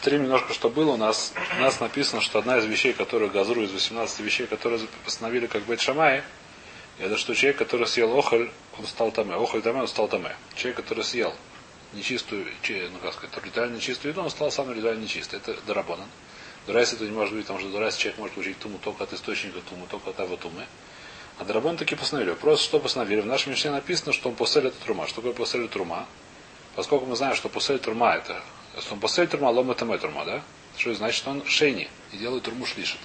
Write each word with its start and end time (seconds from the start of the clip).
повторим 0.00 0.22
немножко, 0.22 0.54
что 0.54 0.70
было. 0.70 0.92
У 0.92 0.96
нас, 0.96 1.34
у 1.58 1.60
нас 1.60 1.78
написано, 1.78 2.22
что 2.22 2.38
одна 2.38 2.56
из 2.56 2.64
вещей, 2.64 2.94
которые 2.94 3.30
גזרו 3.30 3.60
из 3.60 3.70
18 3.70 4.20
вещей, 4.20 4.46
которые 4.46 4.80
постановили 5.04 5.46
как 5.46 5.64
בית 5.64 5.82
שמאי, 5.82 6.22
это 6.98 7.18
что 7.18 7.34
человек, 7.34 7.58
который 7.58 7.86
съел 7.86 8.18
אוכל, 8.18 8.50
он 8.78 8.86
стал 8.86 9.12
טמא. 9.12 9.34
אוכל 9.34 9.60
טמא, 9.60 9.82
он 9.82 9.88
стал 9.88 10.08
טמא. 10.08 10.34
Человек, 10.56 10.78
который 10.78 11.04
съел 11.04 11.34
нечистую, 11.92 12.46
ну 12.92 12.98
как 13.02 13.12
сказать, 13.12 13.44
ритуально 13.44 13.76
нечистую 13.76 14.12
еду, 14.12 14.22
он 14.22 14.30
стал 14.30 14.50
сам 14.50 14.72
ритуально 14.72 15.02
нечистый. 15.02 15.38
Это 15.38 15.54
דרבנן. 15.66 16.08
דאורייתא 16.66 16.94
это 16.94 17.04
не 17.04 17.10
может 17.10 17.34
быть, 17.34 17.42
потому 17.44 17.60
что 17.60 17.68
דאורייתא 17.68 17.94
человек 17.96 18.18
может 18.18 18.38
получить 18.38 18.58
туму 18.58 18.78
только 18.82 19.04
от 19.04 19.12
источника 19.12 19.60
туму, 19.68 19.86
только 19.90 20.10
от 20.10 20.20
אב 20.20 20.30
הטומאה. 20.30 20.64
А 21.38 21.44
דרבנן 21.44 21.76
таки 21.76 21.94
постановили. 21.94 22.32
Просто 22.32 22.64
что 22.64 22.80
постановили? 22.80 23.20
В 23.20 23.26
нашем 23.26 23.52
Мишне 23.52 23.70
написано, 23.70 24.14
что 24.14 24.30
он 24.30 24.34
פוסל 24.34 24.66
את 24.66 24.82
התרומה. 24.82 25.06
Что 25.06 25.16
такое 25.16 25.34
פוסל 25.34 25.68
תרומה? 25.68 26.06
Поскольку 26.74 27.04
мы 27.04 27.16
знаем, 27.16 27.36
что 27.36 27.50
посель 27.50 27.78
трума 27.78 28.14
это 28.14 28.42
он 28.90 29.00
посель 29.00 29.26
трума, 29.26 29.50
лом 29.50 29.70
это 29.70 29.84
трума, 29.98 30.24
да? 30.24 30.42
Что 30.76 30.94
значит, 30.94 31.26
он 31.26 31.44
шейни 31.44 31.88
и 32.12 32.16
делает 32.16 32.44
турму 32.44 32.66
шлишит. 32.66 33.00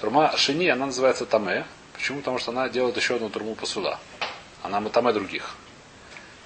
Турма 0.00 0.36
шини, 0.36 0.68
она 0.68 0.86
называется 0.86 1.26
таме. 1.26 1.66
Почему? 1.92 2.18
Потому 2.18 2.38
что 2.38 2.50
она 2.50 2.68
делает 2.68 2.96
еще 2.96 3.16
одну 3.16 3.30
турму 3.30 3.54
посуда. 3.54 3.98
Она 4.62 4.80
матаме 4.80 5.12
других. 5.12 5.54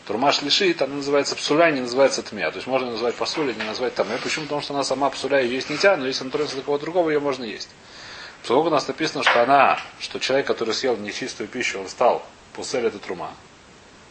Турма 0.07 0.31
шлишит, 0.33 0.83
она 0.83 0.97
называется 0.97 1.35
псуля, 1.37 1.71
не 1.71 1.81
называется 1.81 2.23
тмя. 2.23 2.51
То 2.51 2.57
есть 2.57 2.67
можно 2.67 2.91
назвать 2.91 3.15
посуля, 3.15 3.53
не 3.55 3.65
назвать 3.65 3.95
таме. 3.95 4.19
Почему? 4.23 4.45
Потому 4.45 4.63
что 4.63 4.75
она 4.75 4.85
сама 4.85 5.11
псуля 5.11 5.41
и 5.41 5.49
есть 5.49 5.71
нельзя, 5.71 5.97
но 5.97 6.07
если 6.07 6.23
она 6.23 6.31
троится 6.31 6.61
кого 6.61 6.79
другого, 6.79 7.11
ее 7.11 7.19
можно 7.19 7.45
есть. 7.45 7.69
Поскольку 8.43 8.69
у 8.69 8.71
нас 8.71 8.87
написано, 8.87 9.25
что 9.25 9.43
она, 9.43 9.81
что 9.99 10.21
человек, 10.21 10.47
который 10.47 10.75
съел 10.75 10.97
нечистую 10.97 11.49
пищу, 11.49 11.81
он 11.81 11.89
стал 11.89 12.25
пусель 12.53 12.87
это 12.87 12.99
трума. 12.99 13.33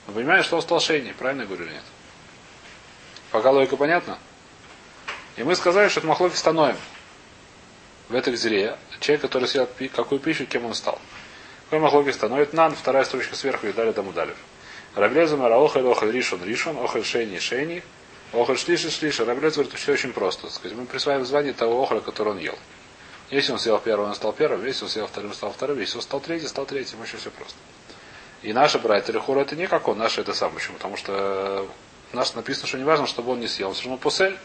Мы 0.07 0.13
понимаем, 0.15 0.43
что 0.43 0.57
он 0.57 0.61
стал 0.61 0.79
шейни, 0.81 1.13
правильно 1.13 1.43
я 1.43 1.47
говорю 1.47 1.65
или 1.65 1.73
нет? 1.73 1.83
Пока 3.35 3.51
логика 3.51 3.75
понятна? 3.75 4.17
И 5.35 5.43
мы 5.43 5.57
сказали, 5.57 5.89
что 5.89 5.99
это 5.99 6.07
махлоки 6.07 6.37
становим. 6.37 6.77
В 8.07 8.15
этой 8.15 8.33
зре 8.37 8.77
человек, 9.01 9.23
который 9.23 9.49
съел 9.49 9.67
какую 9.93 10.21
пищу, 10.21 10.45
кем 10.45 10.63
он 10.63 10.73
стал. 10.73 11.01
Какой 11.65 11.79
махлоки 11.79 12.11
становит 12.11 12.53
нан, 12.53 12.73
вторая 12.73 13.03
строчка 13.03 13.35
сверху 13.35 13.67
и 13.67 13.73
далее 13.73 13.91
тому 13.91 14.13
далее. 14.13 14.37
Раблеза 14.95 15.35
мара 15.35 15.57
охаль 15.57 15.83
ришон 16.13 16.45
ришон, 16.45 16.77
охаль 16.77 17.03
шейни 17.03 17.37
шейни, 17.39 17.83
охаль 18.31 18.57
шлиши 18.57 18.89
шлиши. 18.89 19.25
Раблез 19.25 19.55
говорит, 19.55 19.73
все 19.73 19.91
очень 19.91 20.13
просто. 20.13 20.49
Сказать, 20.49 20.77
мы 20.77 20.85
присваиваем 20.85 21.25
звание 21.25 21.51
того 21.51 21.83
охаля, 21.83 21.99
который 21.99 22.29
он 22.29 22.37
ел. 22.37 22.57
Если 23.31 23.51
он 23.51 23.59
съел 23.59 23.79
первым, 23.79 24.07
он 24.07 24.15
стал 24.15 24.31
первым, 24.31 24.65
если 24.65 24.85
он 24.85 24.89
съел 24.89 25.07
вторым, 25.07 25.33
стал 25.33 25.51
вторым, 25.51 25.77
если 25.81 25.97
он 25.97 26.03
стал 26.03 26.21
третьим, 26.21 26.47
стал 26.47 26.65
третьим, 26.65 27.01
очень 27.01 27.17
все 27.17 27.31
просто. 27.31 27.57
И 28.43 28.53
наша 28.53 28.79
братья 28.79 29.11
Рехура 29.11 29.41
это 29.41 29.57
не 29.57 29.67
как 29.67 29.89
он, 29.89 29.97
наша 29.97 30.21
это 30.21 30.33
сам. 30.33 30.53
Почему? 30.53 30.77
Потому 30.77 30.95
что 30.95 31.67
у 32.13 32.15
нас 32.15 32.35
написано, 32.35 32.67
что 32.67 32.77
не 32.77 32.83
важно, 32.83 33.07
чтобы 33.07 33.31
он 33.31 33.39
не 33.39 33.47
съел. 33.47 33.69
Он 33.69 33.73
все 33.73 33.83
равно 33.83 33.97
посель. 33.97 34.37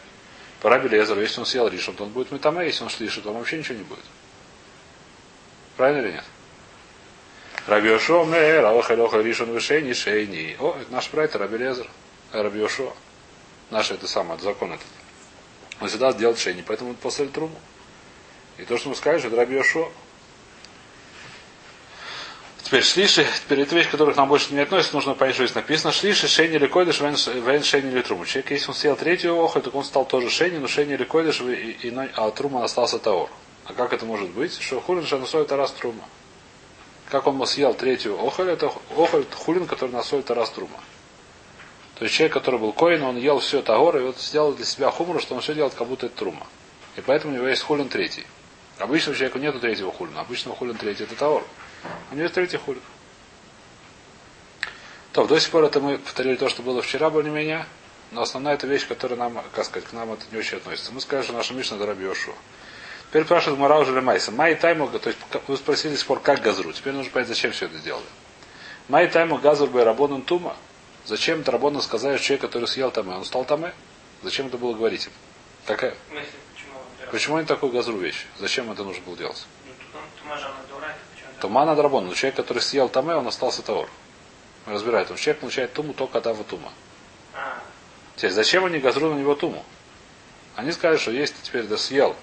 Пора 0.60 0.78
Белезер, 0.78 1.18
если 1.18 1.40
он 1.40 1.46
съел 1.46 1.68
ришем, 1.68 1.94
то 1.94 2.04
он 2.04 2.10
будет 2.10 2.32
метаме, 2.32 2.66
если 2.66 2.84
он 2.84 2.90
шлишит, 2.90 3.24
то 3.24 3.30
он 3.30 3.38
вообще 3.38 3.58
ничего 3.58 3.78
не 3.78 3.84
будет. 3.84 4.04
Правильно 5.76 6.06
или 6.06 6.12
нет? 6.12 6.24
Рабиошо 7.66 8.24
мэ, 8.24 8.60
ралахалеха 8.60 9.20
ришон 9.20 9.52
вышейни, 9.52 9.92
шейни. 9.92 10.56
О, 10.58 10.76
это 10.80 10.92
наш 10.92 11.08
брат 11.10 11.34
Рабелезер. 11.36 11.88
Рабиошо. 12.32 12.92
Наш 13.70 13.90
это 13.90 14.06
самое, 14.06 14.34
это 14.34 14.44
закон 14.44 14.72
этот. 14.72 14.86
Он 15.80 15.88
всегда 15.88 16.12
делает 16.12 16.38
шейни, 16.38 16.62
поэтому 16.66 16.90
он 16.90 16.96
после 16.96 17.26
труму. 17.26 17.58
И 18.58 18.64
то, 18.64 18.76
что 18.76 18.90
мы 18.90 18.96
скажем, 18.96 19.28
это 19.28 19.36
Рабиошо. 19.36 19.90
Теперь 22.70 22.84
шлиши, 22.84 23.26
теперь 23.42 23.62
это 23.62 23.74
вещь, 23.74 23.90
которых 23.90 24.16
нам 24.16 24.28
больше 24.28 24.54
не 24.54 24.60
относится, 24.60 24.94
нужно 24.94 25.14
понять, 25.14 25.34
что 25.34 25.44
здесь 25.44 25.56
написано. 25.56 25.92
Шлиши, 25.92 26.28
шейни 26.28 26.54
или 26.54 26.68
койдыш, 26.68 27.00
вен 27.00 27.64
шейни 27.64 27.90
или 27.90 28.00
труму. 28.00 28.24
Человек, 28.24 28.52
если 28.52 28.68
он 28.68 28.74
съел 28.74 28.94
третью 28.94 29.36
охоль, 29.42 29.62
то 29.62 29.70
он 29.70 29.82
стал 29.82 30.04
тоже 30.04 30.30
шейни, 30.30 30.58
но 30.58 30.68
шейни 30.68 30.94
или 30.94 31.02
койдыш, 31.02 31.42
а 32.14 32.30
трума 32.30 32.62
остался 32.62 33.00
таор. 33.00 33.28
А 33.64 33.72
как 33.72 33.92
это 33.92 34.06
может 34.06 34.30
быть? 34.30 34.56
Что 34.60 34.80
хулин 34.80 35.04
шанусой 35.04 35.42
это 35.42 35.56
раз 35.56 35.72
трума. 35.72 36.04
Как 37.08 37.26
он 37.26 37.44
съел 37.44 37.74
третью 37.74 38.16
охоль, 38.24 38.50
это 38.50 38.72
охоль 38.96 39.24
хулин, 39.34 39.66
который 39.66 39.90
насолит 39.90 40.30
это 40.30 40.46
трума. 40.46 40.78
То 41.96 42.04
есть 42.04 42.14
человек, 42.14 42.34
который 42.34 42.60
был 42.60 42.72
коин, 42.72 43.02
он 43.02 43.16
ел 43.16 43.40
все 43.40 43.62
тагор, 43.62 43.96
и 43.96 44.02
вот 44.02 44.20
сделал 44.20 44.52
для 44.52 44.64
себя 44.64 44.92
хумру, 44.92 45.18
что 45.18 45.34
он 45.34 45.40
все 45.40 45.54
делает, 45.54 45.74
как 45.74 45.88
будто 45.88 46.06
это 46.06 46.16
трума. 46.16 46.46
И 46.94 47.00
поэтому 47.00 47.32
у 47.32 47.36
него 47.36 47.48
есть 47.48 47.62
хулин 47.62 47.88
третий. 47.88 48.26
Обычного 48.80 49.16
человека 49.16 49.38
нету 49.38 49.60
третьего 49.60 49.92
хулина. 49.92 50.22
Обычного 50.22 50.56
хулин 50.56 50.74
третий 50.74 51.04
это 51.04 51.14
таор. 51.14 51.46
У 52.10 52.14
него 52.14 52.24
есть 52.24 52.34
третий 52.34 52.56
хулин. 52.56 52.82
То, 55.12 55.26
до 55.26 55.38
сих 55.38 55.50
пор 55.50 55.64
это 55.64 55.80
мы 55.80 55.98
повторили 55.98 56.36
то, 56.36 56.48
что 56.48 56.62
было 56.62 56.82
вчера 56.82 57.10
более-менее, 57.10 57.66
но 58.10 58.22
основная 58.22 58.54
эта 58.54 58.66
вещь, 58.66 58.86
которая 58.86 59.18
нам, 59.18 59.42
как 59.54 59.64
сказать, 59.64 59.88
к 59.88 59.92
нам 59.92 60.12
это 60.12 60.24
не 60.32 60.38
очень 60.38 60.56
относится. 60.56 60.92
Мы 60.92 61.00
скажем, 61.00 61.24
что 61.24 61.32
наша 61.34 61.52
Мишна 61.52 61.76
Дараби 61.76 62.04
Йошуа. 62.04 62.34
Теперь 63.10 63.24
спрашивает 63.24 63.58
Мара 63.58 63.78
уже 63.78 64.00
Майса. 64.00 64.30
Май 64.30 64.54
тайму, 64.54 64.88
то 64.88 65.08
есть 65.08 65.18
вы 65.48 65.56
спросили 65.56 65.96
спор, 65.96 66.20
как 66.20 66.40
газру. 66.40 66.72
Теперь 66.72 66.92
нужно 66.92 67.10
понять, 67.12 67.28
зачем 67.28 67.50
все 67.50 67.66
это 67.66 67.76
сделали. 67.76 68.06
Май 68.88 69.08
тайму 69.08 69.38
газур 69.38 69.68
бай 69.68 69.84
рабонан 69.84 70.22
тума. 70.22 70.56
Зачем 71.04 71.40
это 71.40 71.50
рабонан 71.50 71.82
сказали, 71.82 72.18
человек, 72.18 72.42
который 72.42 72.66
съел 72.68 72.90
тамэ, 72.90 73.16
он 73.16 73.24
стал 73.24 73.44
тамэ? 73.44 73.72
Зачем 74.22 74.46
это 74.46 74.58
было 74.58 74.74
говорить? 74.74 75.08
Какая? 75.66 75.94
Почему 77.10 77.36
они 77.36 77.46
такую 77.46 77.72
газру 77.72 77.96
вещь? 77.96 78.26
Зачем 78.38 78.70
это 78.70 78.84
нужно 78.84 79.02
было 79.04 79.16
делать? 79.16 79.46
Тума 81.40 81.64
на 81.64 81.74
драбон. 81.74 82.06
Но 82.06 82.14
человек, 82.14 82.36
который 82.36 82.60
съел 82.60 82.88
тамэ, 82.88 83.14
он 83.16 83.26
остался 83.26 83.62
таор. 83.62 83.88
Мы 84.66 84.74
разбираем. 84.74 85.06
Он 85.10 85.16
человек 85.16 85.40
получает 85.40 85.72
туму 85.72 85.92
только 85.94 86.18
от 86.18 86.26
аватума. 86.26 86.72
Теперь, 88.16 88.32
зачем 88.32 88.64
они 88.64 88.78
газру 88.78 89.12
на 89.12 89.18
него 89.18 89.34
туму? 89.34 89.64
Они 90.54 90.72
сказали, 90.72 90.98
что 90.98 91.10
если 91.10 91.34
ты 91.36 91.42
теперь 91.42 91.62
да 91.64 91.78
съел, 91.78 92.14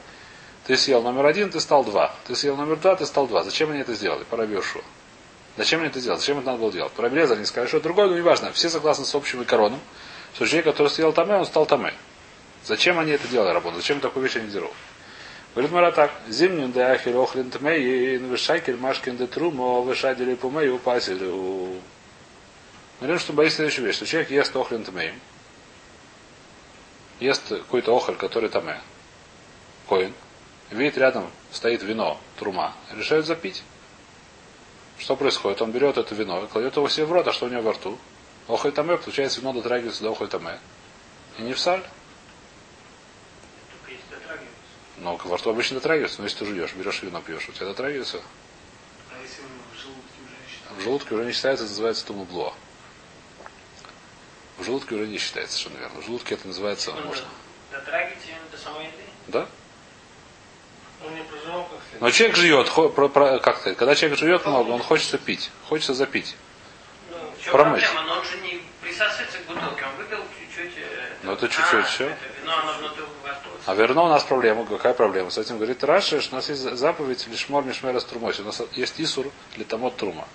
ты 0.65 0.77
съел 0.77 1.01
номер 1.01 1.25
один, 1.25 1.49
ты 1.49 1.59
стал 1.59 1.83
два. 1.83 2.13
Ты 2.25 2.35
съел 2.35 2.55
номер 2.55 2.77
два, 2.77 2.95
ты 2.95 3.05
стал 3.05 3.27
два. 3.27 3.43
Зачем 3.43 3.71
они 3.71 3.79
это 3.79 3.93
сделали? 3.95 4.23
Парабешу. 4.25 4.83
Зачем 5.57 5.79
они 5.79 5.89
это 5.89 5.99
сделали? 5.99 6.19
Зачем 6.19 6.37
это 6.37 6.47
надо 6.47 6.59
было 6.59 6.71
делать? 6.71 6.91
Парабелеза 6.91 7.33
они 7.33 7.45
сказали, 7.45 7.67
что 7.67 7.79
другое, 7.79 8.07
но 8.07 8.15
неважно. 8.15 8.51
Все 8.51 8.69
согласны 8.69 9.05
с 9.05 9.15
общим 9.15 9.43
короном, 9.43 9.79
что 10.35 10.45
человек, 10.45 10.65
который 10.65 10.89
съел 10.89 11.13
тамэ, 11.13 11.39
он 11.39 11.45
стал 11.45 11.65
тамэ. 11.65 11.93
Зачем 12.67 12.99
они 12.99 13.11
это 13.13 13.25
делали, 13.29 13.53
работу? 13.53 13.77
Зачем 13.77 14.01
такую 14.01 14.23
вещь 14.23 14.35
они 14.35 14.49
делают? 14.49 14.73
Говорит 15.53 15.71
Мара 15.71 15.91
так. 15.93 16.11
Зимним 16.27 16.73
да 16.73 16.91
ахир 16.91 17.15
охлин 17.15 17.49
тмей, 17.49 18.17
вышайкер 18.17 18.75
машкин 18.75 19.15
де 19.15 19.25
трумо, 19.25 19.81
вышадили 19.81 20.35
пумей, 20.35 20.69
упасили. 20.69 21.23
Мы 21.23 21.79
говорим, 22.99 23.19
что 23.19 23.31
боится 23.31 23.57
следующую 23.57 23.85
вещь, 23.85 23.95
что 23.95 24.05
человек 24.05 24.31
ест 24.31 24.53
охлин 24.53 24.83
тмей, 24.83 25.13
ест 27.21 27.47
какой-то 27.47 27.95
охоль, 27.95 28.17
который 28.17 28.49
таме, 28.49 28.81
коин, 29.87 30.13
видит 30.69 30.97
рядом 30.97 31.31
стоит 31.53 31.83
вино, 31.83 32.19
трума, 32.37 32.75
решает 32.91 33.25
запить. 33.25 33.63
Что 34.97 35.15
происходит? 35.15 35.61
Он 35.61 35.71
берет 35.71 35.97
это 35.97 36.13
вино 36.13 36.43
и 36.43 36.47
кладет 36.47 36.75
его 36.75 36.89
себе 36.89 37.05
в 37.05 37.13
рот, 37.13 37.29
а 37.29 37.31
что 37.31 37.45
у 37.45 37.49
него 37.49 37.61
во 37.61 37.71
рту? 37.71 37.97
Охоль 38.49 38.73
таме, 38.73 38.97
получается, 38.97 39.39
вино 39.39 39.53
дотрагивается 39.53 40.03
до 40.03 40.11
охоль 40.11 40.27
таме. 40.27 40.59
И 41.37 41.43
не 41.43 41.53
в 41.53 41.59
саль. 41.59 41.81
Но 44.97 45.15
во 45.15 45.37
рту 45.37 45.49
обычно 45.51 45.75
дотрагивается, 45.75 46.19
но 46.19 46.23
если 46.25 46.39
ты 46.39 46.45
жуешь, 46.45 46.73
берешь 46.73 47.01
вино, 47.03 47.21
пьешь, 47.21 47.47
у 47.49 47.51
тебя 47.51 47.67
дотрагивается. 47.67 48.21
А 49.11 49.21
если 49.21 49.41
в 49.41 49.79
желудке 49.79 50.23
уже 50.23 50.35
не 50.35 50.49
считается? 50.49 50.75
В 50.75 50.81
желудке 50.83 51.15
уже 51.15 51.25
не 51.25 51.31
считается, 51.33 51.63
это 51.65 51.71
называется 51.71 52.05
тумубло. 52.05 52.53
В 54.57 54.63
желудке 54.63 54.95
уже 54.95 55.07
не 55.07 55.17
считается, 55.19 55.55
совершенно 55.57 55.79
верно. 55.81 56.01
В 56.01 56.05
желудке 56.05 56.33
это 56.35 56.47
называется, 56.47 56.85
Секунду. 56.87 57.07
можно. 57.09 57.25
Дотрагиваете 57.71 58.37
до 58.51 58.57
самой 58.57 58.85
еды? 58.85 59.03
Да? 59.27 59.47
Но 61.99 62.09
человек 62.11 62.35
живет, 62.35 62.69
как 63.41 63.57
сказать, 63.59 63.77
когда 63.77 63.93
человек 63.95 64.17
живет 64.17 64.45
много, 64.47 64.71
он 64.71 64.81
хочется 64.81 65.19
пить, 65.19 65.51
хочется 65.69 65.93
запить. 65.93 66.35
Ну, 67.11 67.17
Промыть. 67.51 67.83
проблема? 67.83 68.01
Но 68.07 68.19
он 68.19 68.25
же 68.25 68.37
не 68.39 68.61
присасывается 68.81 69.37
к 69.37 69.41
бутылке. 69.45 69.85
Он 69.85 69.95
выпил 69.97 70.23
чуть-чуть. 70.39 70.73
э, 70.77 71.13
Ну, 71.23 71.33
это 71.33 71.47
чуть-чуть, 71.47 71.73
а, 71.73 71.83
всё. 71.83 72.05
Это 72.09 72.17
вино, 72.41 72.57
оно 72.57 72.73
внутри. 72.79 73.03
А 73.67 73.75
верно 73.75 74.03
у 74.03 74.07
нас 74.07 74.23
проблема. 74.23 74.65
Какая 74.65 74.93
проблема? 74.93 75.29
С 75.29 75.37
этим 75.37 75.57
говорит 75.57 75.83
Раши, 75.83 76.21
что 76.21 76.35
у 76.35 76.37
нас 76.37 76.47
есть 76.47 76.61
заповедь 76.61 77.27
лишмор 77.27 77.65
мишмера 77.65 77.99
с 77.99 78.05
трумой. 78.05 78.33
У 78.39 78.43
нас 78.43 78.61
есть 78.71 78.93
исур 79.01 79.29
для 79.55 79.65
тамот 79.65 79.97
трума. 79.97 80.25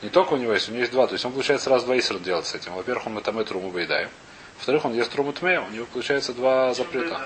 Не 0.00 0.08
только 0.08 0.32
у 0.32 0.36
него 0.38 0.54
есть, 0.54 0.70
у 0.70 0.72
него 0.72 0.80
есть 0.80 0.92
два. 0.92 1.06
То 1.06 1.12
есть 1.12 1.26
он 1.26 1.32
получается 1.32 1.68
раз 1.68 1.84
два 1.84 1.98
исура 1.98 2.18
делать 2.18 2.46
с 2.46 2.54
этим. 2.54 2.72
Во-первых, 2.72 3.06
он 3.06 3.12
мы 3.12 3.44
труму 3.44 3.68
выедаем. 3.68 4.08
Во-вторых, 4.56 4.86
он 4.86 4.94
ест 4.94 5.12
труму 5.12 5.34
тме, 5.34 5.60
у 5.60 5.68
него 5.68 5.84
получается 5.84 6.32
два 6.32 6.72
запрета. 6.72 7.20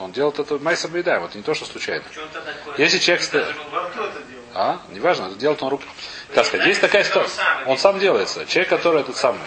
Он 0.00 0.10
делает 0.10 0.36
это 0.40 0.58
майса 0.58 0.88
выедаем, 0.88 1.22
это 1.24 1.38
не 1.38 1.44
то, 1.44 1.54
что 1.54 1.64
случайно. 1.64 2.04
Если 2.78 2.98
человек 2.98 3.30
делает? 3.30 3.54
А? 4.52 4.82
Неважно, 4.90 5.30
делает 5.36 5.62
он 5.62 5.68
рук. 5.68 5.82
Как 6.34 6.44
сказать, 6.46 6.66
есть 6.66 6.80
такая 6.80 7.04
ситуация. 7.04 7.44
Он 7.66 7.78
сам 7.78 8.00
делается. 8.00 8.46
Человек, 8.46 8.70
который 8.70 9.02
этот 9.02 9.16
самый. 9.16 9.46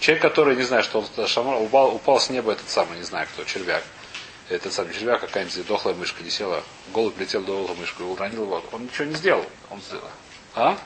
Человек, 0.00 0.22
который, 0.22 0.56
не 0.56 0.62
знаю, 0.62 0.82
что 0.82 1.00
он 1.00 1.26
шамар, 1.26 1.62
упал, 1.62 1.94
упал 1.94 2.20
с 2.20 2.30
неба 2.30 2.52
этот 2.52 2.68
самый, 2.68 2.98
не 2.98 3.04
знаю 3.04 3.26
кто, 3.32 3.44
червяк. 3.44 3.82
Этот 4.50 4.72
самый 4.72 4.92
червяк, 4.92 5.20
какая-нибудь 5.20 5.66
дохлая 5.66 5.94
мышка 5.94 6.22
не 6.22 6.30
села. 6.30 6.62
Голубь 6.92 7.18
летел 7.18 7.40
дохлую 7.40 7.78
мышку 7.78 8.04
уронил 8.04 8.42
его. 8.42 8.62
Он 8.72 8.84
ничего 8.84 9.06
не 9.06 9.14
сделал. 9.14 9.44
Он 9.70 9.80
сделал. 9.80 10.04
А? 10.54 10.76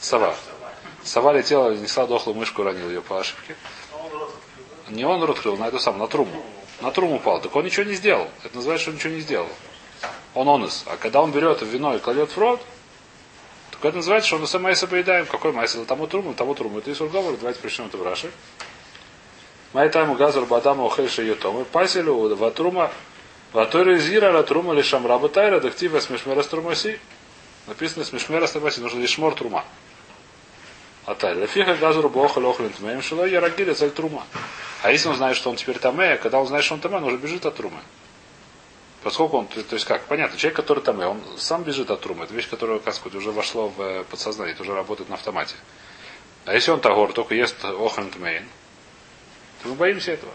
Сова. 0.00 0.34
Сова 1.04 1.32
летела, 1.32 1.74
несла 1.74 2.06
дохлую 2.06 2.38
мышку, 2.38 2.62
уронил 2.62 2.88
ее 2.88 3.02
по 3.02 3.20
ошибке. 3.20 3.54
Не 4.88 5.04
он 5.04 5.22
рот 5.22 5.36
открыл, 5.36 5.56
на 5.56 5.68
эту 5.68 5.78
самую, 5.78 6.02
на 6.02 6.08
трубу. 6.08 6.42
На 6.80 6.90
трум 6.90 7.12
упал. 7.12 7.40
Так 7.40 7.54
он 7.54 7.64
ничего 7.64 7.84
не 7.84 7.94
сделал. 7.94 8.28
Это 8.44 8.56
называется, 8.56 8.84
что 8.84 8.90
он 8.92 8.96
ничего 8.96 9.12
не 9.12 9.20
сделал. 9.20 9.48
Он 10.34 10.48
онес. 10.48 10.84
А 10.86 10.96
когда 10.96 11.20
он 11.20 11.32
берет 11.32 11.60
вино 11.62 11.94
и 11.94 11.98
кладет 11.98 12.30
в 12.30 12.38
рот, 12.38 12.62
это 13.88 13.96
называется, 13.96 14.28
что 14.28 14.36
он 14.36 14.46
сам 14.46 14.62
майса 14.62 14.86
поедаем. 14.86 15.26
Какой 15.26 15.52
майса? 15.52 15.84
Тому 15.84 16.06
труму, 16.06 16.34
тому 16.34 16.54
труму. 16.54 16.78
Это 16.78 16.92
Исур 16.92 17.08
Гомор. 17.08 17.36
Давайте 17.36 17.60
причем 17.60 17.86
это 17.86 17.96
в 17.96 18.02
Раши. 18.02 18.30
Майтайму 19.72 20.14
газар 20.14 20.44
бадама 20.44 20.86
охельша 20.86 21.22
йотомы. 21.22 21.64
Паселю 21.64 22.34
ватрума 22.36 22.92
Ваторы 23.52 23.98
зира 23.98 24.32
ла 24.32 24.42
трума 24.42 24.72
ли 24.72 24.82
шамра 24.82 25.18
батайра 25.18 25.60
дактива 25.60 26.00
смешмера 26.00 26.42
струмаси. 26.42 26.98
Написано 27.66 28.04
смешмера 28.04 28.46
струмаси. 28.46 28.80
Нужно 28.80 29.00
лишь 29.00 29.18
мор 29.18 29.34
трума. 29.34 29.64
А 31.04 31.14
та 31.14 31.34
лефиха 31.34 31.74
газру 31.74 32.08
бога 32.08 32.38
лохлин 32.38 32.70
тмеем 32.70 33.02
шило 33.02 33.26
я 33.26 33.40
рагили 33.40 33.74
цель 33.74 33.90
трума. 33.90 34.24
А 34.82 34.90
если 34.90 35.08
он 35.08 35.16
знает, 35.16 35.36
что 35.36 35.50
он 35.50 35.56
теперь 35.56 35.78
таме, 35.78 36.16
когда 36.16 36.38
он 36.40 36.46
знает, 36.46 36.64
что 36.64 36.74
он 36.74 36.80
таме, 36.80 36.96
он 36.96 37.04
уже 37.04 37.16
бежит 37.16 37.44
от 37.44 37.56
трумы. 37.56 37.80
Поскольку 39.02 39.38
он, 39.38 39.48
то, 39.48 39.60
есть 39.74 39.84
как, 39.84 40.04
понятно, 40.04 40.38
человек, 40.38 40.56
который 40.56 40.82
таме, 40.82 41.06
он 41.06 41.20
сам 41.36 41.64
бежит 41.64 41.90
от 41.90 42.00
трумы. 42.00 42.24
Это 42.24 42.34
вещь, 42.34 42.48
которая, 42.48 42.78
как 42.78 42.94
сказать, 42.94 43.16
уже 43.16 43.32
вошло 43.32 43.68
в 43.68 43.80
э, 43.80 44.04
подсознание, 44.04 44.54
это 44.54 44.62
уже 44.62 44.74
работает 44.74 45.08
на 45.08 45.16
автомате. 45.16 45.56
А 46.44 46.54
если 46.54 46.70
он 46.70 46.80
тагор, 46.80 47.12
только 47.12 47.34
ест 47.34 47.64
охрен 47.64 48.10
тмейн, 48.10 48.44
то 49.62 49.68
мы 49.68 49.74
боимся 49.74 50.12
этого. 50.12 50.32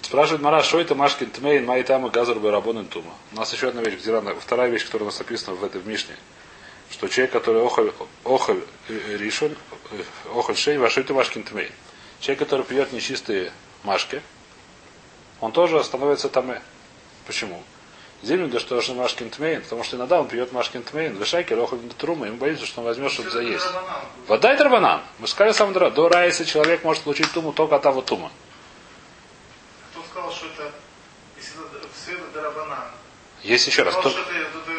Спрашивает 0.00 0.42
Мара, 0.42 0.62
что 0.62 0.80
это 0.80 0.94
Машкин 0.94 1.30
Тмейн, 1.30 1.64
Майтама 1.64 2.10
Газар 2.10 2.38
Барабонен 2.38 2.86
Тума. 2.86 3.14
У 3.32 3.36
нас 3.36 3.52
еще 3.52 3.68
одна 3.68 3.82
вещь, 3.82 3.98
где 4.00 4.12
рано, 4.12 4.34
вторая 4.34 4.68
вещь, 4.68 4.84
которая 4.84 5.04
у 5.04 5.10
нас 5.10 5.18
написана 5.18 5.56
в 5.56 5.64
этой 5.64 5.80
в 5.80 5.86
Мишне. 5.86 6.14
Что 6.90 7.08
человек, 7.08 7.32
который 7.32 7.64
охоль, 7.64 7.90
охоль 8.22 8.62
э, 8.88 9.16
ришон, 9.16 9.56
э, 9.92 10.02
охоль 10.34 10.56
шей, 10.56 10.76
вашиты 10.76 11.14
Машкин 11.14 11.42
Тмейн. 11.44 11.72
Человек, 12.20 12.38
который 12.38 12.64
пьет 12.64 12.92
нечистые 12.92 13.50
машки, 13.82 14.20
он 15.44 15.52
тоже 15.52 15.82
становится 15.84 16.28
таме. 16.28 16.62
Почему? 17.26 17.62
Землю 18.22 18.48
да 18.48 18.58
что 18.58 18.70
должен 18.70 18.96
Машкин 18.96 19.28
Тмейн, 19.28 19.62
потому 19.62 19.84
что 19.84 19.96
иногда 19.96 20.18
он 20.20 20.28
пьет 20.28 20.52
Машкин 20.52 20.82
Тмейн, 20.82 21.16
вышайки, 21.16 21.52
лохоль 21.52 21.78
трума, 21.98 22.26
и 22.26 22.30
мы 22.30 22.36
боимся, 22.36 22.64
что 22.64 22.80
он 22.80 22.86
возьмет, 22.86 23.12
чтобы 23.12 23.30
заесть. 23.30 23.66
Вода 24.26 24.54
и 24.54 24.56
тарбанан. 24.56 25.02
Мы 25.18 25.28
сказали 25.28 25.52
сам 25.52 25.72
до 25.74 26.08
райса 26.08 26.46
человек 26.46 26.84
может 26.84 27.02
получить 27.02 27.30
туму 27.32 27.52
только 27.52 27.76
от 27.76 27.82
того 27.82 28.00
тума. 28.00 28.30
Кто 29.92 30.02
сказал, 30.10 30.32
что 30.32 30.46
это 30.46 30.72
если 31.36 31.60
это 31.78 31.86
в 31.86 32.04
свет 32.04 32.20
Дарабанан? 32.32 32.84
Есть 33.42 33.66
еще 33.66 33.82
раз. 33.82 33.92
Сказал, 33.92 34.12
то- 34.12 34.18
что 34.18 34.30
это, 34.30 34.40
это, 34.40 34.72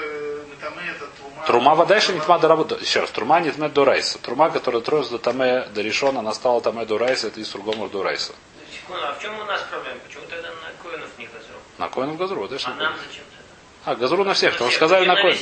это, 0.57 0.71
мы, 0.71 0.81
это 0.81 1.05
трума. 1.19 1.45
Трума 1.45 1.75
вода 1.75 1.95
еще 1.95 2.13
не 2.13 2.19
тма 2.19 2.39
до 2.39 2.47
работы. 2.47 2.75
Еще 2.81 3.01
раз. 3.01 3.11
Трума 3.11 3.39
не 3.39 3.51
тме 3.51 3.69
до 3.69 3.85
райса. 3.85 4.17
Трума, 4.17 4.49
которая 4.49 4.81
троится 4.81 5.11
до 5.11 5.19
таме 5.19 5.67
до 5.67 5.81
решона, 5.81 6.19
она 6.21 6.33
стала 6.33 6.61
таме 6.61 6.85
до 6.85 6.97
райса, 6.97 7.27
это 7.27 7.39
из 7.39 7.47
Сургомор 7.49 7.89
до 7.89 8.01
райса. 8.01 8.33
Секунду, 8.73 9.05
а 9.05 9.13
в 9.13 9.21
чем 9.21 9.39
у 9.39 9.43
нас 9.45 9.61
проблема? 9.69 9.99
Почему 9.99 10.23
тогда 10.27 10.49
на 10.49 10.89
коинов 10.89 11.09
не 11.17 11.25
газру? 11.25 11.59
На 11.77 11.89
коинов 11.89 12.17
газру, 12.17 12.43
А 12.45 12.47
нам 12.47 12.93
зачем 12.97 13.23
тогда? 13.25 13.91
А, 13.91 13.95
газру 13.95 14.23
на 14.23 14.33
всех, 14.33 14.53
потому 14.53 14.69
что 14.71 14.77
сказали 14.79 15.05
на 15.05 15.15
коин. 15.15 15.37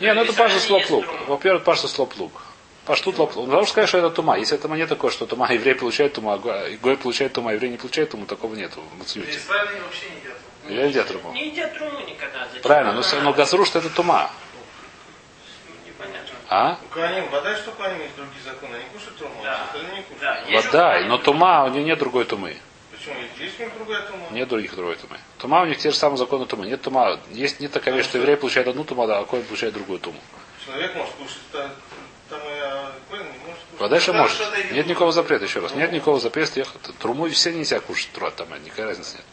Не, 0.00 0.14
ну 0.14 0.22
это 0.22 0.32
паша 0.32 0.56
Израиль 0.56 0.60
слоп 0.66 0.80
ест 0.80 0.90
лук. 0.90 1.04
труму. 1.06 1.24
Во-первых, 1.26 1.64
паша 1.64 1.88
слоп 1.88 2.16
лук. 2.18 2.42
Паштут 2.86 3.18
лоп 3.18 3.36
лук. 3.36 3.46
Потому 3.46 3.62
что 3.64 3.72
сказать, 3.72 3.88
что 3.88 3.98
это 3.98 4.10
тума. 4.10 4.36
Если 4.38 4.56
это 4.58 4.66
нет 4.68 4.88
такое, 4.88 5.10
что 5.10 5.26
тума 5.26 5.52
еврей 5.52 5.74
получает 5.74 6.14
тума, 6.14 6.34
а 6.34 6.38
Гой- 6.38 6.96
получает 6.96 7.32
тума, 7.34 7.50
а 7.50 7.54
еврей 7.54 7.70
не 7.70 7.76
получает 7.76 8.10
тума, 8.10 8.26
такого 8.26 8.54
нет 8.54 8.72
в 8.74 8.98
Мацуюте. 8.98 9.38
Не. 10.68 10.74
Я 10.76 10.86
едят 10.86 11.06
труму. 11.08 11.32
Не 11.32 11.48
едят 11.48 11.76
труму 11.76 12.00
никогда. 12.00 12.46
Зачем? 12.48 12.62
Правильно, 12.62 12.92
но, 12.94 13.02
но 13.22 13.32
газру, 13.32 13.64
что 13.64 13.78
это 13.78 13.90
тума. 13.90 14.30
Непонятно. 15.86 16.30
А? 16.48 16.78
У 16.84 16.94
Коаним, 16.94 17.28
вода, 17.30 17.56
что 17.56 17.70
у 17.70 17.74
Коаним 17.74 18.00
есть 18.00 18.16
другие 18.16 18.42
законы. 18.44 18.74
Они 18.76 18.84
кушают 18.92 19.16
труму, 19.18 19.40
Да. 19.42 19.60
а 19.60 19.64
остальные 19.66 19.96
не 19.96 20.02
кушают. 20.02 20.20
Да, 20.50 20.62
Вода, 20.62 21.00
но 21.06 21.18
тума, 21.18 21.64
у 21.64 21.68
нее 21.68 21.84
нет 21.84 21.98
другой 21.98 22.24
тумы. 22.24 22.56
Почему? 23.00 23.16
Есть, 23.38 23.58
у 23.58 23.62
них 23.64 23.74
другая 23.74 24.02
тума? 24.02 24.26
Нет 24.30 24.48
других 24.48 24.74
другой 24.76 24.96
тумы. 24.96 25.18
Тума 25.38 25.62
у 25.62 25.66
них 25.66 25.78
те 25.78 25.90
же 25.90 25.96
самые 25.96 26.18
законы 26.18 26.44
тумы. 26.44 26.66
Нет 26.66 26.82
тума. 26.82 27.18
Есть 27.30 27.58
нет 27.58 27.72
такая 27.72 27.94
вещь, 27.94 28.04
что 28.04 28.18
еврей 28.18 28.36
получает 28.36 28.68
одну 28.68 28.84
туму, 28.84 29.04
а 29.04 29.24
коин 29.24 29.42
получает 29.44 29.72
другую 29.72 30.00
туму. 30.00 30.18
Человек 30.66 30.94
может 30.94 31.14
кушать 31.14 31.38
та- 31.50 31.70
там 32.28 32.40
и 32.40 32.58
а 32.62 32.92
Коэн 33.10 33.22
не 33.22 33.38
может 33.38 33.60
кушать. 33.70 33.80
Вода 33.80 33.96
еще 33.96 34.12
Да, 34.12 34.22
может. 34.22 34.38
Нет 34.72 34.86
никакого 34.86 35.12
запрета, 35.12 35.46
еще 35.46 35.60
раз. 35.60 35.74
Нет 35.74 35.92
никакого 35.92 36.20
запрета 36.20 36.60
ехать. 36.60 36.82
Труму 36.98 37.28
все 37.30 37.52
нельзя 37.52 37.80
кушать, 37.80 38.10
труа 38.12 38.30
там, 38.30 38.48
никакой 38.62 38.84
разницы 38.84 39.16
нет. 39.16 39.24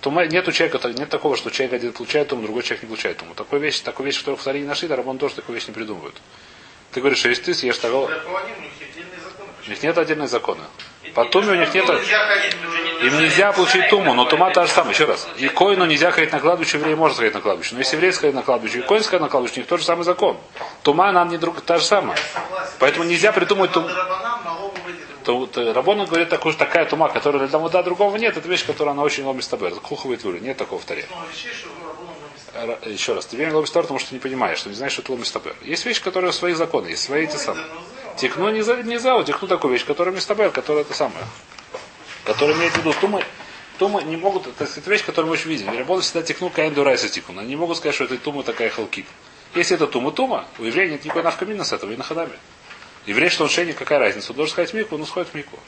Тума, 0.00 0.26
нет 0.26 0.48
у 0.48 0.52
человека, 0.52 0.88
нет 0.88 1.08
такого, 1.08 1.36
что 1.36 1.50
человек 1.50 1.74
один 1.74 1.92
получает 1.92 2.28
туму, 2.28 2.42
другой 2.42 2.62
человек 2.64 2.82
не 2.82 2.86
получает 2.88 3.18
туму. 3.18 3.34
Такой 3.34 3.60
вещь, 3.60 3.80
такой 3.80 4.06
вещь, 4.06 4.18
которую 4.18 4.38
в 4.38 4.46
не 4.46 4.64
нашли, 4.64 4.88
Рабон 4.88 5.18
тоже 5.18 5.34
такую 5.36 5.54
вещь 5.54 5.68
не 5.68 5.74
придумывают. 5.74 6.16
Ты 6.90 7.00
говоришь, 7.00 7.18
что 7.18 7.28
если 7.28 7.44
ты 7.44 7.54
съешь 7.54 7.78
того, 7.78 8.06
Для 8.06 8.16
у 9.70 9.72
них 9.72 9.82
нет 9.84 9.96
отдельных 9.98 10.28
закона. 10.28 10.64
По 11.14 11.24
туме 11.24 11.52
у 11.52 11.54
них 11.54 11.72
нет... 11.72 11.88
Им 11.88 13.18
нельзя 13.18 13.52
получить 13.52 13.88
туму, 13.88 14.14
но 14.14 14.24
тума 14.24 14.50
та 14.52 14.66
же 14.66 14.72
самая. 14.72 14.92
Еще 14.92 15.04
раз. 15.04 15.28
И 15.38 15.48
коину 15.48 15.86
нельзя 15.86 16.10
ходить 16.10 16.32
на 16.32 16.40
кладбище, 16.40 16.76
еврей 16.76 16.96
может 16.96 17.16
ходить 17.18 17.34
на 17.34 17.40
кладбище. 17.40 17.74
Но 17.74 17.78
если 17.78 17.96
еврей 17.96 18.12
сходит 18.12 18.34
на 18.34 18.42
кладбище, 18.42 18.80
и 18.80 18.82
коин 18.82 19.02
сходит 19.02 19.22
на 19.22 19.28
кладбище, 19.28 19.54
у 19.56 19.58
них 19.60 19.68
тот 19.68 19.78
же 19.80 19.86
самый 19.86 20.02
закон. 20.02 20.36
Тума 20.82 21.10
нам 21.12 21.28
не 21.28 21.38
друг, 21.38 21.60
та 21.60 21.78
же 21.78 21.84
самая. 21.84 22.18
Поэтому 22.80 23.04
нельзя 23.04 23.30
придумать 23.32 23.70
это 23.70 23.80
тум- 23.80 23.88
Дарабанан, 23.88 24.40
могло 24.44 24.68
бы 24.70 24.74
быть 24.84 24.96
и 24.96 25.04
другое. 25.04 25.24
То, 25.24 25.36
вот, 25.38 25.56
э, 25.56 25.72
Рабон 25.72 26.04
говорит 26.04 26.28
такую, 26.30 26.54
такая 26.54 26.84
тума, 26.84 27.08
которая 27.08 27.46
для 27.46 27.58
вода 27.58 27.82
другого 27.84 28.16
нет, 28.16 28.36
это 28.36 28.48
вещь, 28.48 28.66
которая 28.66 28.92
она 28.94 29.02
очень 29.04 29.24
ломит 29.24 29.44
с 29.44 29.48
тобой. 29.48 29.68
Это 29.70 29.78
куховый 29.80 30.16
твюри, 30.16 30.40
нет 30.40 30.56
такого 30.56 30.80
в 30.80 30.84
таре. 30.84 31.06
Ну, 31.10 31.16
Р- 32.54 32.78
Еще 32.86 33.14
раз, 33.14 33.26
тебе 33.26 33.46
не 33.46 33.52
ломит 33.52 33.72
потому 33.72 33.98
что 34.00 34.08
ты 34.08 34.14
не 34.16 34.20
понимаешь, 34.20 34.58
что 34.58 34.68
не 34.68 34.74
знаешь, 34.74 34.92
что 34.92 35.02
это 35.02 35.12
ломит 35.12 35.32
Есть 35.62 35.86
вещи, 35.86 36.02
которые 36.02 36.32
свои 36.32 36.52
законы, 36.54 36.88
есть 36.88 37.04
свои 37.04 37.24
эти 37.24 37.36
самые. 37.36 37.64
Текну 38.16 38.50
не 38.50 38.62
за, 38.62 38.82
не 38.82 38.98
за, 38.98 39.22
текну 39.24 39.48
такую 39.48 39.72
вещь, 39.72 39.84
которая 39.84 40.14
мистабель, 40.14 40.50
которая 40.50 40.84
это 40.84 40.94
самое. 40.94 41.24
Которая 42.24 42.56
имеет 42.56 42.72
в 42.72 42.78
виду 42.78 42.92
тумы. 43.00 43.24
Тумы 43.78 44.02
не 44.02 44.16
могут, 44.16 44.46
это, 44.46 44.64
это 44.64 44.90
вещь, 44.90 45.04
которую 45.04 45.28
мы 45.28 45.32
очень 45.34 45.48
видим. 45.50 45.76
Работа 45.76 46.02
всегда 46.02 46.22
текну 46.22 46.50
каин 46.50 46.74
дурайса 46.74 47.08
тикун. 47.08 47.38
Они 47.38 47.48
не 47.48 47.56
могут 47.56 47.78
сказать, 47.78 47.94
что 47.94 48.04
это 48.04 48.18
тума 48.18 48.42
такая 48.42 48.68
халкит. 48.70 49.06
Если 49.54 49.74
это 49.74 49.86
тума 49.86 50.12
тума, 50.12 50.46
у 50.58 50.64
еврея 50.64 50.90
нет 50.90 51.04
никакой 51.04 51.22
навкамина 51.22 51.64
с 51.64 51.72
этого 51.72 51.90
и 51.90 51.96
на 51.96 52.04
хадаме. 52.04 52.34
Еврей, 53.06 53.30
что 53.30 53.44
он 53.44 53.50
шейник, 53.50 53.76
какая 53.76 53.98
разница? 53.98 54.30
Он 54.30 54.36
должен 54.36 54.52
сказать 54.52 54.74
мику, 54.74 54.94
он 54.94 55.06
сходит 55.06 55.30
в 55.30 55.34
мику. 55.34 55.58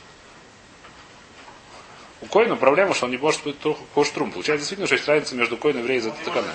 У 2.20 2.26
Коина 2.26 2.54
проблема, 2.54 2.94
что 2.94 3.06
он 3.06 3.10
не 3.10 3.16
может 3.16 3.42
быть 3.42 3.56
кушать 3.94 4.14
трум. 4.14 4.30
Получается 4.30 4.60
действительно, 4.60 4.86
что 4.86 4.94
есть 4.94 5.08
разница 5.08 5.34
между 5.34 5.56
Коином 5.56 5.80
и 5.80 5.82
евреем 5.82 6.02
за 6.02 6.10
такана. 6.24 6.46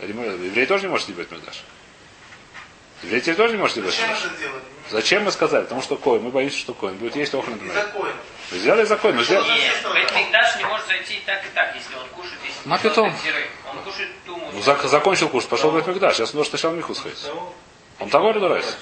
Еврей 0.00 0.66
тоже 0.66 0.84
не 0.84 0.88
может 0.88 1.06
съебать 1.06 1.30
Мигдаш. 1.30 1.62
Теперь 3.04 3.34
тоже 3.34 3.52
не 3.52 3.58
может 3.58 3.74
съебать 3.74 4.00
Зачем 4.90 5.24
мы 5.24 5.32
сказали? 5.32 5.62
Потому 5.64 5.82
что 5.82 5.96
Коин, 5.96 6.22
мы 6.22 6.30
боимся, 6.30 6.58
что 6.58 6.74
Коин 6.74 6.96
будет 6.96 7.16
есть 7.16 7.34
охран 7.34 7.56
Из-за 7.56 7.84
коина. 7.84 8.16
Мы 8.50 8.58
сделали 8.58 8.84
закон, 8.84 9.16
мы 9.16 9.24
сделали... 9.24 9.48
Нет, 9.48 9.74
Бейтмикдаш 9.82 10.56
не 10.58 10.64
может 10.64 10.86
зайти 10.86 11.14
и 11.14 11.20
так, 11.20 11.44
и 11.44 11.48
так, 11.54 11.74
если 11.74 11.94
он 11.96 12.06
кушает, 12.08 12.38
если 12.46 12.68
На 12.68 12.78
питом. 12.78 13.14
Он 13.70 13.78
кушает 13.82 14.10
туму. 14.26 14.50
Ну, 14.52 14.60
зак- 14.60 14.86
закончил 14.86 15.28
курс, 15.28 15.46
пошел 15.46 15.70
в 15.70 15.88
Мигдаш. 15.88 16.16
Сейчас 16.16 16.30
он 16.30 16.34
должен 16.36 16.50
сначала 16.50 16.74
Миху 16.74 16.94
сходить. 16.94 17.18
Он 17.98 18.10
того 18.10 18.30
или 18.30 18.38
Дурайс? 18.38 18.76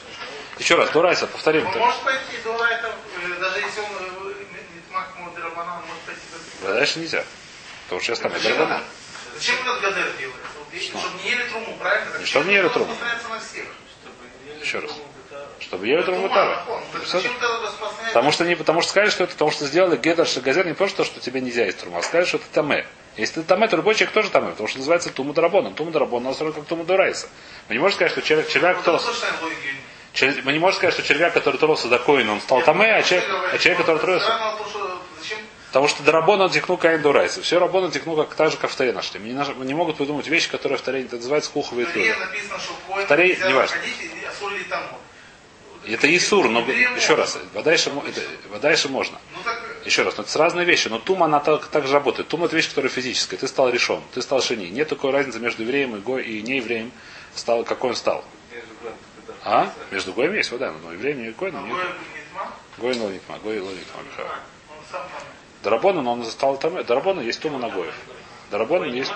Еще 0.58 0.74
раз, 0.74 0.90
Дурайса, 0.90 1.26
повторим. 1.26 1.66
Он 1.66 1.78
может 1.78 2.00
пойти 2.02 2.36
до 2.44 2.52
этого, 2.66 2.94
э, 3.22 3.40
даже 3.40 3.60
если 3.60 3.80
он 3.80 3.86
э, 4.00 4.34
Нитмах 4.74 5.34
Дарабанан, 5.34 5.78
он 5.78 5.84
может 5.86 6.02
пойти 6.02 6.20
до 6.60 6.74
Дальше 6.74 6.98
нельзя. 6.98 7.24
Потому 7.84 8.00
что 8.00 8.14
сейчас 8.14 8.18
там 8.20 8.32
Зачем 8.32 8.52
это 8.52 8.62
это? 8.62 8.82
Зачем 9.34 9.54
этот 9.62 9.80
гадер 9.80 10.12
делает? 10.18 10.36
Чтобы 10.80 11.22
не 11.22 11.30
ели 11.30 11.48
труму, 11.48 11.76
правильно? 11.78 12.26
Чтобы 12.26 12.46
не 12.46 12.54
ели 12.54 12.68
труму. 12.68 12.94
Еще 14.62 14.78
раз. 14.78 14.92
Чтобы 15.60 15.86
ели 15.86 16.02
Зачем 16.02 16.16
это 16.26 17.46
распространяется? 17.62 18.06
Потому 18.08 18.32
что, 18.32 18.44
не, 18.44 18.56
потому 18.56 18.80
что 18.80 18.90
сказали, 18.90 19.10
что 19.10 19.24
это 19.24 19.32
потому 19.32 19.50
что 19.50 19.66
сделали 19.66 19.96
Гедер 19.96 20.26
Шагазер 20.26 20.66
не 20.66 20.74
просто 20.74 20.98
то, 20.98 21.04
что 21.04 21.20
тебе 21.20 21.40
нельзя 21.40 21.64
есть 21.64 21.78
трума, 21.78 21.98
а 21.98 22.02
сказали, 22.02 22.26
что 22.26 22.38
это 22.38 22.46
таме. 22.52 22.86
Если 23.16 23.40
ты 23.40 23.42
таме, 23.42 23.68
то 23.68 23.76
любой 23.76 23.94
человек 23.94 24.14
тоже 24.14 24.30
таме, 24.30 24.50
потому 24.50 24.68
что 24.68 24.78
называется 24.78 25.10
Туму 25.10 25.32
Дарабон. 25.32 25.72
Туму 25.74 25.90
Дарабон 25.90 26.24
настроен 26.24 26.52
как 26.52 26.64
Туму 26.64 26.84
Дурайса. 26.84 27.28
Мы 27.68 27.74
не 27.76 27.80
можем 27.80 27.96
сказать, 27.96 28.12
что 28.12 28.22
червяк, 28.22 28.48
червяк 28.48 28.76
Вот 28.86 29.00
кто... 29.00 29.00
Мы 30.44 30.52
не 30.52 30.58
можем 30.58 30.76
сказать, 30.76 30.94
что 30.94 31.02
червяк, 31.02 31.32
который 31.32 31.56
троллся 31.56 31.88
до 31.88 31.98
коина, 31.98 32.32
он 32.32 32.40
стал 32.40 32.62
таме, 32.62 32.94
а 32.94 33.02
человек, 33.02 33.28
а 33.52 33.58
человек 33.58 33.78
который 33.78 33.98
троллился... 33.98 34.26
Странно 34.26 34.58
то, 34.58 34.68
что 34.68 35.02
Зачем? 35.22 35.38
Потому 35.72 35.88
что 35.88 36.02
Дарабон 36.02 36.38
он 36.38 36.50
текну 36.50 36.76
Каин 36.76 37.00
Дурайса. 37.00 37.40
Все 37.40 37.58
Рабон 37.58 37.84
он 37.84 37.90
текну 37.90 38.14
как 38.14 38.34
так 38.34 38.50
же, 38.50 38.58
как 38.58 38.70
в 38.70 38.76
Таре 38.76 38.92
нашли. 38.92 39.18
Мы 39.18 39.28
не, 39.28 39.64
не 39.64 39.72
могут 39.72 39.96
придумать 39.96 40.26
вещи, 40.28 40.50
которые 40.50 40.76
в 40.76 40.82
Таре 40.82 41.00
это 41.04 41.16
называется 41.16 41.50
куховые 41.50 41.86
В 41.86 41.92
твои. 41.92 42.10
Таре 42.10 42.20
написано, 42.20 42.58
что 42.58 42.74
коин 42.92 43.06
Таре 43.06 43.28
нельзя 43.28 43.46
не 43.48 43.54
важно. 43.54 43.76
Это 45.86 46.14
Исур, 46.14 46.50
но 46.50 46.60
еще 46.60 47.14
раз, 47.14 47.38
мо- 47.54 48.04
это, 48.54 48.68
еще 48.70 48.88
можно. 48.88 49.18
Ну 49.34 49.42
так, 49.42 49.62
Еще 49.86 50.02
раз, 50.02 50.18
но 50.18 50.24
это 50.24 50.38
разные 50.38 50.66
вещи. 50.66 50.88
Но 50.88 50.98
тума, 50.98 51.24
она 51.24 51.40
так, 51.40 51.66
так 51.68 51.86
же 51.86 51.94
работает. 51.94 52.28
Тума 52.28 52.46
это 52.46 52.54
вещь, 52.54 52.68
которая 52.68 52.90
физическая. 52.90 53.40
Ты 53.40 53.48
стал 53.48 53.70
решен, 53.70 54.02
ты 54.12 54.20
стал 54.20 54.42
шини. 54.42 54.66
Нет 54.66 54.90
такой 54.90 55.10
разницы 55.10 55.40
между 55.40 55.62
евреем 55.62 55.96
и, 55.96 56.00
гой, 56.00 56.22
и 56.22 56.42
неевреем, 56.42 56.92
стал, 57.34 57.64
какой 57.64 57.90
он 57.90 57.96
стал. 57.96 58.22
А? 59.42 59.72
Между 59.90 60.12
гоем 60.12 60.34
есть 60.34 60.52
вода, 60.52 60.70
но 60.84 60.92
евреем 60.92 61.24
и 61.24 61.30
гоем 61.30 61.66
нет. 61.66 61.78
Гой 62.76 62.94
ловникма, 62.94 63.38
гой 63.38 63.58
ловникма, 63.58 64.02
Михаил. 64.02 64.28
Дарабона, 65.62 66.02
но 66.02 66.12
он 66.12 66.24
стал 66.24 66.56
там. 66.58 66.82
Дарабона 66.84 67.20
есть 67.20 67.40
тума 67.40 67.58
на 67.58 67.68
гоев. 67.68 67.94
Дарабона 68.50 68.84
есть. 68.84 69.12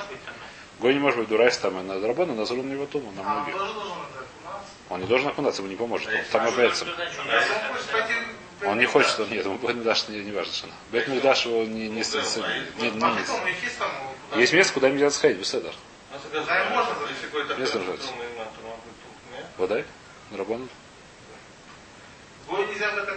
Гой 0.79 0.93
не 0.95 1.01
может 1.01 1.19
быть 1.21 1.29
дурайс 1.29 1.57
там, 1.59 1.77
а 1.79 1.83
на 1.83 1.99
Дарабона 2.01 2.35
назру 2.35 2.63
на 2.63 2.73
его 2.73 2.87
туму, 2.87 3.11
на 3.13 3.23
А 3.23 3.25
он 3.25 3.33
многих. 3.43 3.57
Он 4.89 5.01
не 5.01 5.07
должен 5.07 5.29
окунаться, 5.29 5.63
ему 5.63 5.71
не 5.71 5.77
поможет. 5.77 6.07
Он 6.09 6.15
там 6.31 6.47
А 6.47 6.51
что 6.51 6.95
значит, 6.95 7.19
он 8.65 8.79
не 8.79 8.87
хочет, 8.87 9.19
он 9.21 9.29
нет, 9.31 9.45
ему 9.45 9.59
Бет 9.59 9.75
Мигдаш 9.75 10.09
не, 10.09 10.21
не 10.21 10.33
важно 10.33 10.53
совершенно. 10.53 10.75
Бет 10.91 11.09
Мигдаш 11.09 11.47
его 11.47 11.65
не, 11.65 11.89
не, 11.89 11.89
не- 11.89 12.91
не- 12.91 12.91
не- 12.91 14.41
есть 14.41 14.53
место, 14.53 14.73
куда 14.73 14.89
нельзя 14.91 15.11
сходить, 15.11 15.39
какой-то 17.27 17.55
Место 17.57 17.79
кто-то 17.79 17.85
нравится. 17.85 18.09
думает, 18.13 18.31
на, 18.39 18.45
то 18.45 18.51
могу 18.63 18.81
тут, 18.85 19.37
нет? 19.37 19.47
Водай? 19.59 19.85
Рабон? 20.37 20.69
Нельзя 22.49 22.95
заходить? 22.95 23.17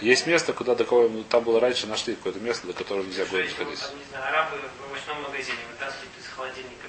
Есть 0.00 0.26
место, 0.26 0.52
куда 0.52 0.74
до 0.74 0.84
кого 0.84 1.08
ну, 1.08 1.24
там 1.24 1.44
было 1.44 1.60
раньше, 1.60 1.86
нашли 1.86 2.14
какое-то 2.14 2.40
место, 2.40 2.66
до 2.66 2.72
которого 2.72 3.04
нельзя 3.04 3.24
было 3.26 3.40
вот 3.42 3.56
там, 3.56 3.68
не 3.68 3.76
знаю, 3.76 4.28
арабы 4.28 4.56
в 4.56 4.90
овощном 4.90 5.22
магазине 5.22 5.58
вытаскивают 5.70 6.12
из 6.18 6.26
холодильника 6.34 6.86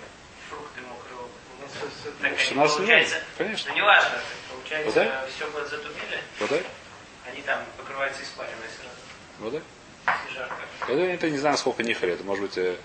фрукты 0.49 0.81
мокрые. 0.81 1.17
Ну, 1.59 1.89
так 2.21 2.39
Что 2.39 2.51
они, 2.51 2.59
нас 2.59 2.71
не 2.71 2.77
получается, 2.77 3.15
конечно. 3.37 3.69
ну 3.69 3.75
не 3.75 3.81
важно, 3.81 4.21
получается, 4.49 4.93
Да? 4.95 5.25
все 5.35 5.49
будет 5.49 5.67
затумили, 5.69 6.21
Водай? 6.39 6.63
они 7.27 7.41
там 7.41 7.63
покрываются 7.77 8.23
испариной 8.23 8.69
сразу, 8.77 8.95
Водай? 9.39 9.61
если 10.25 10.37
жарко. 10.37 10.55
Это, 10.87 10.93
это 10.93 11.29
не 11.29 11.37
знаю, 11.37 11.57
сколько 11.57 11.83
нихари. 11.83 12.13
Это 12.13 12.23
может 12.23 12.43
быть 12.43 12.57
э, 12.57 12.75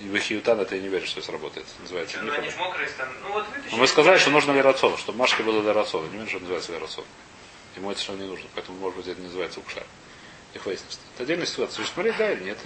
в 0.00 0.18
Хиютан 0.18 0.60
это 0.60 0.76
я 0.76 0.82
не 0.82 0.88
верю, 0.88 1.06
что 1.06 1.20
сработает. 1.22 1.66
Называется 1.80 2.18
Ну 2.22 2.32
они 2.32 2.50
же 2.50 2.56
мокрые 2.56 2.88
станут. 2.88 3.14
Ну 3.22 3.32
вот 3.32 3.46
вытащили. 3.48 3.70
Но 3.70 3.76
мы 3.78 3.86
сказали, 3.86 4.18
что 4.18 4.30
нужно 4.30 4.52
для 4.52 4.62
рациона, 4.62 4.96
чтобы 4.96 5.18
Машке 5.18 5.42
было 5.42 5.62
для 5.62 5.72
рациона. 5.72 6.06
Не 6.08 6.16
меньше, 6.18 6.32
что 6.32 6.40
называется 6.40 6.72
для 6.72 6.80
рациона. 6.80 7.08
Ему 7.76 7.90
это 7.90 8.00
совершенно 8.00 8.24
не 8.24 8.30
нужно. 8.30 8.48
Поэтому, 8.54 8.78
может 8.78 8.96
быть, 8.96 9.06
это 9.06 9.20
не 9.20 9.26
называется 9.26 9.60
укшар. 9.60 9.84
Их 10.54 10.66
выяснится. 10.66 10.98
Это 11.14 11.22
отдельная 11.22 11.46
ситуация. 11.46 11.84
Же 11.84 11.90
смотреть, 11.90 12.16
да 12.16 12.32
или 12.32 12.44
нет? 12.44 12.58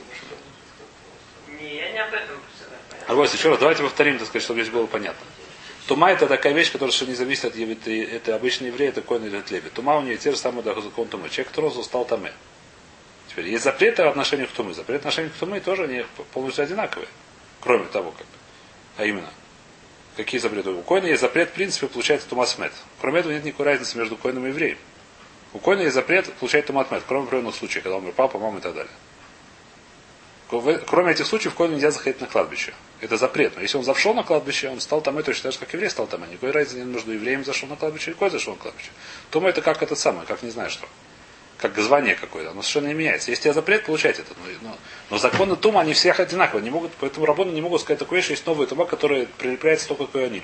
Не, 1.48 1.76
я 1.76 1.92
не 1.92 1.98
об 1.98 2.12
этом 2.14 2.38
понятно. 2.94 3.12
Арбойс, 3.12 3.34
еще 3.34 3.50
раз, 3.50 3.58
давайте 3.58 3.82
повторим, 3.82 4.18
так 4.18 4.26
сказать, 4.26 4.42
чтобы 4.42 4.62
здесь 4.62 4.72
было 4.72 4.86
понятно. 4.86 5.26
Тума 5.86 6.10
это 6.10 6.26
такая 6.26 6.54
вещь, 6.54 6.72
которая 6.72 6.92
совершенно 6.92 7.10
не 7.10 7.16
зависит 7.16 7.44
от 7.44 7.56
еврея. 7.56 7.76
Это, 7.76 8.16
это 8.16 8.34
обычный 8.36 8.68
еврей, 8.68 8.88
это 8.88 9.02
коин 9.02 9.24
или 9.24 9.42
леви. 9.50 9.68
Тума 9.70 9.98
у 9.98 10.02
нее 10.02 10.16
те 10.16 10.30
же 10.30 10.36
самые 10.38 10.62
да, 10.62 10.78
закон 10.80 11.08
тумы. 11.08 11.28
Человек, 11.28 11.56
розу 11.56 11.82
стал 11.82 12.06
таме. 12.06 12.32
Теперь 13.28 13.48
есть 13.48 13.64
запреты 13.64 14.02
в 14.04 14.08
отношении 14.08 14.46
к 14.46 14.50
тумы. 14.50 14.72
Запрет 14.72 15.02
в 15.02 15.06
отношении 15.06 15.28
к 15.28 15.34
тумы 15.34 15.60
тоже 15.60 15.84
они 15.84 16.06
полностью 16.32 16.64
одинаковые. 16.64 17.08
Кроме 17.60 17.84
того, 17.86 18.12
как. 18.12 18.26
А 18.96 19.04
именно. 19.04 19.28
Какие 20.16 20.40
запреты? 20.40 20.70
У 20.70 20.82
коина 20.82 21.06
есть 21.06 21.20
запрет, 21.20 21.50
в 21.50 21.52
принципе, 21.52 21.88
получается 21.88 22.28
тумасмет. 22.28 22.72
Кроме 23.00 23.20
этого 23.20 23.32
нет 23.32 23.44
никакой 23.44 23.66
разницы 23.66 23.98
между 23.98 24.16
коином 24.16 24.46
и 24.46 24.48
евреем. 24.48 24.78
У 25.54 25.58
коина 25.60 25.82
есть 25.82 25.94
запрет 25.94 26.30
получать 26.34 26.66
тумасмет, 26.66 27.04
кроме 27.06 27.26
определенных 27.26 27.54
случаев, 27.54 27.84
когда 27.84 27.96
умер 27.96 28.12
папа, 28.14 28.38
мама 28.38 28.58
и 28.58 28.60
так 28.60 28.74
далее. 28.74 28.92
Кроме 30.86 31.12
этих 31.12 31.26
случаев, 31.26 31.54
коину 31.54 31.74
нельзя 31.74 31.90
заходить 31.90 32.20
на 32.20 32.26
кладбище. 32.26 32.74
Это 33.00 33.16
запрет. 33.16 33.54
Но 33.56 33.62
если 33.62 33.78
он 33.78 33.84
зашел 33.84 34.14
на 34.14 34.24
кладбище, 34.24 34.68
он 34.68 34.80
стал 34.80 35.00
там, 35.00 35.20
точно 35.22 35.44
так 35.44 35.52
же, 35.52 35.58
как 35.58 35.72
еврей 35.72 35.88
стал 35.90 36.06
там. 36.06 36.28
Никакой 36.28 36.50
разницы 36.50 36.78
нет 36.78 36.86
между 36.86 37.12
евреем 37.12 37.44
зашел 37.44 37.68
на 37.68 37.76
кладбище 37.76 38.10
и 38.10 38.14
кой 38.14 38.30
зашел 38.30 38.54
на 38.54 38.60
кладбище. 38.60 38.90
Тома 39.30 39.48
это 39.48 39.62
как 39.62 39.82
это 39.82 39.94
самое, 39.94 40.26
как 40.26 40.42
не 40.42 40.50
знаю 40.50 40.70
что. 40.70 40.86
Как 41.58 41.78
звание 41.78 42.14
какое-то. 42.16 42.50
Оно 42.50 42.62
совершенно 42.62 42.88
не 42.88 42.94
меняется. 42.94 43.30
Если 43.30 43.44
тебя 43.44 43.52
запрет, 43.54 43.86
получать 43.86 44.18
это. 44.18 44.34
Но, 44.62 44.68
но- 44.68 44.76
но 45.10 45.18
законы 45.18 45.56
Тума, 45.56 45.80
они 45.80 45.94
всех 45.94 46.18
одинаковые. 46.20 46.64
Не 46.64 46.70
могут, 46.70 46.92
поэтому 47.00 47.26
рабоны 47.26 47.52
не 47.52 47.62
могут 47.62 47.80
сказать 47.80 48.00
такую 48.00 48.20
вещь, 48.20 48.30
есть 48.30 48.46
новая 48.46 48.66
Тума, 48.66 48.86
которая 48.86 49.26
прилепляется 49.38 49.88
только 49.88 50.06
к 50.06 50.16
они. 50.16 50.42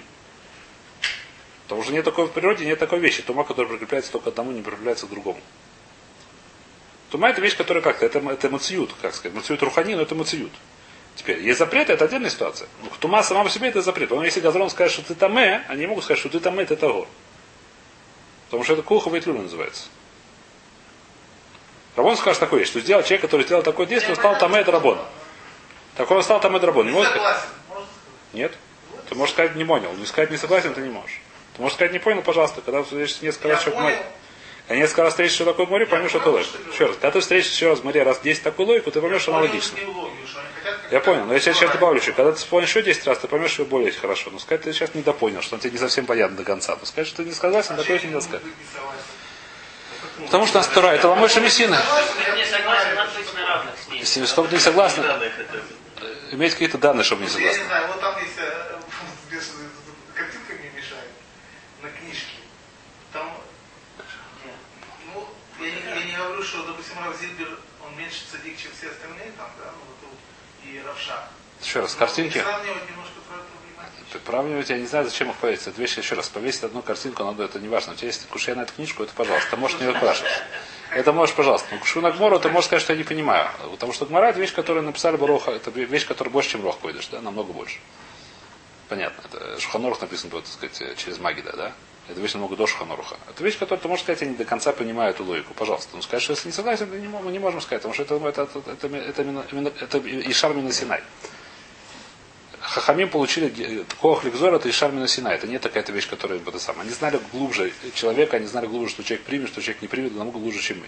Потому 1.71 1.85
что 1.85 1.93
нет 1.93 2.05
такой 2.05 2.27
в 2.27 2.33
природе, 2.33 2.67
нет 2.67 2.81
такой 2.81 2.99
вещи. 2.99 3.23
Тума, 3.23 3.45
которая 3.45 3.71
прикрепляется 3.71 4.11
только 4.11 4.31
одному, 4.31 4.51
не 4.51 4.61
прикрепляется 4.61 5.07
к 5.07 5.11
другому. 5.11 5.39
Тума 7.11 7.29
это 7.29 7.41
вещь, 7.41 7.57
которая 7.57 7.81
как-то, 7.81 8.05
это, 8.07 8.19
это 8.19 8.51
мациют, 8.51 8.93
как 9.01 9.15
сказать, 9.15 9.37
мациют 9.37 9.63
рухани, 9.63 9.95
но 9.95 10.03
это 10.03 10.17
мациют. 10.17 10.51
Теперь, 11.15 11.41
есть 11.41 11.61
запреты, 11.61 11.93
это 11.93 12.07
отдельная 12.07 12.29
ситуация. 12.29 12.67
Ну, 12.83 12.91
тума 12.99 13.23
сама 13.23 13.45
по 13.45 13.51
себе 13.51 13.69
это 13.69 13.83
запрет. 13.83 14.11
Но 14.11 14.25
если 14.25 14.41
Газрон 14.41 14.69
скажет, 14.69 14.95
что 14.95 15.03
ты 15.05 15.15
таме, 15.15 15.65
они 15.69 15.87
могут 15.87 16.03
сказать, 16.03 16.19
что 16.19 16.29
ты 16.29 16.41
таме, 16.41 16.65
ты 16.65 16.75
того. 16.75 17.07
Потому 18.47 18.65
что 18.65 18.73
это 18.73 18.83
кулха 18.83 19.09
вейтлюля 19.09 19.43
называется. 19.43 19.85
Рабон 21.95 22.17
скажет 22.17 22.41
такое, 22.41 22.65
что 22.65 22.81
сделал 22.81 23.05
человек, 23.05 23.21
который 23.21 23.47
сделал 23.47 23.63
такое 23.63 23.87
действие, 23.87 24.11
он 24.11 24.17
стал 24.17 24.37
таме 24.37 24.59
это 24.59 24.73
рабон. 24.73 24.99
Такой 25.95 26.17
он 26.17 26.25
стал 26.25 26.41
таме 26.41 26.59
рабон. 26.59 26.87
Не 26.87 26.91
Не 26.91 26.97
может 26.97 27.13
сказать? 27.13 27.45
Нет? 28.33 28.59
Ты 29.09 29.15
можешь 29.15 29.35
сказать 29.35 29.55
не 29.55 29.65
понял. 29.65 29.93
Не 29.93 30.07
сказать 30.07 30.33
не 30.33 30.37
согласен, 30.37 30.75
ты 30.75 30.81
не 30.81 30.91
можешь. 30.91 31.21
Ты 31.61 31.63
можешь 31.65 31.75
сказать 31.77 31.93
не 31.93 31.99
понял, 31.99 32.23
пожалуйста. 32.23 32.63
Когда 32.63 32.79
ты 32.79 32.85
встретишься 32.87 33.23
несколько 33.23 33.49
раз 33.49 33.61
понял. 33.73 33.83
море. 33.83 34.03
А 34.69 34.75
несколько 34.77 35.03
раз 35.03 35.13
встретишься, 35.13 35.43
что 35.43 35.45
такое 35.53 35.67
море, 35.67 35.85
поймешь, 35.85 36.09
что 36.09 36.21
это 36.21 36.31
что 36.43 36.57
ты 36.57 36.71
Еще 36.73 36.87
раз. 36.87 36.95
Когда 36.95 37.11
ты 37.11 37.21
встретишься 37.21 37.55
еще 37.55 37.69
раз 37.69 37.81
в 37.81 37.85
море 37.85 38.03
раз 38.03 38.19
10 38.21 38.43
такую 38.43 38.67
логику, 38.69 38.91
ты 38.91 39.03
поймешь, 39.03 39.21
что 39.21 39.33
что 40.27 40.41
как- 40.65 40.91
Я 40.91 41.01
понял, 41.01 41.27
но 41.27 41.35
я 41.35 41.41
сейчас, 41.41 41.59
сейчас 41.59 41.71
добавлю 41.73 42.01
еще. 42.01 42.13
Когда 42.13 42.33
ты 42.33 42.39
вспомнишь 42.39 42.71
еще 42.71 42.83
10 42.83 43.07
раз, 43.07 43.19
ты 43.19 43.29
поймешь, 43.29 43.51
что 43.51 43.67
более 43.67 43.93
хорошо. 43.93 44.31
Но 44.31 44.39
сказать 44.39 44.63
ты 44.63 44.73
сейчас 44.73 44.95
недопонял, 44.95 45.43
что 45.43 45.57
он 45.57 45.61
тебе 45.61 45.73
не 45.73 45.77
совсем 45.79 46.07
понятно 46.07 46.39
до 46.39 46.45
конца. 46.45 46.79
Но 46.81 46.87
сказать, 46.87 47.09
что 47.09 47.19
ты 47.19 47.25
не 47.25 47.35
согласен, 47.35 47.77
такое 47.77 47.99
еще 47.99 48.07
не 48.07 48.15
надо 48.15 48.25
сказать. 48.25 48.43
Потому 50.25 50.47
что 50.47 50.59
нас 50.61 50.67
вторая, 50.67 50.97
это 50.97 51.09
ламой 51.09 51.29
ней. 53.91 53.99
Если 54.01 54.21
ты 54.47 54.55
не 54.55 54.61
согласен, 54.61 55.05
иметь 56.33 56.53
какие-то 56.53 56.79
данные, 56.79 57.05
чтобы 57.05 57.21
не 57.21 57.27
Я 57.29 57.35
согласен. 57.35 57.61
не 57.61 57.67
знаю, 57.67 57.87
вот 57.89 58.01
там 58.01 58.17
есть 58.19 58.33
э, 58.39 58.77
без- 59.31 59.53
картинка 60.15 60.53
мне 60.59 60.71
мешает 60.75 61.11
на 61.83 61.89
книжке. 61.91 62.27
Там, 63.13 63.31
ну, 65.15 65.27
я 65.61 65.71
не, 65.71 65.81
я 66.01 66.05
не 66.07 66.13
говорю, 66.17 66.35
что, 66.51 66.65
допустим, 66.65 66.99
Рав 66.99 67.17
Зильбер, 67.17 67.49
он 67.85 67.97
меньше 67.97 68.23
цадик, 68.31 68.59
чем 68.59 68.73
все 68.73 68.91
остальные 68.91 69.31
там, 69.39 69.47
да, 69.59 69.71
ну, 69.71 69.83
вот 69.87 70.11
тут 70.11 70.19
и 70.69 70.83
Равша. 70.85 71.29
Еще 71.63 71.81
раз, 71.81 71.95
картинки. 71.95 72.39
Сравнивать 72.39 72.91
немножко. 72.91 73.15
Приравнивать, 74.25 74.69
я 74.71 74.79
не 74.79 74.87
знаю, 74.87 75.05
зачем 75.05 75.31
их 75.31 75.37
повесить. 75.37 75.69
Это 75.69 75.81
вещь, 75.81 75.97
еще 75.97 76.17
раз, 76.17 76.29
повесить 76.29 76.65
одну 76.65 76.83
картинку, 76.83 77.23
надо, 77.23 77.45
это 77.45 77.61
не 77.61 77.69
важно. 77.69 77.93
У 77.93 77.97
тебя 77.97 78.09
есть 78.09 78.27
кушай 78.27 78.57
на 78.57 78.63
эту 78.63 78.73
книжку, 78.73 79.05
это 79.05 79.13
пожалуйста. 79.15 79.51
Ты 79.51 79.57
можешь 79.57 79.79
не 79.81 79.89
спрашивать. 79.95 80.33
Это 80.91 81.13
можешь, 81.13 81.35
пожалуйста. 81.37 81.69
Но 81.71 81.79
кушу 81.79 82.01
на 82.01 82.11
Гмору, 82.11 82.41
ты 82.41 82.49
можешь 82.49 82.67
сказать, 82.67 82.83
что 82.83 82.93
я 82.93 82.99
не 82.99 83.05
понимаю. 83.05 83.49
Потому 83.71 83.93
что 83.93 84.07
Гмара 84.07 84.31
это 84.31 84.41
вещь, 84.41 84.53
которую 84.53 84.83
написали 84.85 85.17
Бароха, 85.17 85.53
это 85.53 85.71
вещь, 85.71 86.07
которая 86.07 86.33
больше, 86.33 86.51
чем 86.51 86.65
Рох 86.65 86.79
да, 87.13 87.21
намного 87.21 87.53
больше. 87.53 87.79
Понятно. 88.89 89.23
Это 89.33 89.61
Шуханорх 89.61 90.01
написан, 90.01 90.29
будет, 90.29 90.47
так 90.47 90.73
сказать, 90.73 90.99
через 90.99 91.21
Магида, 91.21 91.53
да? 91.57 91.73
Это 92.11 92.21
вещь 92.21 92.33
намного 92.33 92.57
до 92.57 92.67
Шуханоруха. 92.67 93.17
Это 93.29 93.45
вещь, 93.45 93.57
которую 93.57 93.81
ты 93.81 93.89
можешь 93.89 94.03
сказать, 94.03 94.21
я 94.21 94.27
не 94.27 94.35
до 94.35 94.45
конца 94.45 94.73
понимаю 94.73 95.11
эту 95.11 95.25
логику. 95.25 95.55
Пожалуйста. 95.55 95.91
Ну, 95.95 96.03
скажешь, 96.03 96.25
что 96.25 96.33
если 96.33 96.49
не 96.49 96.53
согласен, 96.53 96.89
мы 96.91 96.99
не, 96.99 97.07
мы 97.07 97.31
не 97.31 97.39
можем 97.39 97.61
сказать, 97.61 97.83
потому 97.83 97.95
что 97.95 98.03
это, 98.03 98.17
это, 98.27 98.49
это, 98.67 98.87
это, 98.89 99.23
это, 99.23 99.85
это 99.85 100.31
Ишар 100.31 100.53
Мина 100.55 100.73
Синай. 100.73 101.03
Хахамим 102.61 103.09
получили 103.09 103.85
Коах 104.01 104.25
Ликзор, 104.25 104.55
это 104.55 104.69
Ишар 104.69 104.91
Мина 104.91 105.07
Синай. 105.07 105.37
Это 105.37 105.47
не 105.47 105.59
такая-то 105.59 105.93
вещь, 105.93 106.09
которая 106.09 106.41
это 106.41 106.59
самое. 106.59 106.83
Они 106.83 106.91
знали 106.91 107.21
глубже 107.33 107.73
человека, 107.95 108.39
они 108.39 108.47
знали 108.47 108.67
глубже, 108.67 108.91
что 108.95 109.05
человек 109.05 109.25
примет, 109.25 109.49
что 109.49 109.63
человек 109.63 109.83
не 109.83 109.89
примет, 109.89 110.17
намного 110.17 110.41
глубже, 110.41 110.61
чем 110.61 110.81
мы. 110.81 110.87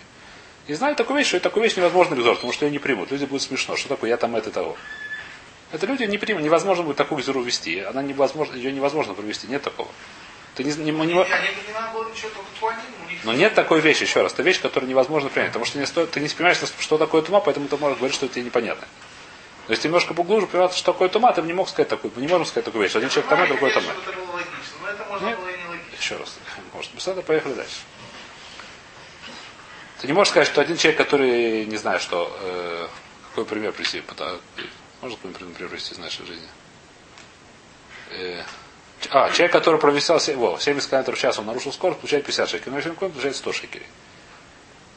И 0.66 0.74
знали 0.74 0.94
такую 0.94 1.18
вещь, 1.18 1.28
что 1.28 1.38
такую 1.38 1.62
вещь 1.62 1.76
невозможно 1.76 2.14
Ликзор, 2.14 2.34
потому 2.34 2.52
что 2.52 2.66
ее 2.66 2.72
не 2.72 2.80
примут. 2.80 3.12
Люди 3.12 3.26
будут 3.26 3.42
смешно. 3.42 3.76
Что 3.76 3.90
такое? 3.90 4.10
Я 4.10 4.16
там 4.16 4.34
это 4.34 4.50
того. 4.50 4.76
Это 5.70 5.86
люди 5.86 6.02
не 6.02 6.18
примут. 6.18 6.42
Невозможно 6.42 6.84
будет 6.84 6.96
такую 6.96 7.20
гзеру 7.20 7.42
вести. 7.42 7.78
Она 7.78 8.02
невозможно, 8.02 8.54
ее 8.54 8.72
невозможно 8.72 9.14
провести. 9.14 9.46
Нет 9.46 9.62
такого. 9.62 9.88
Ты 10.54 10.64
не, 10.64 10.72
не, 10.72 10.90
не, 10.90 10.90
не, 10.90 11.06
не 11.06 11.14
надо 11.14 11.92
было 11.94 12.10
ничего, 12.10 12.30
только 12.30 12.48
Куаним, 12.60 12.80
у 13.06 13.10
них 13.10 13.24
но 13.24 13.32
нет 13.32 13.54
такой 13.54 13.80
вещи, 13.80 14.02
еще 14.02 14.22
раз. 14.22 14.32
Это 14.32 14.42
вещь, 14.42 14.60
которую 14.60 14.90
невозможно 14.90 15.30
принять. 15.30 15.50
Потому 15.50 15.64
что 15.64 15.78
не 15.78 15.86
стоит, 15.86 16.10
ты 16.10 16.20
не 16.20 16.28
понимаешь, 16.28 16.58
что 16.78 16.98
такое 16.98 17.22
тума, 17.22 17.40
поэтому 17.40 17.68
ты 17.68 17.76
можешь 17.76 17.98
говорить, 17.98 18.14
что 18.14 18.26
это 18.26 18.34
тебе 18.34 18.44
непонятно. 18.44 18.86
Но 19.68 19.72
если 19.72 19.82
ты 19.82 19.88
немножко 19.88 20.12
поглубже 20.12 20.48
понимаешь, 20.48 20.74
что 20.74 20.92
такое 20.92 21.08
тума, 21.08 21.32
ты 21.32 21.40
не 21.42 21.52
мог 21.52 21.68
сказать 21.68 21.88
такую. 21.88 22.12
Не 22.16 22.26
можем 22.26 22.46
сказать 22.46 22.64
такую 22.64 22.82
вещь. 22.82 22.96
Один 22.96 23.08
человек 23.10 23.30
другой 25.06 25.30
Нет. 25.30 25.38
было 25.38 25.48
и 25.48 25.58
не 25.58 25.66
логично. 25.66 25.96
Еще 25.98 26.16
раз. 26.16 26.38
Может, 26.74 26.92
без 26.94 27.06
этого 27.06 27.22
поехали 27.22 27.54
дальше. 27.54 27.76
Ты 30.00 30.08
не 30.08 30.14
можешь 30.14 30.30
сказать, 30.30 30.48
что 30.48 30.60
один 30.60 30.76
человек, 30.76 30.98
который, 30.98 31.64
не 31.64 31.76
знаю, 31.76 32.00
что, 32.00 32.36
э, 32.40 32.88
какой 33.28 33.44
пример 33.44 33.70
привести, 33.70 34.02
можно 35.00 35.16
какой-нибудь 35.16 35.54
пример 35.54 35.68
привести 35.70 35.94
из 35.94 35.98
нашей 35.98 36.26
жизни? 36.26 36.48
Э, 38.10 38.42
а, 39.10 39.30
человек, 39.30 39.52
который 39.52 39.80
во, 40.36 40.58
70 40.58 40.88
км 40.90 41.12
в 41.12 41.18
час, 41.18 41.38
он 41.38 41.46
нарушил 41.46 41.72
скорость, 41.72 42.00
получает 42.00 42.24
50 42.24 42.48
шекелей, 42.48 42.72
но 42.72 42.76
он 42.78 42.82
км, 42.96 43.12
получает 43.12 43.36
100 43.36 43.52
шекелей. 43.52 43.86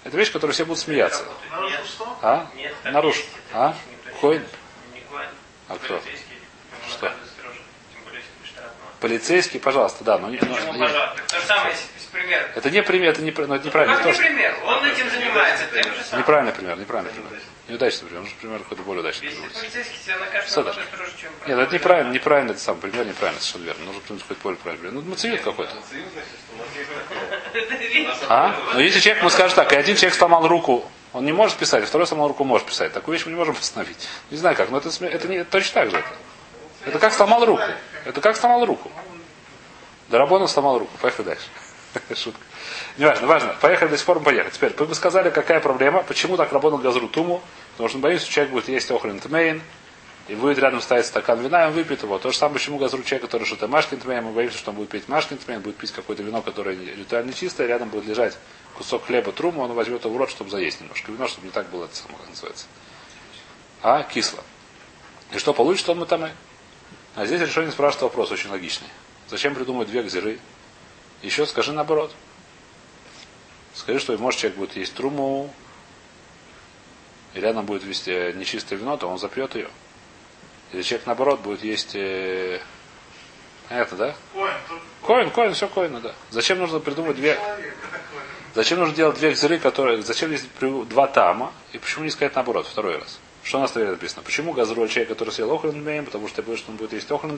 Это 0.04 0.16
вещь, 0.18 0.32
которую 0.32 0.54
все 0.54 0.66
будут 0.66 0.80
смеяться. 0.80 1.24
Нарушил? 1.52 2.08
А? 2.22 2.48
Нет, 2.56 2.74
так 2.84 2.94
Наруш. 2.94 3.16
есть, 3.16 3.30
это 3.50 3.58
А? 3.58 3.76
Коин? 4.22 4.46
А 5.68 5.76
кто? 5.78 6.00
Что? 6.90 7.12
Полицейский, 9.00 9.60
пожалуйста, 9.60 10.04
да, 10.04 10.18
но, 10.18 10.28
но- 10.28 10.38
Почему, 10.38 10.74
не- 10.74 10.80
пожалуйста? 10.80 11.22
То 11.28 11.40
же 11.40 11.46
самое, 11.46 11.76
примера. 12.16 12.50
это 12.56 12.72
не 12.72 12.82
пример, 12.84 13.10
это 13.12 13.22
не, 13.22 13.32
но 13.32 13.56
это 13.56 13.66
неправильно. 13.66 13.96
Как 13.98 14.06
не 14.06 14.12
тоже- 14.12 14.24
пример? 14.24 14.56
Он 14.66 14.86
этим 14.86 15.10
занимается, 15.10 15.66
тем 15.74 15.94
же 15.94 16.04
самым. 16.04 16.20
Неправильный 16.20 16.54
пример, 16.54 16.78
неправильный 16.78 17.14
пример. 17.14 17.42
Неудачный 17.68 18.08
пример, 18.08 18.22
нужен 18.24 18.38
пример 18.38 18.60
какой-то 18.60 18.84
более 18.84 19.02
удачный. 19.02 19.30
Если 19.30 19.42
полицейский 19.42 19.98
тебя 20.06 20.18
накажет 20.18 20.50
строже, 20.50 20.80
чем... 21.20 21.32
Нет, 21.48 21.60
это 21.60 21.74
неправильно, 21.74 22.12
неправильно 22.12 22.52
это 22.52 22.60
сам 22.60 22.78
пример, 22.78 23.06
неправильно, 23.06 23.42
совершенно 23.42 23.66
верно. 23.66 23.86
Нужно 23.86 24.02
придумать 24.02 24.24
какой-то 24.24 24.44
более 24.44 24.60
правильный 24.60 24.82
пример. 24.82 25.04
Ну, 25.04 25.10
мацевит 25.10 25.42
какой-то. 25.42 25.74
А? 28.30 28.56
Но 28.74 28.80
если 28.80 29.00
человек 29.00 29.22
ему 29.22 29.30
скажет 29.30 29.56
так, 29.56 29.74
и 29.74 29.76
один 29.76 29.96
человек 29.96 30.16
сломал 30.16 30.48
руку, 30.48 30.90
он 31.14 31.26
не 31.26 31.32
может 31.32 31.58
писать, 31.58 31.84
а 31.84 31.88
второй 31.88 32.08
сломал 32.08 32.28
руку, 32.28 32.44
может 32.44 32.68
писать. 32.68 32.94
Такую 32.94 33.18
вещь 33.18 33.26
мы 33.26 33.32
не 33.32 33.38
можем 33.38 33.56
постановить. 33.56 34.08
Не 34.32 34.38
знаю 34.38 34.56
как, 34.56 34.70
но 34.70 34.78
это, 34.78 34.90
это 35.06 35.28
не 35.28 35.38
это 35.38 35.52
точно 35.52 35.74
так 35.74 35.92
же. 35.92 35.98
Это, 35.98 36.08
это 36.86 37.00
как 37.00 37.14
сломал 37.14 37.46
руку. 37.46 37.64
Это 38.06 38.22
как 38.22 38.36
сломал 38.36 38.66
руку. 38.66 38.92
Дарабонов 40.10 40.52
сломал 40.52 40.78
руку. 40.78 40.92
Поехали 41.02 41.26
дальше. 41.28 41.46
Шутка. 42.16 42.42
Не 42.98 43.06
важно. 43.26 43.56
Поехали 43.62 43.90
до 43.90 43.98
сих 43.98 44.06
пор, 44.06 44.20
мы 44.20 44.26
поехали. 44.26 44.52
Теперь, 44.52 44.72
бы 44.72 44.96
сказали, 44.96 45.30
какая 45.30 45.60
проблема, 45.60 46.04
почему 46.04 46.38
так 46.38 46.52
работал 46.52 46.80
газру 46.80 47.08
туму, 47.08 47.42
потому 47.74 47.90
что 47.90 47.98
мы 47.98 48.18
что 48.18 48.30
человек 48.30 48.54
будет 48.54 48.68
есть 48.70 48.90
охрен 48.92 49.20
тмейн, 49.20 49.62
и 50.28 50.36
будет 50.36 50.58
рядом 50.58 50.82
ставить 50.82 51.06
стакан 51.06 51.40
вина, 51.42 51.66
и 51.66 51.68
он 51.68 51.74
выпьет 51.74 52.02
его. 52.02 52.18
То 52.18 52.32
же 52.32 52.38
самое, 52.38 52.56
почему 52.56 52.78
газру 52.78 53.04
человек, 53.04 53.24
который 53.24 53.44
что-то 53.44 53.68
машкин 53.68 54.00
тмейн, 54.00 54.24
мы 54.24 54.32
боимся, 54.32 54.58
что 54.58 54.72
он 54.72 54.78
будет 54.78 54.90
пить 54.90 55.08
машкин 55.08 55.38
тмейн, 55.38 55.62
будет 55.62 55.78
пить 55.78 55.92
какое-то 55.92 56.24
вино, 56.24 56.42
которое 56.42 56.76
ритуально 56.76 57.34
чистое, 57.34 57.68
рядом 57.68 57.90
будет 57.90 58.06
лежать 58.06 58.38
кусок 58.76 59.06
хлеба 59.06 59.32
труму, 59.32 59.62
он 59.62 59.74
возьмет 59.74 60.04
его 60.04 60.14
в 60.14 60.18
рот, 60.18 60.30
чтобы 60.30 60.50
заесть 60.50 60.82
немножко 60.82 61.12
вино, 61.12 61.28
чтобы 61.28 61.48
не 61.48 61.52
так 61.52 61.70
было 61.70 61.86
это 61.86 61.96
самое, 61.96 62.18
как 62.20 62.30
называется. 62.30 62.66
А, 63.84 64.04
кисло. 64.04 64.40
И 65.32 65.38
что 65.38 65.54
получится 65.54 65.92
он 65.92 66.00
мы 66.00 66.06
там 66.06 66.26
и? 66.26 66.30
А 67.16 67.26
здесь 67.26 67.42
решение 67.42 67.72
спрашивает 67.72 68.04
вопрос 68.04 68.32
очень 68.32 68.50
логичный. 68.50 68.88
Зачем 69.30 69.54
придумать 69.54 69.88
две 69.88 70.02
гзиры? 70.02 70.40
Еще 71.22 71.46
скажи 71.46 71.72
наоборот. 71.74 72.14
Скажи, 73.74 74.00
что 74.00 74.18
может 74.18 74.40
человек 74.40 74.58
будет 74.58 74.76
есть 74.78 74.94
труму, 74.94 75.54
и 77.34 77.40
рядом 77.40 77.66
будет 77.66 77.84
вести 77.84 78.34
нечистое 78.36 78.80
вино, 78.80 78.96
то 78.96 79.08
он 79.08 79.20
запьет 79.20 79.56
ее. 79.56 79.70
Или 80.72 80.82
человек 80.82 81.06
наоборот 81.06 81.42
будет 81.42 81.64
есть 81.64 81.96
э, 81.96 82.60
это, 83.70 83.96
да? 83.96 84.16
Коин, 84.34 84.54
Коин, 85.06 85.30
коин, 85.32 85.54
все 85.54 85.68
коина, 85.68 86.00
да. 86.00 86.16
Зачем 86.32 86.60
нужно 86.60 86.80
придумать 86.80 87.16
две. 87.18 87.38
Зачем 88.54 88.80
нужно 88.80 88.96
делать 88.96 89.18
две 89.18 89.32
гзиры, 89.32 89.60
которые. 89.60 90.02
Зачем 90.02 90.34
при- 90.60 90.86
два 90.86 91.08
тама? 91.08 91.52
И 91.74 91.78
почему 91.78 92.06
не 92.06 92.10
сказать 92.12 92.36
наоборот, 92.36 92.68
второй 92.68 92.98
раз? 92.98 93.20
Что 93.46 93.60
у 93.60 93.62
нас 93.62 93.72
тогда 93.72 93.92
написано? 93.92 94.24
Почему 94.24 94.54
газру 94.54 94.88
человек, 94.88 95.10
который 95.10 95.30
съел 95.30 95.54
охлин 95.54 96.04
потому 96.06 96.28
что 96.28 96.38
ты 96.38 96.42
боишься, 96.42 96.64
что 96.64 96.72
он 96.72 96.78
будет 96.78 96.94
есть 96.94 97.12
охлин 97.12 97.38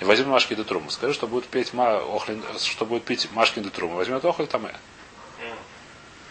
и 0.00 0.04
возьмет 0.04 0.26
машки 0.26 0.54
до 0.54 0.64
трумы. 0.64 0.90
Скажи, 0.90 1.14
что 1.14 1.28
будет 1.28 1.46
пить 1.46 1.72
ма, 1.72 1.98
охлин, 1.98 2.42
что 2.58 2.84
будет 2.84 3.04
пить 3.04 3.30
машки 3.30 3.60
до 3.60 3.70
трумы. 3.70 3.94
Возьмет 3.94 4.24
охлин 4.24 4.48
таме. 4.48 4.74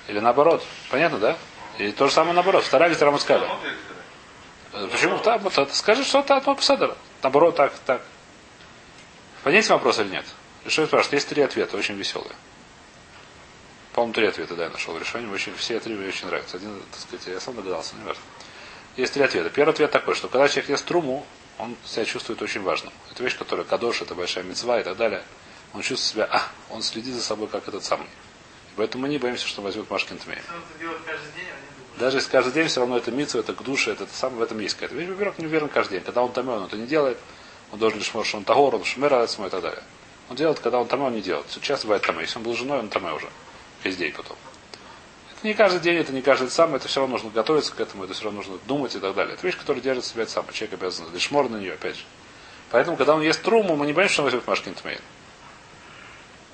Или 0.09 0.19
наоборот. 0.19 0.65
Понятно, 0.91 1.17
да? 1.17 1.37
И 1.77 1.93
то 1.93 2.07
же 2.07 2.13
самое 2.13 2.33
наоборот. 2.33 2.65
Вторая 2.65 2.89
мы 2.89 3.19
сказали. 3.19 3.49
Э, 4.73 4.87
Почему 4.91 5.17
там? 5.19 5.39
Вот 5.39 5.73
скажи, 5.73 6.03
что 6.03 6.19
это 6.19 6.35
от 6.35 6.57
Пседера. 6.59 6.97
Наоборот, 7.23 7.55
так, 7.55 7.73
так. 7.85 8.01
Понятен 9.43 9.75
вопрос 9.75 9.99
или 9.99 10.09
нет? 10.09 10.25
Решение 10.65 10.87
спрашивает. 10.87 11.13
Есть 11.13 11.29
три 11.29 11.41
ответа, 11.41 11.77
очень 11.77 11.95
веселые. 11.95 12.35
По-моему, 13.93 14.13
три 14.13 14.27
ответа, 14.27 14.55
да, 14.55 14.65
я 14.65 14.69
нашел 14.69 14.97
решение. 14.97 15.31
Очень, 15.31 15.55
все 15.55 15.79
три 15.79 15.95
мне 15.95 16.09
очень 16.09 16.27
нравятся. 16.27 16.57
Один, 16.57 16.81
так 16.91 16.99
сказать, 16.99 17.27
я 17.27 17.39
сам 17.39 17.55
догадался, 17.55 17.95
не 17.95 18.03
важно. 18.03 18.21
Есть 18.99 19.13
три 19.13 19.23
ответа. 19.23 19.49
Первый 19.49 19.71
ответ 19.71 19.91
такой, 19.91 20.13
что 20.13 20.27
когда 20.27 20.49
человек 20.49 20.71
ест 20.71 20.83
труму, 20.83 21.25
он 21.57 21.77
себя 21.85 22.03
чувствует 22.03 22.41
очень 22.41 22.61
важным. 22.61 22.91
Это 23.09 23.23
вещь, 23.23 23.37
которая 23.37 23.65
кадош, 23.65 24.01
это 24.01 24.13
большая 24.13 24.43
мецва 24.43 24.81
и 24.81 24.83
так 24.83 24.97
далее. 24.97 25.23
Он 25.73 25.81
чувствует 25.81 26.27
себя, 26.27 26.27
а, 26.29 26.41
он 26.69 26.81
следит 26.81 27.13
за 27.13 27.21
собой, 27.21 27.47
как 27.47 27.65
этот 27.69 27.85
самый. 27.85 28.07
И 28.07 28.75
поэтому 28.75 29.03
мы 29.03 29.07
не 29.07 29.17
боимся, 29.17 29.47
что 29.47 29.61
возьмет 29.61 29.89
Машкин 29.89 30.17
Тмей. 30.17 30.35
Это. 30.35 30.53
Даже 31.97 32.17
если 32.17 32.29
каждый 32.29 32.51
день 32.51 32.67
все 32.67 32.81
равно 32.81 32.97
это 32.97 33.09
митсу, 33.09 33.39
это 33.39 33.53
к 33.53 33.63
душе, 33.63 33.93
это 33.93 34.05
самое 34.11 34.39
в 34.39 34.43
этом 34.43 34.59
есть 34.59 34.73
какая-то 34.73 34.95
вещь. 34.95 35.07
Во-первых, 35.07 35.37
не 35.37 35.45
уверен 35.45 35.69
каждый 35.69 35.93
день. 35.93 36.03
Когда 36.03 36.21
он 36.21 36.33
тамен, 36.33 36.55
он 36.55 36.65
это 36.65 36.75
не 36.75 36.85
делает. 36.85 37.17
Он 37.71 37.79
должен 37.79 37.99
лишь 37.99 38.13
может, 38.13 38.35
он 38.35 38.43
тагор, 38.43 38.75
он 38.75 38.83
шмера, 38.83 39.23
и 39.23 39.49
так 39.49 39.61
далее. 39.61 39.83
Он 40.29 40.35
делает, 40.35 40.59
когда 40.59 40.77
он 40.77 40.89
тамен, 40.89 41.05
он 41.05 41.13
не 41.13 41.21
делает. 41.21 41.45
Часто 41.61 41.87
бывает 41.87 42.03
таме. 42.03 42.23
Если 42.23 42.37
он 42.37 42.43
был 42.43 42.53
женой, 42.53 42.79
он 42.79 42.89
таме 42.89 43.13
уже. 43.13 43.29
Весь 43.81 43.95
день 43.95 44.11
потом. 44.11 44.35
Это 45.39 45.47
не 45.47 45.53
каждый 45.53 45.79
день, 45.79 45.95
это 45.95 46.11
не 46.11 46.21
каждый 46.21 46.49
сам, 46.49 46.75
это 46.75 46.89
все 46.89 46.99
равно 46.99 47.13
нужно 47.13 47.29
готовиться 47.29 47.73
к 47.73 47.79
этому, 47.79 48.03
это 48.03 48.13
все 48.13 48.25
равно 48.25 48.39
нужно 48.39 48.57
думать 48.67 48.93
и 48.93 48.99
так 48.99 49.15
далее. 49.15 49.35
Это 49.35 49.47
вещь, 49.47 49.57
которая 49.57 49.81
держит 49.81 50.03
себя 50.03 50.27
сам. 50.27 50.45
Человек 50.51 50.81
обязан 50.81 51.05
лишмор 51.13 51.47
на 51.47 51.55
нее, 51.55 51.75
опять 51.75 51.95
же. 51.95 52.03
Поэтому, 52.71 52.97
когда 52.97 53.15
он 53.15 53.21
ест 53.21 53.41
труму, 53.41 53.77
мы 53.77 53.85
не 53.85 53.93
боимся, 53.93 54.15
что 54.15 54.23
он 54.23 54.25
возьмет 54.25 54.45
Машкин 54.45 54.73
Тмейн. 54.73 54.99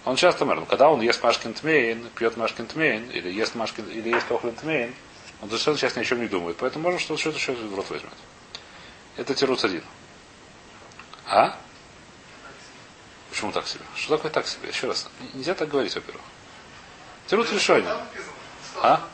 Он 0.05 0.15
часто 0.17 0.45
мэр. 0.45 0.63
Когда 0.65 0.89
он 0.89 1.01
ест 1.01 1.23
Машкин 1.23 1.55
Тмейн, 1.55 2.09
пьет 2.15 2.37
Машкин 2.37 2.67
Тмейн, 2.67 3.09
или 3.09 3.31
ест 3.31 3.55
Машкин, 3.55 3.89
или 3.89 4.09
ест 4.09 4.31
Охлин 4.31 4.53
Тмейн, 4.53 4.93
он 5.41 5.49
совершенно 5.49 5.77
сейчас 5.77 5.95
ни 5.95 6.01
о 6.01 6.03
чем 6.03 6.21
не 6.21 6.27
думает. 6.27 6.57
Поэтому 6.57 6.83
можно 6.83 6.99
что-то 6.99 7.19
что 7.19 7.31
еще 7.31 7.53
в 7.53 7.75
рот 7.75 7.89
возьмет. 7.89 8.13
Это 9.17 9.33
тирус 9.33 9.63
один. 9.63 9.83
А? 11.25 11.57
Почему 13.31 13.51
так 13.51 13.67
себе? 13.67 13.83
Что 13.95 14.17
такое 14.17 14.31
так 14.31 14.45
себе? 14.45 14.69
Еще 14.69 14.85
раз. 14.85 15.09
Нельзя 15.33 15.55
так 15.55 15.69
говорить, 15.69 15.95
во-первых. 15.95 16.23
Тирус 17.25 17.51
решение. 17.51 17.91
А? 18.81 19.07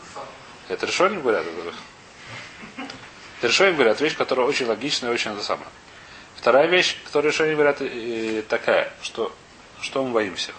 Это 0.70 0.86
решение 0.86 1.20
говорят? 1.20 1.46
Это 3.40 3.48
решение 3.48 3.74
говорят, 3.74 4.00
вещь, 4.02 4.16
которая 4.16 4.46
очень 4.46 4.68
логичная 4.68 5.10
и 5.10 5.14
очень 5.14 5.32
это 5.32 5.44
самое. 5.44 5.68
Вторая 6.36 6.68
вещь, 6.68 6.98
которую 7.06 7.32
решение 7.32 7.56
говорят, 7.56 7.82
э, 7.82 8.44
такая, 8.48 8.94
что, 9.02 9.36
что 9.82 10.04
мы 10.04 10.12
боимся. 10.12 10.54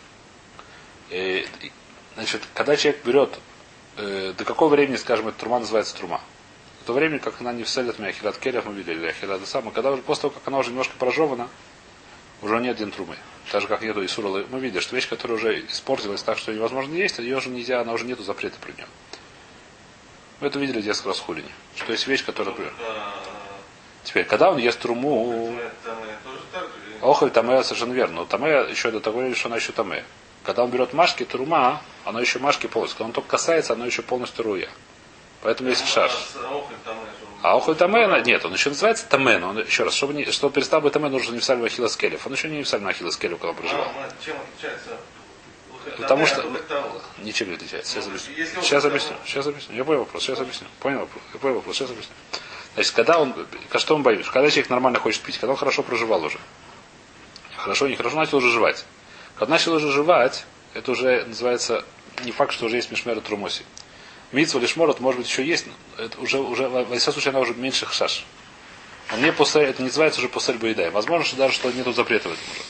Э, 1.10 1.40
и, 1.40 1.72
значит, 2.14 2.42
когда 2.54 2.76
человек 2.76 3.04
берет, 3.04 3.38
э, 3.96 4.34
до 4.36 4.44
какого 4.44 4.68
времени, 4.70 4.96
скажем, 4.96 5.28
эта 5.28 5.38
трума 5.38 5.58
называется 5.58 5.96
трума? 5.96 6.20
Того 6.86 6.98
времени, 6.98 7.18
как 7.18 7.40
она 7.40 7.52
не 7.52 7.62
вселит 7.62 7.98
меня 7.98 8.10
ахилат 8.10 8.38
келев, 8.38 8.64
мы 8.64 8.74
видели, 8.74 9.06
ахилат 9.06 9.46
сама, 9.46 9.70
когда 9.70 9.92
уже 9.92 10.02
после 10.02 10.22
того, 10.22 10.34
как 10.34 10.46
она 10.48 10.58
уже 10.58 10.70
немножко 10.70 10.94
прожевана, 10.98 11.48
уже 12.42 12.60
нет 12.60 12.76
один 12.76 12.90
трумы. 12.90 13.16
Так 13.50 13.60
же, 13.60 13.68
как 13.68 13.82
нету 13.82 14.04
Исуралы. 14.04 14.46
Мы 14.50 14.60
видим, 14.60 14.80
что 14.80 14.94
вещь, 14.94 15.08
которая 15.08 15.36
уже 15.36 15.60
испортилась 15.66 16.22
так, 16.22 16.38
что 16.38 16.52
невозможно 16.52 16.94
есть, 16.94 17.18
ее 17.18 17.36
уже 17.36 17.50
нельзя, 17.50 17.80
она 17.80 17.92
уже 17.92 18.04
нету 18.04 18.22
запрета 18.22 18.56
про 18.60 18.72
нее. 18.72 18.86
Мы 20.40 20.48
это 20.48 20.58
видели 20.58 20.80
в 20.80 20.84
детском 20.84 21.10
расхулине. 21.10 21.50
Что 21.76 21.92
есть 21.92 22.06
вещь, 22.06 22.24
которая... 22.24 22.54
Теперь, 24.04 24.24
когда 24.24 24.50
он 24.50 24.58
ест 24.58 24.80
труму, 24.80 25.54
Охоль 27.02 27.30
тамея 27.30 27.62
совершенно 27.62 27.92
верно. 27.92 28.16
Но 28.16 28.24
тамея 28.24 28.64
еще 28.64 28.90
до 28.92 29.00
того 29.00 29.34
что 29.34 29.48
она 29.48 29.56
еще 29.56 29.72
тамея. 29.72 30.04
Когда 30.44 30.62
он 30.64 30.70
берет 30.70 30.92
машки, 30.92 31.24
трума, 31.24 31.82
она 32.04 32.20
еще 32.20 32.38
машки 32.38 32.68
полностью. 32.68 32.98
Когда 32.98 33.06
он 33.06 33.12
только 33.12 33.28
касается, 33.28 33.72
она 33.72 33.86
еще 33.86 34.02
полностью 34.02 34.44
руя. 34.44 34.68
Поэтому 35.42 35.68
есть 35.68 35.86
шаш. 35.86 36.12
А 37.42 37.56
охоль 37.56 37.74
тамея, 37.74 38.06
она- 38.06 38.20
нет, 38.20 38.44
он 38.44 38.52
еще 38.52 38.70
называется 38.70 39.06
тамен. 39.08 39.42
Он, 39.42 39.58
еще 39.58 39.82
раз, 39.82 39.94
чтобы, 39.94 40.14
не, 40.14 40.24
чтобы 40.30 40.54
перестал 40.54 40.80
быть 40.80 40.92
тамен, 40.92 41.10
нужно 41.10 41.34
не 41.34 41.40
в 41.40 41.50
Ахиллес 41.64 41.96
Келев. 41.96 42.26
Он 42.26 42.32
еще 42.32 42.48
не 42.48 42.62
в 42.62 42.72
Ахиллес 42.72 43.16
Келев, 43.16 43.38
когда 43.38 43.50
он 43.50 43.56
проживал. 43.56 43.88
Чем 44.24 44.36
отличается? 44.36 44.96
Потому 45.98 46.26
что 46.26 46.44
ничем 47.18 47.48
не 47.48 47.56
отличается. 47.56 47.92
Сейчас 47.92 48.06
объясню. 48.06 48.62
Сейчас 48.62 48.84
объясню. 48.84 49.16
Сейчас 49.26 49.46
объясню. 49.46 49.76
Я 49.76 49.84
понял 49.84 50.00
вопрос. 50.00 50.22
Сейчас 50.22 50.38
объясню. 50.38 50.68
Понял 50.78 51.00
вопрос. 51.00 51.22
Я 51.34 51.40
понял 51.40 51.54
вопрос. 51.56 51.76
Сейчас 51.76 51.90
объясню. 51.90 52.14
Значит, 52.74 52.92
когда 52.94 53.18
он, 53.18 53.34
что 53.76 53.94
он 53.96 54.02
боится? 54.02 54.30
Когда 54.32 54.48
человек 54.48 54.70
нормально 54.70 54.98
хочет 55.00 55.22
пить, 55.22 55.36
когда 55.38 55.52
он 55.52 55.58
хорошо 55.58 55.82
проживал 55.82 56.22
уже. 56.24 56.38
Хорошо, 57.56 57.88
нехорошо, 57.88 58.16
начал 58.16 58.38
уже 58.38 58.50
жевать. 58.50 58.84
Когда 59.34 59.52
начал 59.52 59.74
уже 59.74 59.90
жевать, 59.90 60.46
это 60.74 60.92
уже 60.92 61.24
называется 61.26 61.84
не 62.24 62.32
факт, 62.32 62.52
что 62.52 62.66
уже 62.66 62.76
есть 62.76 62.90
мишмер 62.90 63.18
и 63.18 63.20
трумоси. 63.20 63.64
Митсва 64.32 64.60
или 64.60 64.66
шморот, 64.66 65.00
может 65.00 65.20
быть, 65.20 65.28
еще 65.28 65.44
есть, 65.44 65.66
но 65.66 66.04
это 66.04 66.18
уже, 66.20 66.40
уже, 66.40 66.68
во 66.68 66.84
всяком 66.84 67.12
случае, 67.12 67.30
она 67.30 67.40
уже 67.40 67.54
меньше 67.54 67.86
хшаш. 67.86 68.24
Он 69.12 69.20
не 69.20 69.30
после, 69.32 69.64
это 69.64 69.82
не 69.82 69.88
называется 69.88 70.20
уже 70.20 70.28
после 70.28 70.54
боедай. 70.54 70.90
Возможно, 70.90 71.26
что 71.26 71.36
даже 71.36 71.54
что 71.54 71.70
нету 71.70 71.92
запрета 71.92 72.30
в 72.30 72.32
этом 72.32 72.44
уже. 72.50 72.62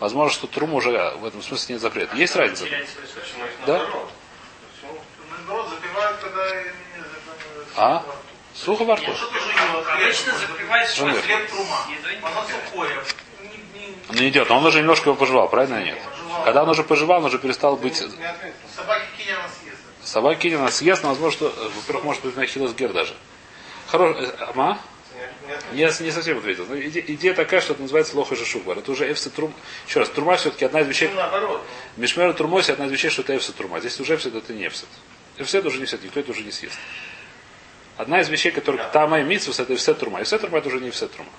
Возможно, 0.00 0.32
что 0.32 0.46
трум 0.48 0.74
уже 0.74 0.90
в 1.18 1.24
этом 1.24 1.40
смысле 1.40 1.74
нет 1.74 1.82
запрета. 1.82 2.16
Есть 2.16 2.34
разница? 2.34 2.66
Да? 3.66 3.86
А? 7.76 8.04
Сухо 8.54 8.84
во 8.84 8.96
рту. 8.96 9.04
Едой 9.04 9.20
не 12.14 13.96
Ну, 14.08 14.28
идет, 14.28 14.48
но 14.48 14.58
он 14.58 14.66
уже 14.66 14.80
немножко 14.80 15.10
его 15.10 15.16
пожевал, 15.16 15.48
правильно 15.48 15.76
или 15.76 15.86
нет? 15.86 15.98
Когда 16.44 16.62
он 16.64 16.68
уже 16.70 16.82
пожевал, 16.82 17.18
он 17.20 17.26
уже 17.26 17.38
перестал 17.38 17.76
быть... 17.76 18.00
Ответил. 18.00 18.18
Собаки 20.14 20.42
киня 20.42 20.58
нас 20.60 20.76
съест. 20.76 21.02
Собаки 21.02 21.02
она 21.02 21.02
съест, 21.02 21.02
но 21.02 21.08
возможно, 21.08 21.36
что, 21.36 21.48
э, 21.48 21.68
во-первых, 21.74 22.04
может 22.04 22.22
быть, 22.22 22.36
на 22.36 22.46
хилос 22.46 22.72
гер 22.74 22.92
даже. 22.92 23.14
Хорош... 23.88 24.16
э, 24.16 24.32
Ама? 24.54 24.78
Не- 25.12 25.48
не 25.48 25.54
ответил. 25.54 25.76
Я 25.76 26.06
не 26.06 26.10
совсем 26.12 26.38
ответил. 26.38 26.66
Но 26.68 26.76
иде- 26.76 27.04
идея 27.08 27.34
такая, 27.34 27.60
что 27.60 27.72
это 27.72 27.82
называется 27.82 28.16
лоха 28.16 28.36
шушуквар. 28.36 28.78
Это 28.78 28.92
уже 28.92 29.10
эфса 29.10 29.28
трум. 29.30 29.52
Еще 29.88 29.98
раз, 29.98 30.08
трума 30.10 30.36
все-таки 30.36 30.64
одна 30.66 30.82
из 30.82 30.86
вещей. 30.86 31.10
Ну. 31.12 31.60
Мишмера 31.96 32.32
трумоси 32.32 32.70
одна 32.70 32.86
из 32.86 32.92
вещей, 32.92 33.10
что 33.10 33.22
это 33.22 33.36
эфса 33.36 33.52
трума. 33.52 33.80
Здесь 33.80 33.98
уже 33.98 34.14
эфсет, 34.14 34.36
это 34.36 34.52
не 34.52 34.68
эфсет. 34.68 34.88
Эфсет 35.36 35.66
уже 35.66 35.78
не 35.78 35.84
эфсет, 35.86 36.04
никто 36.04 36.20
это 36.20 36.30
уже 36.30 36.42
не 36.42 36.52
съест. 36.52 36.78
Одна 37.96 38.20
из 38.20 38.28
вещей, 38.28 38.52
которых 38.52 38.92
там 38.92 39.16
и 39.16 39.22
митсус, 39.24 39.58
это 39.58 39.74
эфсет 39.74 39.98
трума. 39.98 40.22
Эфсет 40.22 40.42
трума 40.42 40.58
это 40.58 40.68
уже 40.68 40.78
не 40.78 40.90
эфсет 40.90 41.10
трума. 41.10 41.30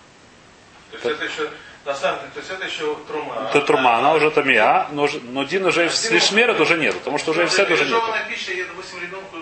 То 0.92 0.98
есть 0.98 1.22
это 1.22 1.24
еще, 1.24 1.50
на 1.86 1.94
самом 1.94 2.20
деле, 2.22 2.32
то 2.34 2.40
есть 2.40 2.52
это 2.52 2.66
еще 2.66 2.98
трума. 3.08 3.48
Это 3.50 3.62
трума, 3.62 3.98
она 3.98 4.14
уже 4.14 4.32
тамия, 4.32 4.88
но, 4.92 5.04
уже- 5.04 5.20
но 5.22 5.44
Дин 5.44 5.66
уже 5.68 5.88
с 5.90 6.10
лишмера 6.10 6.60
уже 6.60 6.78
нет, 6.78 6.96
потому 6.96 7.20
что 7.20 7.32
уже 7.32 7.46
эфсет 7.46 7.70
уже 7.70 7.86
нет. 7.86 8.02
Пища, 8.28 8.54
я, 8.54 8.66
допустим, 8.66 9.02
ребенку 9.02 9.38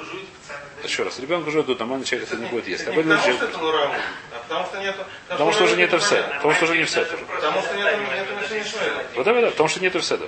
Еще 0.84 1.03
раз, 1.03 1.19
ребенка 1.19 1.47
уже 1.47 1.62
идут, 1.62 1.79
нормальный 1.79 2.06
человек 2.06 2.27
это 2.29 2.41
не 2.41 2.47
будет 2.47 2.67
есть. 2.67 2.84
Это 2.84 2.91
А 2.91 2.95
не 2.95 3.03
потому, 3.03 3.21
что 3.21 3.45
это 3.45 3.58
а 3.58 4.39
потому 4.41 4.65
что 4.65 4.77
нету... 4.79 5.06
Потому 5.29 5.53
что 5.53 5.63
уже 5.63 5.77
нет 5.77 5.93
это 5.93 5.97
эфсет. 5.97 6.25
Потому 6.36 6.53
что 6.53 6.65
уже 6.65 6.77
не 6.77 6.84
эфсет 6.84 7.13
уже. 7.13 7.25
Потому 7.25 7.62
что 7.62 7.75
нету, 7.75 7.97
нету 8.01 8.34
Мишель 8.53 9.08
Вот 9.15 9.25
да, 9.25 9.34
да, 9.34 9.49
потому 9.49 9.69
что 9.69 9.79
нет 9.82 9.95
эфседа. 9.95 10.27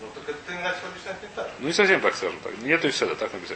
Ну, 0.00 0.08
это 0.26 0.52
не. 0.52 1.50
Ну 1.60 1.66
не 1.68 1.72
совсем 1.72 2.00
так 2.00 2.16
скажем 2.16 2.40
так. 2.40 2.58
Нету 2.62 2.88
эфседа, 2.88 3.14
так 3.14 3.32
нельзя. 3.32 3.54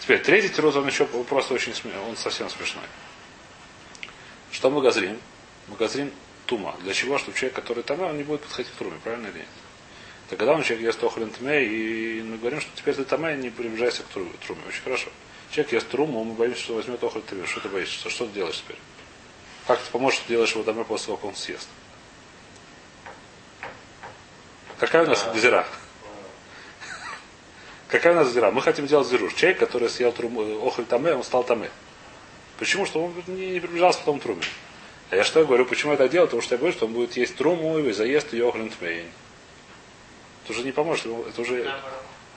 Теперь, 0.00 0.18
третий 0.18 0.48
тирус, 0.48 0.74
он 0.74 0.88
еще 0.88 1.06
просто 1.06 1.54
очень 1.54 1.74
смешной, 1.74 2.02
он 2.02 2.16
совсем 2.16 2.50
смешной. 2.50 2.84
Что 4.50 4.68
мы 4.70 4.82
газрим? 4.82 5.20
Мы 5.68 5.76
газрим 5.76 6.12
тума. 6.46 6.76
Для 6.82 6.94
чего? 6.94 7.18
Чтобы 7.18 7.36
человек, 7.36 7.54
который 7.54 7.82
там, 7.82 8.00
он 8.00 8.16
не 8.16 8.24
будет 8.24 8.42
подходить 8.42 8.70
к 8.72 8.76
труме, 8.76 8.98
правильно 9.02 9.26
или 9.28 9.38
нет? 9.38 9.48
Так 10.28 10.38
когда 10.38 10.54
он 10.54 10.62
человек 10.62 10.86
ест 10.86 11.04
охлин 11.04 11.30
тме, 11.30 11.64
и 11.64 12.22
мы 12.22 12.38
говорим, 12.38 12.60
что 12.60 12.70
теперь 12.74 12.94
ты 12.94 13.04
таме 13.04 13.36
не 13.36 13.50
приближайся 13.50 14.02
к 14.02 14.06
тру- 14.06 14.32
труме. 14.44 14.62
Очень 14.68 14.82
хорошо. 14.82 15.10
Человек 15.50 15.72
ест 15.72 15.88
труму, 15.88 16.24
мы 16.24 16.34
боимся, 16.34 16.60
что 16.60 16.74
возьмет 16.74 17.02
охлин 17.02 17.22
тме. 17.22 17.46
Что 17.46 17.60
ты 17.60 17.68
боишься? 17.68 17.94
Что, 18.00 18.10
что 18.10 18.26
ты 18.26 18.32
делаешь 18.32 18.56
теперь? 18.58 18.78
Как 19.66 19.80
ты 19.80 19.90
поможешь, 19.90 20.20
что 20.20 20.28
делаешь 20.28 20.52
его 20.52 20.64
таме 20.64 20.84
после 20.84 21.06
того, 21.06 21.16
как 21.18 21.26
он 21.26 21.34
съест? 21.36 21.68
Какая 24.78 25.04
у 25.04 25.06
нас 25.06 25.26
зира? 25.36 25.66
Какая 27.88 28.12
у 28.12 28.16
нас 28.16 28.32
зира? 28.32 28.50
Мы 28.50 28.62
хотим 28.62 28.86
делать 28.86 29.08
зиру. 29.08 29.30
Человек, 29.30 29.58
который 29.58 29.88
съел 29.88 30.12
труму, 30.12 30.66
охль 30.66 30.84
таме, 30.84 31.14
он 31.14 31.22
стал 31.22 31.44
таме. 31.44 31.70
Почему? 32.58 32.84
Что 32.84 33.04
он 33.04 33.14
не 33.28 33.60
приближался 33.60 34.00
к 34.00 34.04
тому 34.04 34.18
труме. 34.18 34.42
А 35.10 35.16
я 35.16 35.24
что 35.24 35.44
говорю, 35.44 35.66
почему 35.66 35.92
я 35.92 35.98
так 35.98 36.10
делаю? 36.10 36.26
Потому 36.26 36.42
что 36.42 36.54
я 36.54 36.58
говорю, 36.58 36.74
что 36.74 36.86
он 36.86 36.92
будет 36.92 37.16
есть 37.16 37.36
труму 37.36 37.78
и 37.78 37.92
заест 37.92 38.32
ее 38.32 38.48
охлин 38.48 38.70
тмейн. 38.70 39.06
Это 40.44 40.52
уже 40.52 40.64
не 40.64 40.72
поможет. 40.72 41.06
Это 41.06 41.40
уже... 41.40 41.72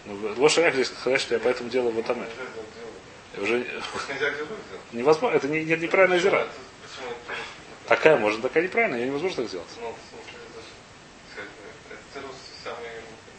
Ну, 0.06 0.34
Лошадь 0.38 0.74
здесь 0.74 0.88
сказать, 0.88 1.22
что 1.22 1.34
я 1.36 1.40
поэтому 1.40 1.70
делаю 1.70 1.92
вот. 1.92 2.06
Я 2.08 3.44
Уже 3.44 3.66
невозможно. 4.92 5.36
Это 5.36 5.48
не, 5.48 5.64
не- 5.64 5.76
неправильная 5.78 6.20
зира. 6.20 6.48
Такая 7.88 8.18
можно, 8.18 8.42
такая 8.42 8.64
неправильная. 8.64 9.00
Я 9.00 9.08
невозможно 9.08 9.38
так 9.38 9.48
сделать. 9.48 9.68
Ну. 9.82 9.94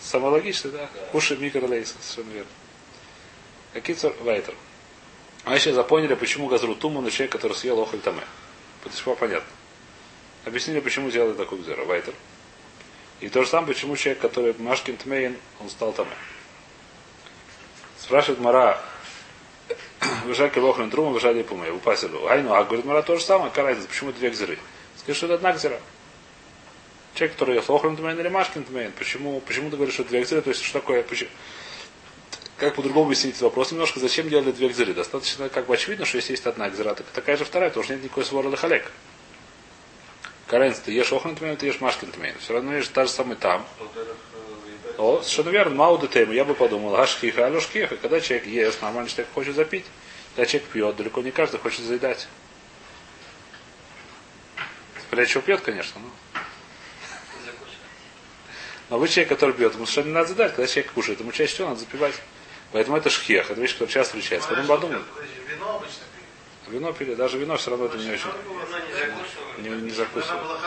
Самое 0.00 0.32
логичное, 0.32 0.72
да. 0.72 0.88
Кушай 1.12 1.36
микролейс, 1.36 1.94
совершенно 2.00 2.34
верно. 2.34 2.50
Какие 3.72 3.96
вайтер. 4.22 4.54
А 5.44 5.58
сейчас 5.58 5.74
запомнили, 5.76 6.14
почему 6.14 6.48
газру 6.48 6.74
туму 6.74 7.00
на 7.00 7.10
человек, 7.10 7.32
который 7.32 7.52
съел 7.52 7.80
охоль 7.80 8.00
таме. 8.00 8.22
Все 8.88 9.14
понятно. 9.14 9.48
Объяснили, 10.44 10.80
почему 10.80 11.10
делали 11.10 11.34
такой 11.34 11.58
гзера. 11.58 11.84
Вайтер. 11.84 12.14
И 13.20 13.28
то 13.28 13.42
же 13.42 13.48
самое, 13.48 13.74
почему 13.74 13.96
человек, 13.96 14.22
который 14.22 14.54
Машкин 14.58 14.96
Тмейн, 14.96 15.36
он 15.60 15.68
стал 15.68 15.92
таме. 15.92 16.10
Спрашивает 17.98 18.40
Мара, 18.40 18.80
выжали 20.24 20.58
лохлин 20.58 20.90
труму, 20.90 21.10
выжали 21.10 21.42
пуме, 21.42 21.70
упасилу. 21.70 22.26
Айну, 22.28 22.54
а 22.54 22.64
говорит 22.64 22.86
Мара 22.86 23.02
то 23.02 23.16
же 23.16 23.22
самое, 23.22 23.52
разница, 23.54 23.88
почему 23.88 24.12
две 24.12 24.30
гзеры? 24.30 24.58
Скажи, 24.96 25.16
что 25.16 25.26
это 25.26 25.34
одна 25.34 25.52
гзера. 25.52 25.78
Человек, 27.14 27.36
который 27.36 27.58
охлин 27.58 27.96
тмейн 27.96 28.18
или 28.18 28.28
Машкин 28.28 28.64
тмейн, 28.64 28.92
почему, 28.92 29.40
почему 29.40 29.68
ты 29.68 29.76
говоришь, 29.76 29.94
что 29.94 30.04
две 30.04 30.22
гзеры, 30.22 30.40
то 30.40 30.50
есть 30.50 30.64
что 30.64 30.80
такое, 30.80 31.02
почему- 31.02 31.30
как 32.60 32.74
по-другому 32.74 33.06
объяснить 33.06 33.40
вопрос 33.40 33.72
немножко, 33.72 33.98
зачем 33.98 34.28
делали 34.28 34.52
две 34.52 34.68
гзыры? 34.68 34.92
Достаточно 34.92 35.48
как 35.48 35.66
бы 35.66 35.74
очевидно, 35.74 36.04
что 36.04 36.18
если 36.18 36.32
есть 36.32 36.46
одна 36.46 36.68
гзыра, 36.68 36.94
так 36.94 37.06
такая 37.06 37.38
же 37.38 37.44
вторая, 37.44 37.70
потому 37.70 37.84
что 37.84 37.94
нет 37.94 38.04
никакой 38.04 38.24
свора 38.24 38.54
халек. 38.54 38.92
Каренс, 40.46 40.78
ты 40.80 40.92
ешь 40.92 41.10
охран 41.12 41.36
тмейн, 41.36 41.56
ты 41.56 41.66
ешь 41.66 41.80
машкин. 41.80 42.12
Все 42.38 42.52
равно 42.52 42.74
ешь 42.74 42.88
та 42.88 43.06
же 43.06 43.10
самый 43.10 43.36
там. 43.36 43.66
О, 44.98 45.22
совершенно 45.22 45.48
верно, 45.48 45.74
мауда 45.74 46.06
тему, 46.06 46.32
я 46.32 46.44
бы 46.44 46.54
подумал, 46.54 46.94
ашкиха, 46.96 47.46
алюшкиха, 47.46 47.96
когда 47.96 48.20
человек 48.20 48.46
ест, 48.46 48.82
нормальный 48.82 49.08
человек 49.08 49.32
хочет 49.32 49.54
запить, 49.54 49.86
когда 50.34 50.44
человек 50.44 50.68
пьет, 50.68 50.96
далеко 50.96 51.22
не 51.22 51.30
каждый 51.30 51.58
хочет 51.58 51.80
заедать. 51.80 52.28
Смотря 55.08 55.24
чего 55.24 55.42
пьет, 55.42 55.62
конечно, 55.62 55.98
но. 56.00 56.10
Но 58.90 58.98
вы 58.98 59.08
человек, 59.08 59.30
который 59.30 59.54
пьет, 59.54 59.74
ему 59.74 59.86
совершенно 59.86 60.08
не 60.08 60.14
надо 60.14 60.28
задать, 60.28 60.54
когда 60.54 60.66
человек 60.66 60.92
кушает, 60.92 61.20
ему 61.20 61.32
чаще 61.32 61.54
всего 61.54 61.68
надо 61.68 61.80
запивать. 61.80 62.16
Поэтому 62.72 62.96
это 62.96 63.10
шхех, 63.10 63.50
это 63.50 63.60
вещь, 63.60 63.72
которая 63.72 63.92
часто 63.92 64.16
встречается. 64.16 64.48
Потом 64.48 64.66
Подожди, 64.68 65.04
Вино 65.48 65.76
обычно 65.76 66.04
пили. 66.66 66.78
вино 66.78 66.92
пили, 66.92 67.14
даже 67.14 67.38
вино 67.38 67.56
все 67.56 67.70
равно 67.70 67.86
это 67.86 67.98
не 67.98 68.12
очень. 68.12 68.30
Не. 69.58 69.68
Не, 69.68 69.90
было 69.90 70.58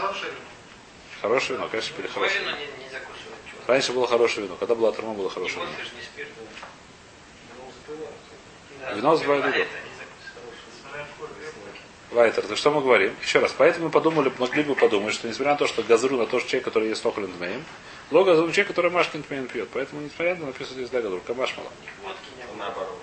хорошее 1.21 1.57
вино. 1.57 1.69
Конечно, 1.69 1.95
пили 1.95 2.07
хорошее. 2.07 2.41
вино 2.41 2.51
не, 2.51 2.65
не 2.83 2.89
закусывают. 2.89 3.39
Чего? 3.49 3.59
Раньше 3.67 3.93
было 3.93 4.07
хорошее 4.07 4.45
вино, 4.45 4.57
когда 4.57 4.75
была 4.75 4.91
трума, 4.91 5.13
было 5.13 5.29
хорошее 5.29 5.65
вино. 5.65 5.75
Вино 8.95 9.15
сбивает 9.15 9.43
крепкое. 9.43 9.67
Вайтер, 12.11 12.45
так 12.45 12.57
что 12.57 12.69
мы 12.71 12.81
говорим? 12.81 13.15
Еще 13.23 13.39
раз, 13.39 13.55
поэтому 13.57 13.85
мы 13.85 13.91
подумали, 13.91 14.31
могли 14.37 14.61
бы 14.63 14.75
подумать, 14.75 15.15
что 15.15 15.27
несмотря 15.27 15.53
на 15.53 15.57
то, 15.57 15.67
что 15.67 15.81
газру 15.81 16.15
на 16.15 16.27
то, 16.27 16.39
что 16.39 16.47
человек, 16.49 16.65
который 16.65 16.89
ест 16.89 17.03
охлин 17.05 17.31
тмеем, 17.31 17.65
ло 18.13 18.23
газру 18.23 18.51
человек, 18.51 18.67
который 18.67 18.91
машкин 18.91 19.23
тмеем 19.23 19.47
пьет. 19.47 19.69
Поэтому, 19.73 20.01
несмотря 20.01 20.35
на 20.35 20.37
это, 20.37 20.45
написано 20.45 20.75
здесь 20.75 20.89
газру, 20.91 21.19
камаш 21.25 21.57
мало. 21.57 21.71
Водки 22.03 22.19
не 22.37 22.45
было. 22.45 22.55
Наоборот. 22.57 22.99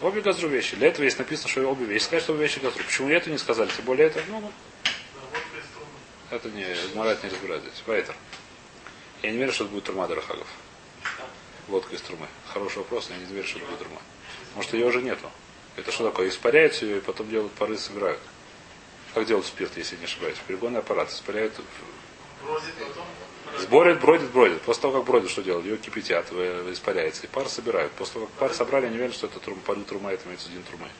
Обе 0.00 0.20
газру 0.22 0.48
вещи. 0.48 0.76
Для 0.76 0.88
этого 0.88 1.04
есть 1.04 1.18
написано, 1.18 1.48
что 1.48 1.68
обе 1.68 1.84
вещи. 1.84 2.04
Сказать, 2.04 2.22
что 2.22 2.32
обе 2.32 2.44
вещи 2.44 2.58
газру. 2.58 2.82
Почему 2.82 3.10
это 3.10 3.30
не 3.30 3.36
сказали? 3.36 3.68
Тем 3.68 3.84
более 3.84 4.06
это, 4.06 4.22
ну, 4.28 4.40
ну, 4.40 4.50
это 6.30 6.48
не, 6.50 6.66
Марат 6.94 7.22
не 7.22 7.28
разбирает 7.28 7.62
здесь. 7.62 7.82
Вайтер. 7.86 8.14
Я 9.22 9.30
не 9.30 9.36
верю, 9.36 9.52
что 9.52 9.64
это 9.64 9.74
будет 9.74 9.84
турма 9.84 10.08
Дарахагов. 10.08 10.46
Водка 11.66 11.94
из 11.94 12.00
трумы. 12.00 12.28
Хороший 12.46 12.78
вопрос, 12.78 13.10
но 13.10 13.16
я 13.16 13.20
не 13.20 13.34
верю, 13.34 13.46
что 13.46 13.58
это 13.58 13.66
будет 13.66 13.78
турма. 13.80 14.00
Может, 14.54 14.72
ее 14.72 14.86
уже 14.86 15.02
нету. 15.02 15.30
Это 15.76 15.92
что 15.92 16.04
такое? 16.04 16.28
Испаряют 16.28 16.74
ее 16.80 16.98
и 16.98 17.00
потом 17.00 17.28
делают 17.28 17.52
пары, 17.52 17.76
собирают. 17.76 18.20
Как 19.12 19.26
делают 19.26 19.46
спирт, 19.46 19.76
если 19.76 19.96
не 19.96 20.04
ошибаюсь? 20.04 20.36
Перегонный 20.46 20.78
аппарат. 20.78 21.10
Испаряют, 21.10 21.52
Бродит 22.42 22.74
потом. 22.74 23.04
Сборят, 23.58 24.00
бродит, 24.00 24.30
бродит. 24.30 24.62
После 24.62 24.82
того, 24.82 24.98
как 24.98 25.04
бродит, 25.04 25.30
что 25.30 25.42
делают? 25.42 25.66
Ее 25.66 25.76
кипятят, 25.76 26.32
испаряется. 26.32 27.24
И 27.24 27.26
пар 27.26 27.48
собирают. 27.48 27.92
После 27.92 28.14
того, 28.14 28.26
как 28.26 28.34
пар 28.36 28.54
собрали, 28.54 28.86
они 28.86 28.96
верят, 28.96 29.14
что 29.14 29.26
это 29.26 29.40
трум, 29.40 29.58
пары 29.60 29.80
трума, 29.82 30.12
это 30.12 30.26
имеется 30.26 30.48
один 30.48 30.62
трумой. 30.64 30.90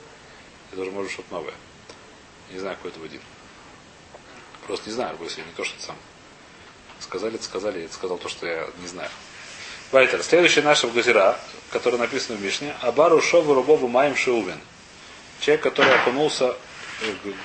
Это 0.72 0.82
уже 0.82 0.90
может 0.90 1.12
что-то 1.12 1.34
новое. 1.34 1.54
Не 2.50 2.58
знаю, 2.58 2.76
какой 2.76 2.90
это 2.90 3.00
один. 3.04 3.20
Просто 4.66 4.88
не 4.88 4.94
знаю, 4.94 5.16
если 5.22 5.40
не 5.40 5.52
то, 5.56 5.64
что 5.64 5.76
это 5.76 5.86
сам. 5.86 5.96
Сказали, 7.00 7.36
это 7.36 7.44
сказали, 7.44 7.82
я 7.82 7.88
сказал 7.88 8.18
то, 8.18 8.28
что 8.28 8.46
я 8.46 8.68
не 8.80 8.88
знаю. 8.88 9.10
Вайтер. 9.92 10.22
Следующая 10.22 10.62
наша 10.62 10.86
Газира, 10.88 11.38
которая 11.70 12.00
написана 12.00 12.36
в 12.36 12.42
Мишне. 12.42 12.74
Абару 12.82 13.22
шову 13.22 13.54
рубову 13.54 13.88
маем 13.88 14.16
шеувен. 14.16 14.60
Человек, 15.40 15.62
который 15.62 15.94
окунулся 15.94 16.56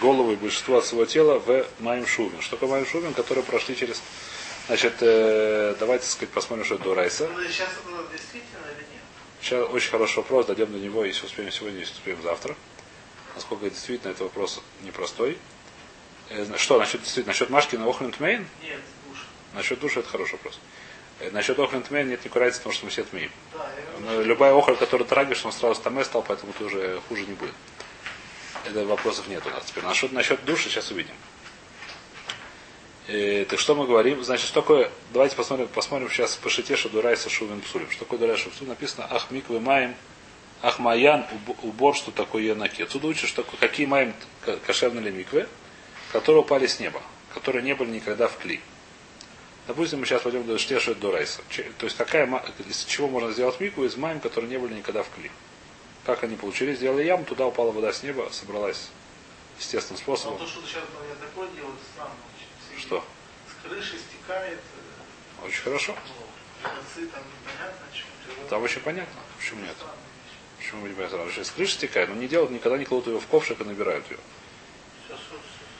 большинство 0.01 0.77
от 0.77 0.85
своего 0.85 1.05
тела 1.05 1.39
в 1.39 1.65
маем 1.79 2.05
шувен. 2.05 2.41
Что 2.41 2.57
такое 2.57 2.69
маем 2.69 2.87
шувен, 2.87 3.13
которые 3.13 3.43
прошли 3.45 3.75
через... 3.75 4.01
Значит, 4.67 4.93
э, 5.01 5.75
давайте 5.79 6.05
сказать, 6.07 6.29
посмотрим, 6.29 6.65
что 6.65 6.75
это 6.75 6.83
Дурайса. 6.85 7.27
Ну, 7.27 7.43
Сейчас 7.43 7.69
это 7.69 8.11
действительно 8.11 8.65
или 8.67 8.79
нет? 8.79 9.01
Сейчас 9.41 9.69
очень 9.69 9.91
хороший 9.91 10.17
вопрос, 10.17 10.45
дойдем 10.45 10.71
до 10.71 10.79
него, 10.79 11.03
если 11.03 11.25
успеем 11.25 11.51
сегодня, 11.51 11.79
если 11.79 11.93
успеем 11.93 12.21
завтра. 12.21 12.55
Насколько 13.35 13.69
действительно 13.69 14.11
это 14.11 14.23
вопрос 14.23 14.61
непростой. 14.83 15.37
Э, 16.29 16.45
Что, 16.57 16.79
насчет, 16.79 17.01
действительно, 17.01 17.31
насчет 17.31 17.49
Машкина 17.49 17.85
Охлин 17.87 18.11
Тмейн? 18.13 18.47
Нет, 18.61 18.79
душ. 19.09 19.17
Насчет 19.53 19.79
души 19.81 19.99
это 19.99 20.07
хороший 20.09 20.33
вопрос. 20.33 20.59
Э, 21.19 21.29
Насчет 21.31 21.59
Охлин 21.59 21.83
Тмейн 21.83 22.07
нет 22.07 22.23
никакой 22.23 22.43
разницы, 22.43 22.59
потому 22.59 22.73
что 22.73 22.85
мы 22.85 22.91
все 22.91 23.03
тмеем. 23.03 23.31
Да, 23.53 23.69
я 24.05 24.13
Но 24.15 24.21
любая 24.21 24.53
охоль, 24.53 24.77
которую 24.77 25.07
трагишь, 25.07 25.43
он 25.45 25.51
сразу 25.51 25.81
таме 25.81 26.05
стал, 26.05 26.23
поэтому 26.25 26.53
ты 26.53 26.63
уже 26.63 27.01
хуже 27.09 27.25
не 27.25 27.33
будет. 27.33 27.53
Это 28.65 28.85
вопросов 28.85 29.27
нет 29.27 29.45
у 29.45 29.49
нас 29.49 29.65
теперь. 29.65 29.83
Насчет, 29.83 30.13
насчет 30.13 30.45
души 30.45 30.69
сейчас 30.69 30.89
увидим. 30.91 31.15
Э, 33.07 33.45
так 33.49 33.59
что 33.59 33.75
мы 33.75 33.85
говорим? 33.85 34.23
Значит, 34.23 34.47
что 34.47 34.61
такое... 34.61 34.89
Давайте 35.11 35.35
посмотрим, 35.35 35.67
посмотрим 35.67 36.09
сейчас 36.09 36.35
по 36.37 36.49
шите 36.49 36.75
Шадурайса 36.75 37.29
Шувен 37.29 37.61
Псулим. 37.61 37.89
Что 37.91 38.05
такое 38.05 38.19
Дурайса 38.19 38.43
Шувен 38.43 38.69
Написано 38.69 39.07
Ах 39.09 39.29
Миквы 39.31 39.59
Маем, 39.59 39.95
Ах 40.61 40.79
Маян, 40.79 41.25
уб- 41.47 41.63
убор, 41.63 41.95
что 41.95 42.11
такое 42.11 42.43
Янаки. 42.43 42.81
Отсюда 42.83 43.07
учишь, 43.07 43.29
что 43.29 43.43
какие 43.59 43.85
Маем 43.85 44.13
кошерные 44.65 45.11
миквы, 45.11 45.47
которые 46.13 46.41
упали 46.43 46.67
с 46.67 46.79
неба, 46.79 47.01
которые 47.33 47.63
не 47.63 47.75
были 47.75 47.89
никогда 47.91 48.27
в 48.29 48.37
кли. 48.37 48.61
Допустим, 49.67 49.99
мы 49.99 50.05
сейчас 50.05 50.21
пойдем 50.21 50.45
до 50.45 50.57
Штеша 50.57 50.93
Дурайса. 50.95 51.41
То 51.77 51.85
есть 51.85 51.97
какая, 51.97 52.27
из 52.67 52.85
чего 52.85 53.07
можно 53.09 53.31
сделать 53.31 53.59
микву 53.59 53.83
из 53.85 53.95
маем, 53.97 54.19
которые 54.21 54.49
не 54.49 54.57
были 54.57 54.73
никогда 54.75 55.03
в 55.03 55.09
кли. 55.09 55.31
Как 56.05 56.23
они 56.23 56.35
получили? 56.35 56.75
Сделали 56.75 57.03
яму, 57.03 57.23
туда 57.23 57.45
упала 57.47 57.71
вода 57.71 57.91
с 57.93 58.03
неба, 58.03 58.27
собралась 58.31 58.89
естественным 59.59 59.99
Но 59.99 60.03
способом. 60.15 60.37
то, 60.37 60.47
что 60.47 60.61
сейчас 60.67 60.83
говорят, 60.93 61.19
такое 61.19 61.47
делают, 61.55 61.77
странно 61.93 62.11
очень. 62.35 62.77
Все 62.77 62.87
Что? 62.87 63.05
С 63.47 63.62
крыши 63.73 63.97
стекает. 63.97 64.59
э, 65.41 65.45
Очень 65.47 65.61
хорошо. 65.61 65.95
ну, 66.63 66.69
там 67.07 67.23
непонятно, 67.23 68.49
Там 68.49 68.63
очень 68.63 68.81
понятно. 68.81 69.21
Почему 69.37 69.61
нет? 69.61 69.75
Почему 70.57 70.87
не 70.87 70.93
понятно? 70.93 71.23
Если 71.25 71.43
с 71.43 71.51
крыши 71.51 71.73
стекает, 71.73 72.09
но 72.09 72.15
не 72.15 72.27
делают, 72.27 72.51
никогда 72.51 72.77
не 72.77 72.85
кладут 72.85 73.07
ее 73.07 73.19
в 73.19 73.27
ковшик 73.27 73.59
и 73.61 73.63
набирают 73.63 74.05
ее. 74.09 74.17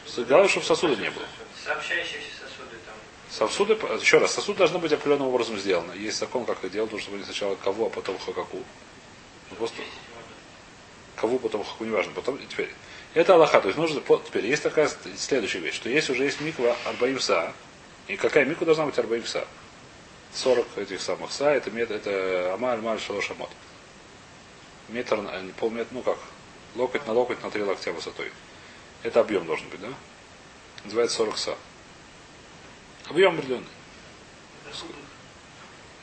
Сосуд. 0.06 0.28
Главное, 0.28 0.50
чтобы 0.50 0.66
сосуда 0.66 0.96
не 0.96 1.10
было. 1.10 1.26
Сообщающиеся 1.64 2.32
сосуды 2.42 2.78
там. 2.86 2.96
Сосуды, 3.30 3.74
еще 4.00 4.18
раз, 4.18 4.34
сосуд 4.34 4.58
должны 4.58 4.80
быть 4.80 4.92
определенным 4.92 5.28
образом 5.28 5.58
сделаны. 5.58 5.94
Есть 5.94 6.20
закон, 6.20 6.46
как 6.46 6.60
это 6.60 6.70
делать, 6.70 6.92
должен 6.92 7.12
быть 7.14 7.26
сначала 7.26 7.56
кого, 7.56 7.88
а 7.88 7.90
потом 7.90 8.18
хакаку. 8.20 8.62
Ну, 9.50 9.56
просто 9.56 9.82
кого, 11.16 11.40
потом 11.40 11.64
хаку, 11.64 11.86
неважно. 11.86 12.12
Потом, 12.14 12.36
и 12.36 12.46
теперь. 12.46 12.70
Это 13.14 13.36
Аллаха. 13.36 13.62
То 13.62 13.68
есть 13.68 13.78
нужно, 13.78 14.02
теперь 14.26 14.46
есть 14.48 14.64
такая 14.64 14.90
следующая 15.16 15.60
вещь, 15.60 15.76
что 15.76 15.88
есть 15.90 16.10
уже 16.10 16.24
есть 16.24 16.42
миква 16.42 16.76
Арбаим 16.86 17.20
Са. 17.20 17.54
И 18.08 18.18
какая 18.18 18.46
миква 18.46 18.66
должна 18.66 18.86
быть 18.86 18.98
Арбаим 18.98 19.26
Са? 19.26 19.48
40 20.34 20.78
этих 20.78 21.02
самых 21.02 21.32
Са, 21.32 21.50
это, 21.52 21.72
мет, 21.72 21.92
это 21.92 22.54
Амаль, 22.54 22.82
Маль, 22.82 23.00
Шалош, 23.00 23.30
Амот. 23.32 23.50
Метр, 24.90 25.18
на- 25.18 25.42
не 25.42 25.52
полметра, 25.52 25.94
ну 25.94 26.02
как, 26.02 26.18
локоть 26.76 27.06
на 27.08 27.14
локоть 27.14 27.42
на 27.44 27.50
три 27.52 27.64
локтя 27.64 27.94
высотой. 27.94 28.32
Это 29.04 29.20
объем 29.22 29.46
должен 29.46 29.68
быть, 29.70 29.80
да? 29.80 29.90
Называется 30.84 31.18
40 31.18 31.38
Са. 31.38 31.58
Объем 33.10 33.36
определенный. 33.36 33.68
Суды. 34.74 34.94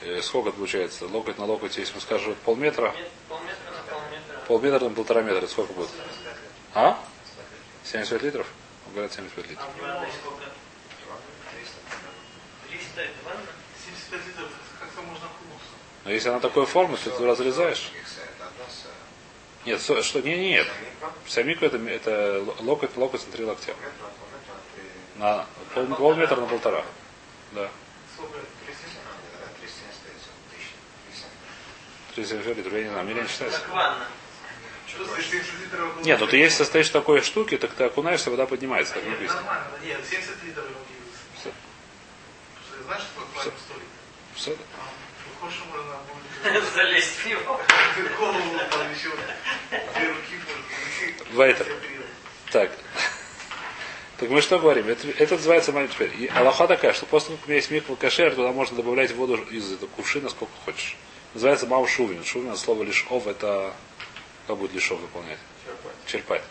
Э, 0.03 0.23
сколько 0.23 0.53
получается? 0.53 1.07
Локоть 1.07 1.39
на 1.39 1.45
локоть, 1.45 1.77
если 1.77 1.95
мы 1.95 2.01
скажем 2.01 2.35
полметра, 2.45 2.95
полметра 3.29 3.71
на 3.71 3.83
полметра. 3.95 4.41
полметра 4.47 4.89
на 4.89 4.95
полтора 4.95 5.23
метра, 5.23 5.47
сколько 5.47 5.73
будет? 5.73 5.91
А? 6.75 6.99
75 7.85 8.23
литров? 8.23 8.47
Говорят 8.93 9.13
75 9.13 9.51
литров. 9.51 9.67
А 9.83 10.07
в 12.91 12.97
ванной 12.97 12.97
сколько? 12.97 12.97
300 12.97 13.01
это 13.03 13.25
ванна? 13.25 13.47
75 13.85 14.27
литров, 14.27 14.49
как-то 14.81 15.03
можно 15.03 15.27
окунуться. 15.27 15.69
Но 16.05 16.11
если 16.11 16.29
она 16.29 16.41
такой 16.41 16.67
формы, 16.67 16.97
то 16.97 17.11
ты 17.11 17.27
разрезаешь. 17.27 17.91
Нет, 19.67 19.81
что, 19.81 20.21
не, 20.21 20.37
не, 20.37 20.51
нет. 20.51 20.69
Вся 21.25 21.43
миква 21.43 21.67
это, 21.67 21.77
это 21.77 22.45
локоть, 22.61 22.97
локоть 22.97 23.27
на 23.27 23.33
три 23.33 23.45
локтя. 23.45 23.75
На 25.17 25.47
пол, 25.75 25.87
полметра 25.87 26.37
на 26.37 26.47
полтора. 26.47 26.85
Да. 27.53 27.69
Сколько? 28.15 28.39
37 32.15 32.55
литров, 32.55 32.73
я 32.73 32.83
не 32.83 32.89
знаю, 32.89 33.05
мне 33.05 33.15
не 33.15 33.29
считается. 33.29 33.61
Как 33.61 33.69
ванна. 33.71 34.07
Что, 34.87 35.05
если 35.17 35.39
70 35.39 35.61
литров 35.61 35.81
окунуться? 35.81 36.07
Нет, 36.07 36.21
ну 36.21 36.27
ты 36.27 36.37
если 36.37 36.57
состоишь 36.57 36.89
в 36.89 36.93
такой 36.93 37.23
штуке, 37.23 37.59
так 37.59 37.73
ты 37.73 37.85
окунаешься, 37.85 38.31
вода 38.31 38.47
поднимается, 38.47 38.95
так 38.95 39.07
написано. 39.07 39.41
нормально. 39.43 39.67
Нет, 39.85 40.01
70 40.09 40.45
литров 40.45 40.65
окунуться. 40.65 41.21
Всё. 41.41 41.51
Что, 42.67 42.77
ты 42.79 42.80
знаешь, 42.91 43.05
что 43.05 43.21
такое 43.21 43.43
100 43.43 43.75
литров? 43.75 43.89
Все. 44.35 44.57
А, 44.77 44.89
Похоже, 45.41 45.61
можно 45.71 45.97
будет 46.53 46.75
Залезть 46.75 47.17
в 47.19 47.27
него. 47.27 47.61
голову 48.19 48.55
еще 48.93 49.11
две 49.71 50.09
руки 50.09 50.41
может 50.47 51.35
Вайтер. 51.35 51.67
Так. 52.51 52.73
Так 54.19 54.29
мы 54.29 54.43
что 54.43 54.59
говорим? 54.59 54.89
Это, 54.89 55.09
это 55.09 55.37
называется 55.37 55.73
мань 55.73 55.89
теперь. 55.89 56.13
И 56.19 56.27
Аллаха 56.27 56.67
такая, 56.67 56.93
что 56.93 57.07
после 57.07 57.29
того, 57.29 57.39
как 57.39 57.47
у 57.47 57.51
меня 57.51 57.57
есть 57.59 57.71
миква 57.71 57.95
кашер, 57.95 58.35
туда 58.35 58.51
можно 58.53 58.77
добавлять 58.77 59.13
воду 59.13 59.37
из 59.37 59.73
этого 59.73 59.89
кувшина 59.91 60.29
сколько 60.29 60.53
хочешь. 60.65 60.97
Называется 61.35 61.67
мау 61.67 61.87
шувин. 61.87 62.25
Шувин 62.25 62.51
от 62.51 62.59
слова 62.59 62.83
лишь 62.83 63.07
ов 63.09 63.29
это 63.29 63.73
как 64.49 64.57
будет 64.57 64.73
лишов 64.73 65.01
выполнять? 65.01 65.39
Черпать. 66.07 66.43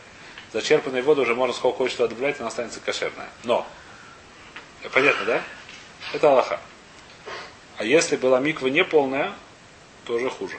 Зачерпанной 0.54 1.02
воду 1.02 1.24
уже 1.24 1.36
можно 1.36 1.54
сколько 1.54 1.80
хочешь 1.80 1.98
туда 1.98 2.08
добавлять, 2.08 2.40
она 2.40 2.48
останется 2.48 2.80
кошерная. 2.80 3.30
Но. 3.44 3.68
Понятно, 4.94 5.26
да? 5.26 5.44
Это 6.14 6.32
Аллаха. 6.32 6.60
А 7.78 7.84
если 7.84 8.16
была 8.16 8.40
миква 8.40 8.68
неполная, 8.68 9.34
то 10.06 10.14
уже 10.14 10.30
хуже. 10.30 10.58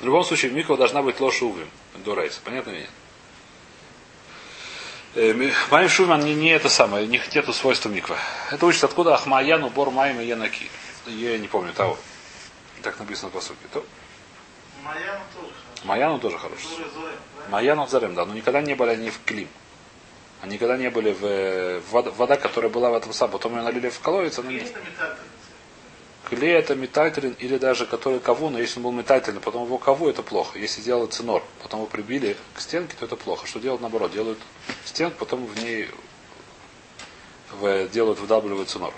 В 0.00 0.04
любом 0.04 0.24
случае, 0.24 0.52
миква 0.52 0.76
должна 0.76 1.02
быть 1.02 1.20
ложь 1.20 1.42
увим. 1.42 1.68
До 2.04 2.14
рейса. 2.14 2.40
Понятно 2.44 2.70
или 2.70 2.80
нет? 2.80 2.90
Э, 5.14 5.52
Маим 5.70 5.88
Шуман 5.88 6.20
не, 6.20 6.34
не 6.34 6.50
это 6.50 6.68
самое, 6.68 7.06
не 7.06 7.20
нету 7.34 7.52
свойства 7.52 7.88
миква. 7.88 8.16
Это 8.52 8.64
учит 8.66 8.84
откуда 8.84 9.14
Ахмаяну, 9.14 9.68
Бор 9.70 9.90
Маим 9.90 10.20
и 10.20 10.26
Янаки. 10.26 10.70
Я 11.06 11.38
не 11.38 11.48
помню 11.48 11.72
того. 11.72 11.98
Так 12.82 12.98
написано 13.00 13.30
по 13.30 13.40
сути. 13.40 13.58
То, 13.72 13.84
Моя 14.84 15.20
тоже 15.34 15.48
хорошо. 15.48 15.84
Маяну 15.84 16.18
тоже 16.18 16.38
хороший. 16.38 16.66
Маяну 17.50 17.86
Зарем, 17.86 18.14
да, 18.14 18.24
но 18.24 18.34
никогда 18.34 18.60
не 18.60 18.74
были 18.74 18.90
они 18.90 19.10
в 19.10 19.20
Клим. 19.24 19.48
Они 20.40 20.54
никогда 20.54 20.76
не 20.76 20.88
были 20.90 21.12
в, 21.12 21.80
в 21.80 21.92
вода, 21.92 22.10
вода, 22.12 22.36
которая 22.36 22.70
была 22.70 22.90
в 22.90 22.94
этом 22.94 23.12
самом. 23.12 23.32
Потом 23.32 23.56
ее 23.56 23.62
налили 23.62 23.88
в 23.88 24.00
колодец, 24.00 24.38
она 24.38 24.50
не... 24.50 24.62
Клей 26.28 26.52
это 26.52 26.74
метательный 26.74 27.34
или 27.38 27.56
даже 27.56 27.86
который 27.86 28.20
кову, 28.20 28.50
но 28.50 28.58
если 28.58 28.78
он 28.78 28.84
был 28.84 28.92
метательный, 28.92 29.40
потом 29.40 29.64
его 29.64 29.78
кову, 29.78 30.10
это 30.10 30.22
плохо. 30.22 30.58
Если 30.58 30.82
делают 30.82 31.14
цинор, 31.14 31.42
потом 31.62 31.80
его 31.80 31.88
прибили 31.88 32.36
к 32.54 32.60
стенке, 32.60 32.94
то 32.98 33.06
это 33.06 33.16
плохо. 33.16 33.46
Что 33.46 33.60
делают 33.60 33.80
наоборот? 33.80 34.12
Делают 34.12 34.38
стенку, 34.84 35.16
потом 35.20 35.46
в 35.46 35.62
ней 35.62 35.88
в, 37.52 37.88
делают, 37.88 38.20
выдавливают 38.20 38.68
цинор. 38.68 38.92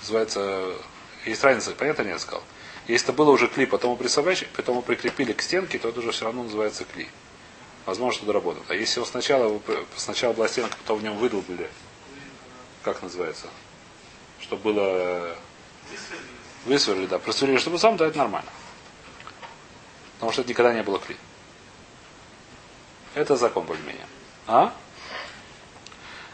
Называется, 0.00 0.74
есть 1.24 1.42
разница, 1.42 1.72
понятно, 1.72 2.02
не 2.02 2.10
я 2.10 2.18
сказал? 2.20 2.44
Если 2.86 3.08
это 3.08 3.12
было 3.12 3.32
уже 3.32 3.48
клей, 3.48 3.66
потом 3.66 3.90
его 3.90 3.96
присобачили, 3.96 4.48
потом 4.54 4.76
его 4.76 4.82
прикрепили 4.82 5.32
к 5.32 5.42
стенке, 5.42 5.78
то 5.78 5.88
это 5.88 5.98
уже 5.98 6.12
все 6.12 6.26
равно 6.26 6.44
называется 6.44 6.84
клей. 6.84 7.08
Возможно, 7.86 8.18
что 8.18 8.26
доработано. 8.26 8.64
А 8.68 8.74
если 8.74 8.98
его 8.98 9.06
сначала, 9.06 9.60
сначала 9.96 10.32
была 10.32 10.48
стенка, 10.48 10.76
потом 10.78 10.98
в 10.98 11.02
нем 11.02 11.16
выдолбили, 11.16 11.70
как 12.82 13.02
называется? 13.02 13.46
Чтобы 14.40 14.72
было 14.72 15.36
Высверлили. 15.90 16.26
Высверлили, 16.66 17.06
да. 17.06 17.18
Просверлили, 17.18 17.58
чтобы 17.58 17.78
сам, 17.78 17.96
да, 17.96 18.06
это 18.06 18.18
нормально. 18.18 18.50
Потому 20.14 20.32
что 20.32 20.42
это 20.42 20.50
никогда 20.50 20.74
не 20.74 20.82
было 20.82 20.98
клей. 20.98 21.18
Это 23.14 23.36
закон 23.36 23.64
более-менее. 23.64 24.06
А? 24.46 24.72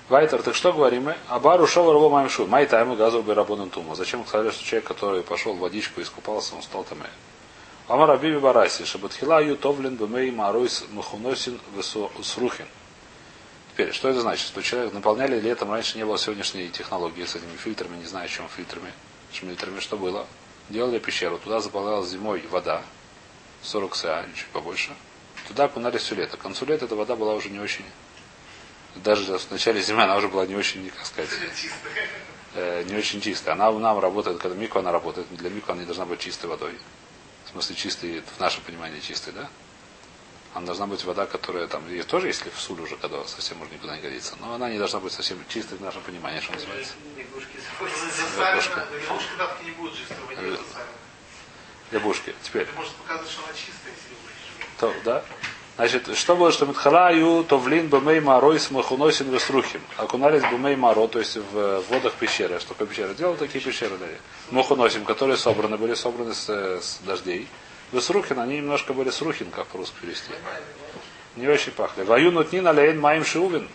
Вайтер, 0.08 0.42
так 0.42 0.54
что 0.54 0.72
говорим 0.72 1.04
мы? 1.04 1.16
Абару 1.28 1.66
шовар 1.66 1.96
во 1.96 2.08
маем 2.08 2.28
шу. 2.28 2.46
Май 2.46 2.66
тайму 2.66 2.96
газу 2.96 3.24
рабоном 3.26 3.70
тума. 3.70 3.94
Зачем 3.94 4.26
сказали, 4.26 4.50
что 4.50 4.64
человек, 4.64 4.88
который 4.88 5.22
пошел 5.22 5.54
в 5.54 5.58
водичку 5.58 6.00
и 6.00 6.02
искупался, 6.02 6.54
он 6.54 6.62
стал 6.62 6.84
там. 6.84 6.98
Амар 7.88 8.10
Абиби 8.10 8.38
Бараси, 8.38 8.84
Шабатхила 8.84 9.42
ю 9.42 9.56
товлен 9.56 9.96
бемей 9.96 10.30
маруис 10.30 10.84
мухуносин 10.90 11.60
срухин. 12.22 12.66
Теперь, 13.72 13.92
что 13.92 14.08
это 14.08 14.20
значит? 14.20 14.46
Что 14.46 14.62
человек 14.62 14.92
наполняли 14.92 15.40
летом, 15.40 15.72
раньше 15.72 15.96
не 15.96 16.04
было 16.04 16.18
сегодняшней 16.18 16.68
технологии 16.68 17.24
с 17.24 17.34
этими 17.34 17.56
фильтрами, 17.56 17.96
не 17.96 18.04
знаю, 18.04 18.28
чем 18.28 18.48
фильтрами, 18.48 18.92
шмильтрами, 19.32 19.80
что 19.80 19.96
было. 19.96 20.26
Делали 20.68 20.98
пещеру, 20.98 21.38
туда 21.38 21.60
заполнялась 21.60 22.08
зимой 22.08 22.46
вода, 22.50 22.82
40 23.62 23.96
СА, 23.96 24.26
чуть 24.34 24.46
побольше. 24.48 24.92
Туда 25.48 25.64
окунали 25.64 25.98
все 25.98 26.14
лето. 26.14 26.36
К 26.36 26.40
концу 26.40 26.66
лета 26.66 26.84
эта 26.84 26.94
вода 26.94 27.16
была 27.16 27.34
уже 27.34 27.48
не 27.48 27.58
очень, 27.58 27.84
даже 28.96 29.38
в 29.38 29.50
начале 29.50 29.80
зимы 29.80 30.02
она 30.02 30.16
уже 30.16 30.28
была 30.28 30.46
не 30.46 30.54
очень, 30.54 30.90
как 30.90 31.06
сказать, 31.06 31.30
э, 32.54 32.84
не 32.84 32.94
очень 32.94 33.20
чистая. 33.20 33.54
Она 33.54 33.70
нам 33.72 33.98
работает, 33.98 34.38
когда 34.38 34.56
миква 34.56 34.80
она 34.80 34.92
работает, 34.92 35.26
для 35.30 35.50
миква 35.50 35.72
она 35.72 35.82
не 35.82 35.86
должна 35.86 36.04
быть 36.04 36.20
чистой 36.20 36.46
водой. 36.46 36.74
В 37.52 37.54
смысле 37.54 37.76
чистой, 37.76 38.22
в 38.22 38.40
нашем 38.40 38.62
понимании 38.62 38.98
чистой, 39.00 39.34
да? 39.34 39.50
Она 40.54 40.66
должна 40.66 40.86
быть 40.86 41.04
вода, 41.04 41.26
которая 41.26 41.66
там, 41.66 41.86
и 41.88 42.02
тоже 42.02 42.28
если 42.28 42.48
в 42.48 42.58
суль 42.58 42.80
уже, 42.80 42.96
когда 42.96 43.22
совсем 43.26 43.60
уже 43.60 43.70
никуда 43.70 43.94
не 43.94 44.00
годится. 44.02 44.36
Но 44.40 44.54
она 44.54 44.70
не 44.70 44.78
должна 44.78 45.00
быть 45.00 45.12
совсем 45.12 45.38
чистой 45.48 45.76
в 45.76 45.82
нашем 45.82 46.02
понимании, 46.02 46.40
что 46.40 46.52
называется. 46.52 46.94
Лягушки. 47.16 47.56
Лягушка 48.38 49.36
давки 49.36 49.64
не 49.64 49.70
воде 49.72 50.40
Э. 50.40 50.50
засалена. 50.56 50.88
Лягушки. 51.90 52.34
Теперь. 52.42 52.62
Это 52.62 52.72
может 52.72 52.92
показывать, 52.94 53.30
что 53.30 53.44
она 53.44 53.52
чистая, 53.52 53.92
если 53.92 54.14
вы 54.14 54.68
То, 54.78 54.94
да? 55.04 55.24
Значит, 55.76 56.16
что 56.16 56.36
было, 56.36 56.52
что 56.52 56.66
Митхалаю, 56.66 57.44
то 57.44 57.58
влин 57.58 57.88
бемей 57.88 58.20
марой 58.20 58.60
с 58.60 58.70
махуносин 58.70 59.30
веструхим. 59.30 59.80
Окунались 59.96 60.42
бемей 60.42 60.76
маро, 60.76 61.06
то 61.06 61.18
есть 61.18 61.36
в 61.36 61.80
водах 61.88 62.12
пещеры. 62.14 62.60
Что 62.60 62.70
такое 62.70 62.86
пещера? 62.88 63.14
Делал 63.14 63.36
такие 63.36 63.64
пещеры, 63.64 63.96
да. 63.96 64.06
Махуносим, 64.50 65.04
которые 65.04 65.38
собраны, 65.38 65.78
были 65.78 65.94
собраны 65.94 66.34
с, 66.34 66.48
с 66.48 66.98
дождей. 67.06 67.48
Весрухин, 67.90 68.38
они 68.38 68.58
немножко 68.58 68.92
были 68.92 69.10
срухин, 69.10 69.50
как 69.50 69.66
по-русски 69.68 69.94
перевести. 70.00 70.30
Не 71.36 71.48
очень 71.48 71.72
пахли. 71.72 72.02
Ваю 72.02 72.32
нутнин 72.32 72.66
алейн 72.66 73.00
маим 73.00 73.24
шиувин. 73.24 73.68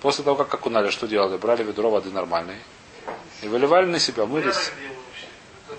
После 0.00 0.22
того, 0.22 0.36
как 0.36 0.54
окунали, 0.54 0.90
что 0.90 1.08
делали? 1.08 1.36
Брали 1.36 1.64
ведро 1.64 1.90
воды 1.90 2.10
нормальной. 2.10 2.58
И 3.42 3.48
выливали 3.48 3.86
на 3.86 3.98
себя, 3.98 4.24
мылись. 4.26 4.72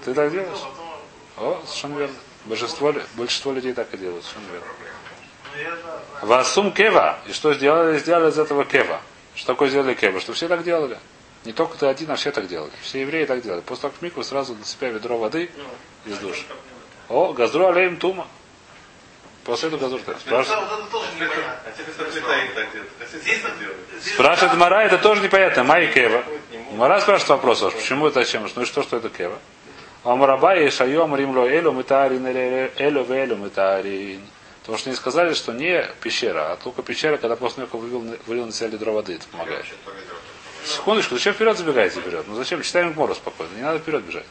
Ты 0.04 0.13
так 0.13 0.32
делаешь? 0.32 0.60
О, 1.38 1.62
совершенно 1.65 1.98
верно. 1.98 2.15
Большинство, 2.48 2.94
большинство 3.16 3.52
людей 3.52 3.74
так 3.74 3.94
и 3.94 3.98
делают, 3.98 4.24
совершенно 4.24 4.54
верно. 4.54 4.68
ну. 6.22 6.28
Васум 6.28 6.72
кева. 6.72 7.20
И 7.28 7.34
что 7.34 7.54
сделали? 7.54 7.98
Сделали 8.00 8.32
из 8.32 8.40
этого 8.40 8.64
кева. 8.64 9.02
Что 9.36 9.48
такое 9.48 9.70
сделали 9.70 9.94
кева? 9.94 10.20
Что 10.20 10.34
все 10.34 10.48
так 10.48 10.64
делали. 10.64 10.98
Не 11.46 11.54
только 11.54 11.78
ты 11.78 11.86
один, 11.88 12.12
а 12.12 12.16
все 12.16 12.32
так 12.32 12.48
делали. 12.48 12.72
Все 12.82 13.02
евреи 13.02 13.26
так 13.26 13.42
делали. 13.42 13.62
После 13.62 13.84
того, 13.84 13.94
как 13.94 14.02
микву, 14.02 14.24
сразу 14.24 14.56
на 14.56 14.66
себя 14.66 14.90
ведро 14.90 15.18
воды 15.18 15.50
Ну, 15.56 16.12
из 16.12 16.18
как 16.20 16.58
О, 17.10 17.34
газру 17.34 17.68
алеем 17.68 17.98
тума. 17.98 18.28
После 19.44 19.70
этого 19.70 19.98
Спрашивает, 20.20 20.92
тоже 20.92 21.08
непонятно. 21.16 21.62
А 21.66 21.72
спрашивает 24.14 24.58
Мара, 24.58 24.84
это 24.84 24.98
тоже 24.98 25.22
непонятно. 25.22 25.64
Май 25.64 25.88
кева. 25.94 26.24
Мара 26.74 27.00
спрашивает 27.00 27.30
вопрос, 27.30 27.62
ваш, 27.62 27.74
почему 27.74 28.08
это 28.08 28.20
зачем? 28.20 28.46
Ну 28.56 28.62
и 28.62 28.66
что, 28.66 28.84
что 28.84 28.98
это 28.98 29.10
кева? 29.10 29.40
Амараба 30.08 30.56
и 30.56 30.70
шайом 30.70 31.13
римло 31.17 31.46
элю 31.46 31.74
митарин 31.74 32.26
элю 32.26 33.04
велю 33.04 33.36
митарин. 33.36 34.22
Потому 34.62 34.78
что 34.78 34.89
они 34.89 34.96
сказали, 34.96 35.34
что 35.34 35.52
не 35.52 35.86
пещера, 36.02 36.54
а 36.54 36.56
только 36.56 36.82
пещера, 36.82 37.17
когда 37.17 37.36
после 37.36 37.63
него 37.63 37.78
вывел, 37.78 38.17
вылил 38.26 38.46
на 38.46 38.54
себя 38.54 38.70
ведро 38.70 38.93
воды, 38.93 39.15
это 39.15 39.28
помогает. 39.28 39.65
Секундочку, 40.65 41.15
зачем 41.15 41.34
вперед 41.34 41.58
забегаете 41.58 42.00
вперед? 42.00 42.26
Ну 42.26 42.36
зачем? 42.36 42.62
Читаем 42.62 42.93
Гмору 42.93 43.15
спокойно, 43.15 43.54
не 43.58 43.62
надо 43.62 43.80
вперед 43.80 44.04
бежать. 44.04 44.26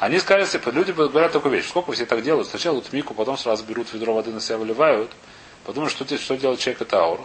Они 0.00 0.18
сказали, 0.18 0.46
типа, 0.46 0.70
люди 0.70 0.90
говорят 0.90 1.30
такую 1.30 1.54
вещь. 1.54 1.68
Сколько 1.68 1.92
все 1.92 2.04
так 2.04 2.22
делают? 2.22 2.48
Сначала 2.48 2.74
идут 2.74 2.92
мику, 2.92 3.14
потом 3.14 3.38
сразу 3.38 3.64
берут 3.64 3.92
ведро 3.92 4.14
воды 4.14 4.30
на 4.32 4.40
себя 4.40 4.58
выливают. 4.58 5.10
Подумают, 5.64 5.92
что, 5.92 6.04
что 6.16 6.36
делает 6.36 6.58
человек 6.58 6.82
это 6.82 6.98
аур. 6.98 7.20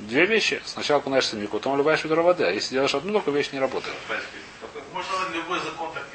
Две 0.00 0.26
вещи. 0.26 0.60
Сначала 0.64 1.00
окунаешься 1.00 1.36
в 1.36 1.38
мику, 1.38 1.58
потом 1.58 1.72
выливаешь 1.72 2.02
ведро 2.02 2.22
воды. 2.22 2.44
А 2.44 2.50
если 2.50 2.74
делаешь 2.74 2.94
одну 2.94 3.12
только 3.12 3.30
вещь, 3.30 3.50
не 3.52 3.60
работает. 3.60 3.94
Можно 4.92 5.12
любой 5.34 5.58
закон 5.60 5.90
так. 5.94 6.11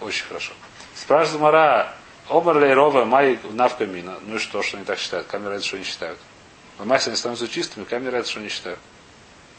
Очень 0.00 0.26
хорошо. 0.26 0.52
Спрашивает 0.94 1.40
Мара, 1.40 1.94
Омар 2.28 2.56
Рова, 2.74 3.04
Май 3.04 3.38
Навка 3.52 3.86
Мина. 3.86 4.18
Ну 4.22 4.36
и 4.36 4.38
что, 4.38 4.62
что 4.62 4.76
они 4.76 4.86
так 4.86 4.98
считают? 4.98 5.26
Камера 5.26 5.54
это 5.54 5.64
что 5.64 5.76
они 5.76 5.84
считают? 5.84 6.18
В 6.78 6.86
Майсе 6.86 7.10
они 7.10 7.16
становятся 7.16 7.46
чистыми, 7.48 7.84
камера 7.84 8.16
это 8.16 8.28
что 8.28 8.40
они 8.40 8.48
считают? 8.48 8.78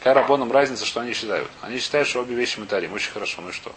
Какая 0.00 0.14
рабоном 0.14 0.50
разница, 0.50 0.84
что 0.84 1.00
они 1.00 1.12
считают? 1.12 1.48
Они 1.60 1.78
считают, 1.78 2.08
что 2.08 2.20
обе 2.20 2.34
вещи 2.34 2.58
мы 2.58 2.66
тарим. 2.66 2.92
Очень 2.92 3.12
хорошо, 3.12 3.40
ну 3.42 3.50
и 3.50 3.52
что? 3.52 3.72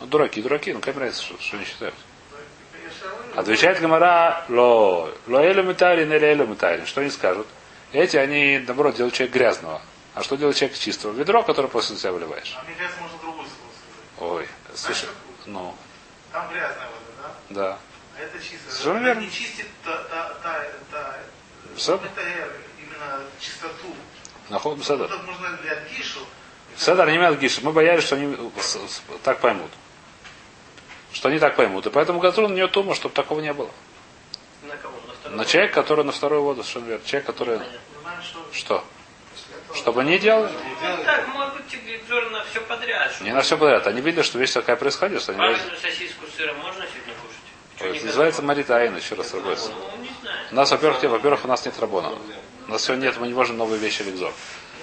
Ну, 0.00 0.06
дураки, 0.06 0.42
дураки, 0.42 0.72
ну 0.72 0.80
какая 0.80 0.98
разница, 0.98 1.22
что, 1.22 1.40
что 1.40 1.56
они 1.56 1.64
считают? 1.64 1.94
Отвечает 3.36 3.80
Гамара, 3.80 4.44
ло, 4.48 5.10
ло 5.28 5.38
элю 5.38 5.62
митарин 5.62 6.12
или 6.12 6.26
элю 6.26 6.46
митарин. 6.46 6.86
Что 6.86 7.00
они 7.00 7.10
скажут? 7.10 7.46
Эти, 7.92 8.16
они, 8.16 8.58
наоборот, 8.66 8.96
делают 8.96 9.14
человека 9.14 9.38
грязного. 9.38 9.82
А 10.14 10.22
что 10.22 10.36
делает 10.36 10.56
человек 10.56 10.76
чистого? 10.76 11.12
Ведро, 11.12 11.42
которое 11.42 11.68
после 11.68 11.96
себя 11.96 12.12
выливаешь. 12.12 12.56
А 12.56 12.64
кажется, 12.64 13.00
можно 13.00 13.18
слово 13.20 13.44
сказать. 13.44 13.52
Ой, 14.18 14.48
слушай, 14.74 15.08
ну, 15.46 15.74
Там 16.32 16.48
грязная 16.50 16.86
вода, 16.86 17.34
да? 17.50 17.54
да. 17.62 17.78
А 18.16 18.20
это 18.20 18.38
чисто. 18.38 18.70
Совершенно 18.70 19.06
верно. 19.06 19.20
не 19.20 19.30
чистит 19.30 19.66
та, 19.84 19.96
та, 20.04 20.34
та, 20.42 20.64
та, 20.90 21.16
Все. 21.76 21.94
это 21.96 22.20
именно 22.78 23.20
чистоту. 23.40 23.94
Находим 24.48 24.82
седер. 24.82 25.08
Тут 25.08 25.24
можно 25.26 25.56
для 25.58 25.76
Гишу. 25.96 26.20
Седер 26.76 27.08
не 27.08 27.16
имеет 27.16 27.38
гиша. 27.38 27.60
Мы 27.62 27.72
боялись, 27.72 28.04
что 28.04 28.16
они 28.16 28.36
так 29.22 29.40
поймут. 29.40 29.70
Что 31.12 31.28
они 31.28 31.38
так 31.38 31.56
поймут. 31.56 31.86
И 31.86 31.90
поэтому 31.90 32.18
Газрун 32.20 32.50
на 32.50 32.54
нее 32.54 32.68
тума, 32.68 32.94
чтобы 32.94 33.14
такого 33.14 33.40
не 33.40 33.52
было. 33.52 33.70
На 34.62 34.76
кого? 34.76 34.94
На 35.06 35.12
второй? 35.12 35.38
На 35.38 35.44
человек, 35.44 35.74
который 35.74 36.04
на 36.04 36.12
вторую 36.12 36.42
воду, 36.42 36.62
совершенно 36.62 36.88
верно. 36.90 37.06
Человек, 37.06 37.26
который... 37.26 37.58
Что 38.22 38.46
Что? 38.52 38.84
Чтобы 39.74 40.04
не 40.04 40.18
делали? 40.18 40.52
Ну, 40.82 41.04
так, 41.04 41.28
может 41.28 41.54
быть, 41.54 41.66
тебе 41.68 42.00
на 42.30 42.44
все 42.44 42.60
подряд. 42.60 43.20
Не 43.20 43.32
на 43.32 43.40
все 43.42 43.56
подряд. 43.56 43.86
Они 43.86 44.00
видели, 44.00 44.22
что 44.22 44.38
вещь 44.38 44.52
такая 44.52 44.76
происходит, 44.76 45.22
что 45.22 45.32
они... 45.32 45.40
Памятную 45.40 45.78
сосиску 45.78 46.26
с 46.26 46.36
сыром 46.36 46.56
можно 46.58 46.84
сегодня 46.84 47.14
кушать? 47.14 47.96
Это 47.96 48.06
называется? 48.06 48.42
Марита 48.42 48.76
Аин, 48.76 48.96
еще 48.96 49.14
раз 49.14 49.32
работается. 49.32 49.70
Ну. 49.70 50.32
У 50.52 50.54
нас, 50.54 50.70
во-первых, 50.70 51.02
во-первых, 51.02 51.44
у 51.44 51.48
нас 51.48 51.64
нет 51.64 51.78
рабона. 51.80 52.12
У 52.68 52.70
нас 52.70 52.84
сегодня 52.84 53.06
нет, 53.06 53.16
мы 53.18 53.26
не 53.26 53.34
можем 53.34 53.56
новые 53.56 53.78
вещи 53.78 54.02
легзор. 54.02 54.32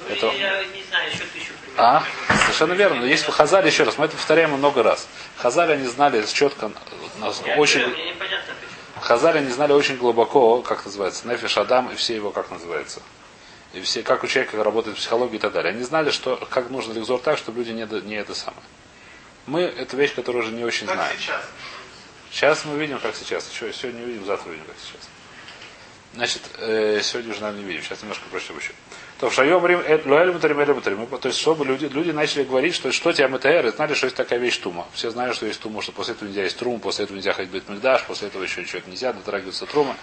Ну, 0.07 0.15
Это- 0.15 0.25
Я 0.37 0.63
не 0.65 0.83
знаю, 0.83 1.09
еще 1.09 1.23
тысячу 1.25 1.53
примеров. 1.61 1.77
А? 1.77 2.03
Совершенно 2.43 2.73
верно. 2.73 3.01
Но 3.01 3.05
есть 3.05 3.25
в 3.25 3.31
Хазале, 3.31 3.67
еще 3.67 3.83
раз, 3.83 3.97
мы 3.97 4.05
это 4.05 4.15
повторяем 4.15 4.51
много 4.51 4.83
раз. 4.83 5.07
Хазале 5.37 5.73
они 5.73 5.87
знали 5.87 6.25
четко, 6.25 6.71
нас 7.19 7.41
Я 7.45 7.55
очень... 7.57 7.81
говорю, 7.81 7.95
Мне 7.97 8.11
непонятно. 8.13 8.53
Хазале 9.01 9.39
они 9.39 9.49
знали 9.49 9.71
очень 9.73 9.97
глубоко, 9.97 10.61
как 10.61 10.85
называется, 10.85 11.27
Нефиш 11.27 11.57
Адам 11.57 11.89
и 11.91 11.95
все 11.95 12.15
его, 12.15 12.31
как 12.31 12.51
называется. 12.51 13.01
И 13.73 13.81
все, 13.81 14.01
как 14.01 14.23
у 14.23 14.27
человека 14.27 14.63
работает 14.63 14.97
психология 14.97 15.37
и 15.37 15.39
так 15.39 15.53
далее. 15.53 15.73
Они 15.73 15.83
знали, 15.83 16.09
что, 16.09 16.37
как 16.49 16.69
нужно 16.69 16.93
легзор 16.93 17.19
так, 17.19 17.37
чтобы 17.37 17.59
люди 17.59 17.71
не, 17.71 17.85
не 18.05 18.15
это 18.15 18.33
самое. 18.33 18.63
Мы, 19.45 19.61
это 19.61 19.95
вещь, 19.95 20.15
которую 20.15 20.43
уже 20.43 20.53
не 20.53 20.63
очень 20.63 20.87
как 20.87 20.95
знаем. 20.95 21.17
сейчас. 21.19 21.41
Сейчас 22.31 22.65
мы 22.65 22.77
видим, 22.77 22.99
как 22.99 23.15
сейчас. 23.15 23.49
Еще 23.51 23.71
сегодня 23.73 24.03
увидим, 24.03 24.25
завтра 24.25 24.49
увидим, 24.49 24.65
как 24.65 24.75
сейчас. 24.79 25.09
Значит, 26.15 26.41
э, 26.57 27.01
сегодня 27.03 27.31
уже, 27.31 27.41
наверное, 27.41 27.61
не 27.61 27.67
видим. 27.67 27.83
Сейчас 27.83 28.01
немножко 28.01 28.25
прочтем 28.31 28.57
еще. 28.57 28.71
То 29.19 29.29
в 29.29 29.33
шайом 29.33 29.65
рим 29.65 29.81
луэль 30.05 30.31
мутарим 30.31 30.59
эль 30.59 30.73
мутарим. 30.73 31.05
То 31.05 31.27
есть, 31.27 31.39
чтобы 31.39 31.65
люди, 31.65 31.85
люди 31.85 32.11
начали 32.11 32.43
говорить, 32.43 32.73
что 32.73 32.91
что 32.91 33.11
тебя 33.11 33.27
МТР, 33.27 33.67
и 33.67 33.69
знали, 33.71 33.93
что 33.93 34.05
есть 34.05 34.15
такая 34.15 34.39
вещь 34.39 34.57
тума. 34.57 34.87
Все 34.93 35.11
знают, 35.11 35.35
что 35.35 35.45
есть 35.45 35.59
тума, 35.59 35.81
что 35.81 35.91
после 35.91 36.13
этого 36.13 36.27
нельзя 36.27 36.43
есть 36.43 36.57
трум, 36.57 36.79
после 36.79 37.05
этого 37.05 37.17
нельзя 37.17 37.33
ходить 37.33 37.51
в 37.51 37.69
Мигдаш, 37.69 38.05
после 38.05 38.29
этого 38.29 38.43
еще 38.43 38.65
человек 38.65 38.87
нельзя, 38.87 39.13
дотрагиваться 39.13 39.65
трума. 39.65 39.95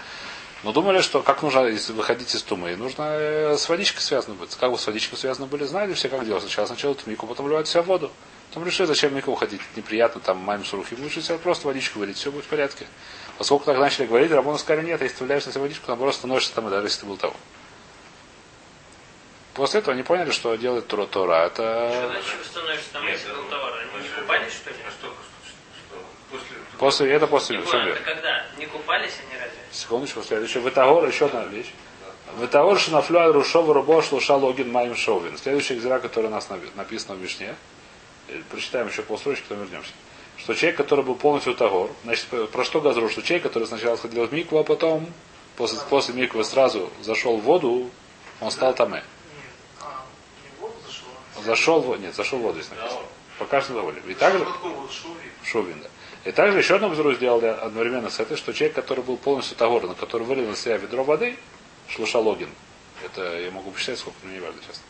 Но 0.63 0.71
думали, 0.71 1.01
что 1.01 1.21
как 1.21 1.43
нужно 1.43 1.65
если 1.67 1.93
выходить 1.93 2.33
из 2.33 2.41
тумы, 2.41 2.75
нужно 2.75 3.03
э, 3.03 3.57
с 3.57 3.69
водичкой 3.69 4.01
связано 4.01 4.35
быть. 4.35 4.55
Как 4.55 4.71
бы 4.71 4.77
с 4.77 4.87
водичкой 4.87 5.17
связаны 5.17 5.45
были, 5.47 5.63
знали 5.65 5.93
все, 5.93 6.09
как 6.09 6.25
делать. 6.25 6.41
Сначала 6.43 6.65
сначала 6.65 6.95
тумику, 6.95 7.27
потом 7.27 7.45
вливать 7.45 7.67
себя 7.67 7.83
в 7.83 7.85
воду. 7.85 8.11
Потом 8.49 8.65
решили, 8.65 8.87
зачем 8.87 9.13
мику 9.15 9.31
уходить. 9.31 9.61
Неприятно, 9.75 10.19
там 10.19 10.37
маме 10.37 10.65
с 10.65 10.73
рухи. 10.73 10.95
Лучше 10.99 11.21
себе 11.21 11.37
просто 11.37 11.67
водичку 11.67 11.99
вылить, 11.99 12.17
все 12.17 12.31
будет 12.31 12.45
в 12.45 12.47
порядке. 12.47 12.87
Поскольку 13.37 13.65
так 13.65 13.77
начали 13.77 14.07
говорить, 14.07 14.31
Рабону 14.31 14.57
сказали, 14.57 14.85
нет, 14.85 15.01
если 15.01 15.17
ты 15.17 15.25
вляешь 15.25 15.45
на 15.45 15.51
себя 15.51 15.61
водичку, 15.61 15.83
наоборот, 15.87 16.15
становишься 16.15 16.53
там, 16.55 16.67
и 16.67 16.71
даже 16.71 16.87
если 16.87 17.01
ты 17.01 17.05
был 17.05 17.17
того. 17.17 17.35
После 19.53 19.79
этого 19.79 19.93
они 19.93 20.03
поняли, 20.03 20.31
что 20.31 20.55
делает 20.55 20.87
Тура 20.87 21.05
Тора. 21.05 21.49
Что 21.53 21.63
Это 21.63 22.07
значит, 22.09 22.37
вы 22.37 22.43
становишься 22.45 22.89
там, 22.93 23.03
Нет, 23.05 23.13
если 23.13 23.29
был 23.31 23.41
это- 23.41 23.49
товар? 23.51 23.73
Они 23.93 24.03
не 24.03 24.09
купались, 24.09 24.53
что 24.53 24.69
ли? 24.69 24.75
А 24.87 24.91
что, 24.91 25.07
что, 25.07 26.77
после... 26.77 27.11
это 27.11 27.27
после, 27.27 27.57
Не 27.57 27.63
понял, 27.63 27.87
это 27.87 28.01
когда? 28.03 28.45
Не 28.57 28.65
купались 28.67 29.13
они 29.27 29.39
разве? 29.39 29.59
Секундочку, 29.71 30.23
следующее. 30.23 30.63
Витагор, 30.63 31.05
еще 31.07 31.25
одна 31.25 31.43
вещь. 31.45 31.71
Витагор 32.39 32.77
Шинафлюа 32.79 33.31
Рушова 33.31 33.73
Рубо 33.73 34.01
Шлуша 34.01 34.35
Логин 34.35 34.71
Маим 34.71 34.95
Шовин. 34.95 35.37
Следующая 35.37 35.75
экзера, 35.75 35.99
которая 35.99 36.29
у 36.31 36.33
нас 36.33 36.47
напи- 36.49 36.69
написана 36.75 37.15
в 37.15 37.19
Вишне. 37.19 37.55
Э, 38.27 38.41
Прочитаем 38.51 38.87
еще 38.87 39.01
полстрочки, 39.01 39.43
потом 39.47 39.63
вернемся. 39.65 39.91
Что 40.37 40.53
человек, 40.53 40.77
который 40.77 41.03
был 41.03 41.15
полностью 41.15 41.55
Тагор, 41.55 41.89
значит, 42.03 42.25
про- 42.51 42.63
что 42.63 42.81
Газру? 42.81 43.09
Что 43.09 43.21
человек, 43.21 43.43
который 43.43 43.67
сначала 43.67 43.95
сходил 43.95 44.25
в 44.27 44.33
Микву, 44.33 44.59
а 44.59 44.63
потом 44.63 45.07
после, 45.55 45.79
после 45.89 46.13
Миквы 46.13 46.43
сразу 46.43 46.89
зашел 47.01 47.37
в 47.37 47.41
воду, 47.41 47.89
он 48.41 48.51
стал 48.51 48.73
Таме. 48.75 48.97
Нет. 48.97 49.03
Не 50.43 50.57
в 50.57 50.61
воду 50.61 50.73
зашел. 50.85 51.43
Зашел 51.43 51.81
в 51.81 51.85
воду, 51.87 52.01
нет, 52.01 52.15
зашел 52.15 52.39
в 52.39 52.41
воду 52.43 52.59
здесь 52.61 52.69
написано. 52.77 53.01
Пока 53.39 53.61
что 53.61 53.73
доволен. 53.73 54.01
И 54.07 54.13
также, 54.13 54.39
Вот 54.39 54.53
такой 54.53 54.71
вот 54.71 54.91
шуви. 54.91 55.13
Шовин, 55.43 55.79
да. 55.81 55.89
И 56.25 56.31
также 56.31 56.57
еще 56.57 56.75
одну 56.75 56.89
взрыв 56.89 57.17
сделали 57.17 57.45
одновременно 57.45 58.09
с 58.09 58.19
этой, 58.19 58.37
что 58.37 58.53
человек, 58.53 58.75
который 58.75 59.03
был 59.03 59.17
полностью 59.17 59.55
Тагор, 59.55 59.87
на 59.87 59.95
который 59.95 60.23
вылил 60.23 60.47
на 60.47 60.55
себя 60.55 60.77
ведро 60.77 61.03
воды, 61.03 61.37
шлушалогин. 61.89 62.49
Это 63.05 63.39
я 63.39 63.51
могу 63.51 63.71
посчитать, 63.71 63.99
сколько, 63.99 64.17
но 64.23 64.31
не 64.31 64.39
важно 64.39 64.61
сейчас. 64.63 64.81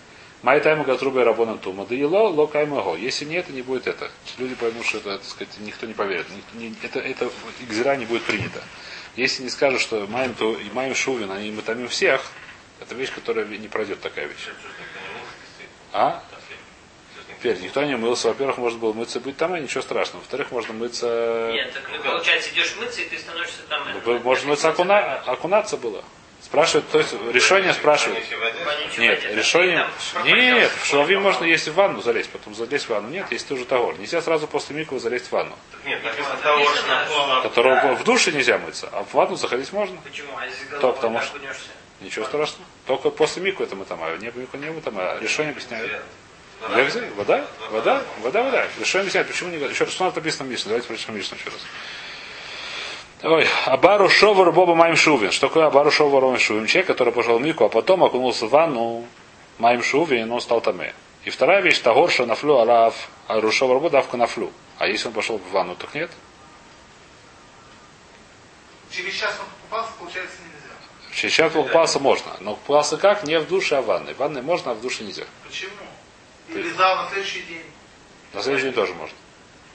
Май 0.43 0.61
тайма 0.61 0.83
газруба 0.83 1.21
и 1.21 1.23
рабона 1.23 1.57
тума. 1.57 1.85
Да 1.85 1.95
ело, 1.95 2.29
ло 2.29 2.45
каймаго. 2.45 2.95
Если 2.95 3.25
нет, 3.25 3.49
не 3.49 3.63
будет 3.63 3.87
это. 3.87 4.11
Люди 4.37 4.53
поймут, 4.55 4.85
что 4.85 4.99
это, 4.99 5.17
так 5.17 5.25
сказать, 5.25 5.53
никто 5.59 5.87
не 5.87 5.93
поверит. 5.93 6.27
Никто 6.29 6.57
не- 6.57 6.75
это, 6.83 6.99
это 6.99 7.29
игзера 7.59 7.95
не 7.95 8.05
будет 8.05 8.23
принято. 8.23 8.61
Если 9.15 9.41
не 9.41 9.49
скажут, 9.49 9.81
что 9.81 10.05
маем 10.07 10.35
то 10.35 10.53
и 10.55 10.69
маем 10.69 10.93
шувин, 10.93 11.31
они 11.31 11.51
мы 11.51 11.63
томим 11.63 11.87
всех, 11.87 12.21
это 12.79 12.93
вещь, 12.93 13.11
которая 13.13 13.45
не 13.45 13.67
пройдет 13.67 13.99
такая 13.99 14.27
вещь. 14.27 14.49
А? 15.91 16.23
Теперь 17.39 17.59
никто 17.59 17.83
не 17.83 17.95
мылся. 17.95 18.29
Во-первых, 18.29 18.57
можно 18.57 18.79
было 18.79 18.93
мыться 18.93 19.19
быть 19.19 19.37
там, 19.37 19.55
и 19.55 19.61
ничего 19.61 19.81
страшного. 19.81 20.21
Во-вторых, 20.21 20.51
можно 20.51 20.73
мыться... 20.73 21.51
Нет, 21.53 21.71
так 21.73 22.03
получается, 22.03 22.49
идешь 22.51 22.75
мыться, 22.79 23.01
и 23.01 23.05
ты 23.05 23.17
становишься 23.17 23.61
там... 23.69 23.83
Ну, 24.05 24.19
Можно 24.19 24.49
мыться 24.49 24.69
окуна... 24.69 25.21
окунаться 25.25 25.77
было. 25.77 26.03
Спрашивают, 26.41 26.89
то 26.89 26.99
есть 26.99 27.13
решение 27.31 27.73
спрашивают. 27.73 28.23
Нет, 28.97 29.23
решение... 29.35 29.87
Нет, 30.23 30.35
нет, 30.35 30.71
в 30.71 30.85
шаловим 30.85 31.21
можно, 31.21 31.43
если 31.43 31.69
в 31.69 31.75
ванну 31.75 32.01
залезть, 32.01 32.29
потом 32.29 32.55
залезть 32.55 32.85
в 32.85 32.89
ванну. 32.89 33.09
Нет, 33.09 33.27
если 33.31 33.47
ты 33.47 33.53
уже 33.55 33.65
тагор. 33.65 33.97
Нельзя 33.99 34.21
сразу 34.21 34.47
после 34.47 34.75
миквы 34.75 34.99
залезть 34.99 35.27
в 35.27 35.31
ванну. 35.31 35.55
Нет. 35.85 36.01
Которого 37.43 37.95
в 37.95 38.03
душе 38.03 38.31
нельзя 38.31 38.57
мыться, 38.57 38.89
а 38.91 39.03
в 39.03 39.13
ванну 39.13 39.35
заходить 39.35 39.71
можно. 39.73 39.99
Почему? 40.01 40.29
А 40.37 40.45
если 40.45 40.65
То, 40.79 40.93
потому 40.93 41.21
что-? 41.21 41.39
Ничего 41.99 42.25
страшного. 42.25 42.65
Только 42.85 43.09
после 43.09 43.41
миквы 43.43 43.65
это 43.65 43.75
мы 43.75 43.85
там, 43.85 43.99
а 44.03 44.15
не 44.17 44.27
миквы 44.27 44.57
не 44.59 44.69
мы 44.69 44.81
там, 44.81 44.95
а 44.97 45.19
решение 45.19 45.51
объясняют. 45.51 46.01
Легзы? 46.75 47.09
Вода? 47.15 47.45
Вода? 47.71 48.03
Вода, 48.21 48.43
вода. 48.43 48.67
Решение 48.79 49.03
объясняет, 49.03 49.27
почему 49.27 49.49
не... 49.51 49.57
Еще 49.57 49.83
раз, 49.83 49.93
что 49.93 50.11
написано 50.11 50.45
в 50.45 50.51
Мишне? 50.51 50.69
Давайте 50.69 50.87
прочитаем 50.87 51.17
Мишну 51.17 51.37
еще 51.37 51.49
раз. 51.49 51.59
Ой, 53.23 53.47
Абару 53.65 54.09
Шовар 54.09 54.51
Боба 54.51 54.75
Майм 54.75 54.95
Шувин. 54.95 55.31
Что 55.31 55.47
такое 55.47 55.65
Абару 55.67 55.91
Шовар 55.91 56.23
Майм 56.23 56.39
Шувин? 56.39 56.65
Человек, 56.65 56.87
который 56.87 57.13
пошел 57.13 57.37
в 57.37 57.41
Мику, 57.41 57.65
а 57.65 57.69
потом 57.69 58.03
окунулся 58.03 58.47
в 58.47 58.49
ванну 58.49 59.05
Майм 59.57 59.81
Шувин, 59.83 60.31
он 60.31 60.41
стал 60.41 60.61
таме. 60.61 60.93
И 61.23 61.29
вторая 61.29 61.61
вещь, 61.61 61.79
Тагорша 61.79 62.25
нафлю 62.25 62.57
алав, 62.57 63.09
а 63.27 63.39
Рушовар 63.39 63.77
Боба 63.77 63.89
давка 63.89 64.17
нафлю. 64.17 64.51
А 64.77 64.87
если 64.87 65.07
он 65.07 65.13
пошел 65.13 65.37
в 65.37 65.51
ванну, 65.51 65.75
так 65.75 65.93
нет? 65.93 66.11
Через 68.91 69.13
час 69.13 69.35
он 69.39 69.45
покупался, 69.45 69.91
получается 69.99 70.35
нельзя. 70.43 70.73
Сейчас 71.13 71.51
купался 71.51 71.99
можно. 71.99 72.31
Но 72.39 72.55
купался 72.55 72.97
как? 72.97 73.23
Не 73.23 73.39
в 73.39 73.47
душе, 73.47 73.77
а 73.77 73.81
в 73.81 73.85
ванной. 73.85 74.13
В 74.13 74.17
ванной 74.17 74.41
можно, 74.41 74.71
а 74.71 74.73
в 74.75 74.81
душе 74.81 75.03
нельзя. 75.03 75.25
Почему? 75.45 75.71
Или 76.49 76.69
зал 76.71 77.03
на 77.03 77.09
следующий 77.09 77.41
день. 77.41 77.63
На 78.33 78.41
следующий 78.41 78.65
день 78.65 78.73
тоже 78.73 78.93
можно. 78.93 79.15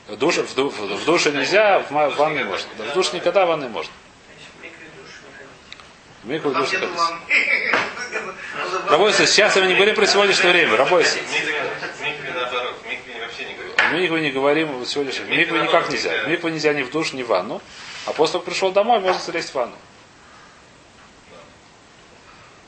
В 0.09 0.17
душе, 0.17 0.43
в, 0.43 0.55
ду- 0.55 0.69
в- 0.71 0.79
в 0.79 1.05
душе 1.05 1.31
нельзя, 1.31 1.81
в, 1.81 1.91
ванной 1.91 2.45
можно. 2.45 2.69
Да, 2.79 2.85
в 2.85 2.95
душе 2.95 3.17
никогда, 3.17 3.45
в 3.45 3.49
ванной 3.49 3.69
можно. 3.69 3.93
Значит, 4.61 4.75
в 6.23 6.29
микву 6.29 6.51
в 6.51 6.55
душе 6.55 6.79
ходить. 6.79 6.95
ванны. 6.97 7.21
Рабойся, 8.89 9.27
сейчас 9.27 9.57
мы 9.57 9.67
не 9.67 9.75
говорим 9.75 9.95
про 9.95 10.07
сегодняшнее 10.07 10.53
время. 10.53 10.77
Говорит. 10.77 11.07
В 13.77 13.95
микве 13.95 14.21
не 14.23 14.31
говорим 14.31 14.69
вот 14.79 14.89
сегодняшнем. 14.89 15.27
В 15.27 15.31
микве 15.31 15.61
никак 15.61 15.89
нельзя. 15.91 16.25
В 16.25 16.29
микве 16.29 16.51
нельзя 16.51 16.73
ни 16.73 16.83
в 16.83 16.91
душ, 16.91 17.13
ни 17.13 17.23
в 17.23 17.29
ванну. 17.29 17.61
А 18.07 18.13
после 18.13 18.33
того, 18.33 18.45
как 18.45 18.53
пришел 18.53 18.73
домой, 18.73 19.01
можно 19.01 19.21
залезть 19.21 19.51
в 19.51 19.55
ванну. 19.55 19.77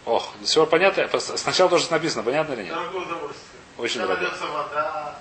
Ох, 0.04 0.34
все 0.44 0.66
понятно. 0.66 1.08
Сначала 1.18 1.70
тоже 1.70 1.86
написано, 1.90 2.22
понятно 2.22 2.52
или 2.52 2.64
нет? 2.64 2.74
Дорогое 2.74 3.02
удовольствие. 3.02 3.53
Очень 3.78 4.00
Когда 4.00 4.14
дорого. 4.16 4.30
льется 4.30 4.46
вода. 4.46 5.18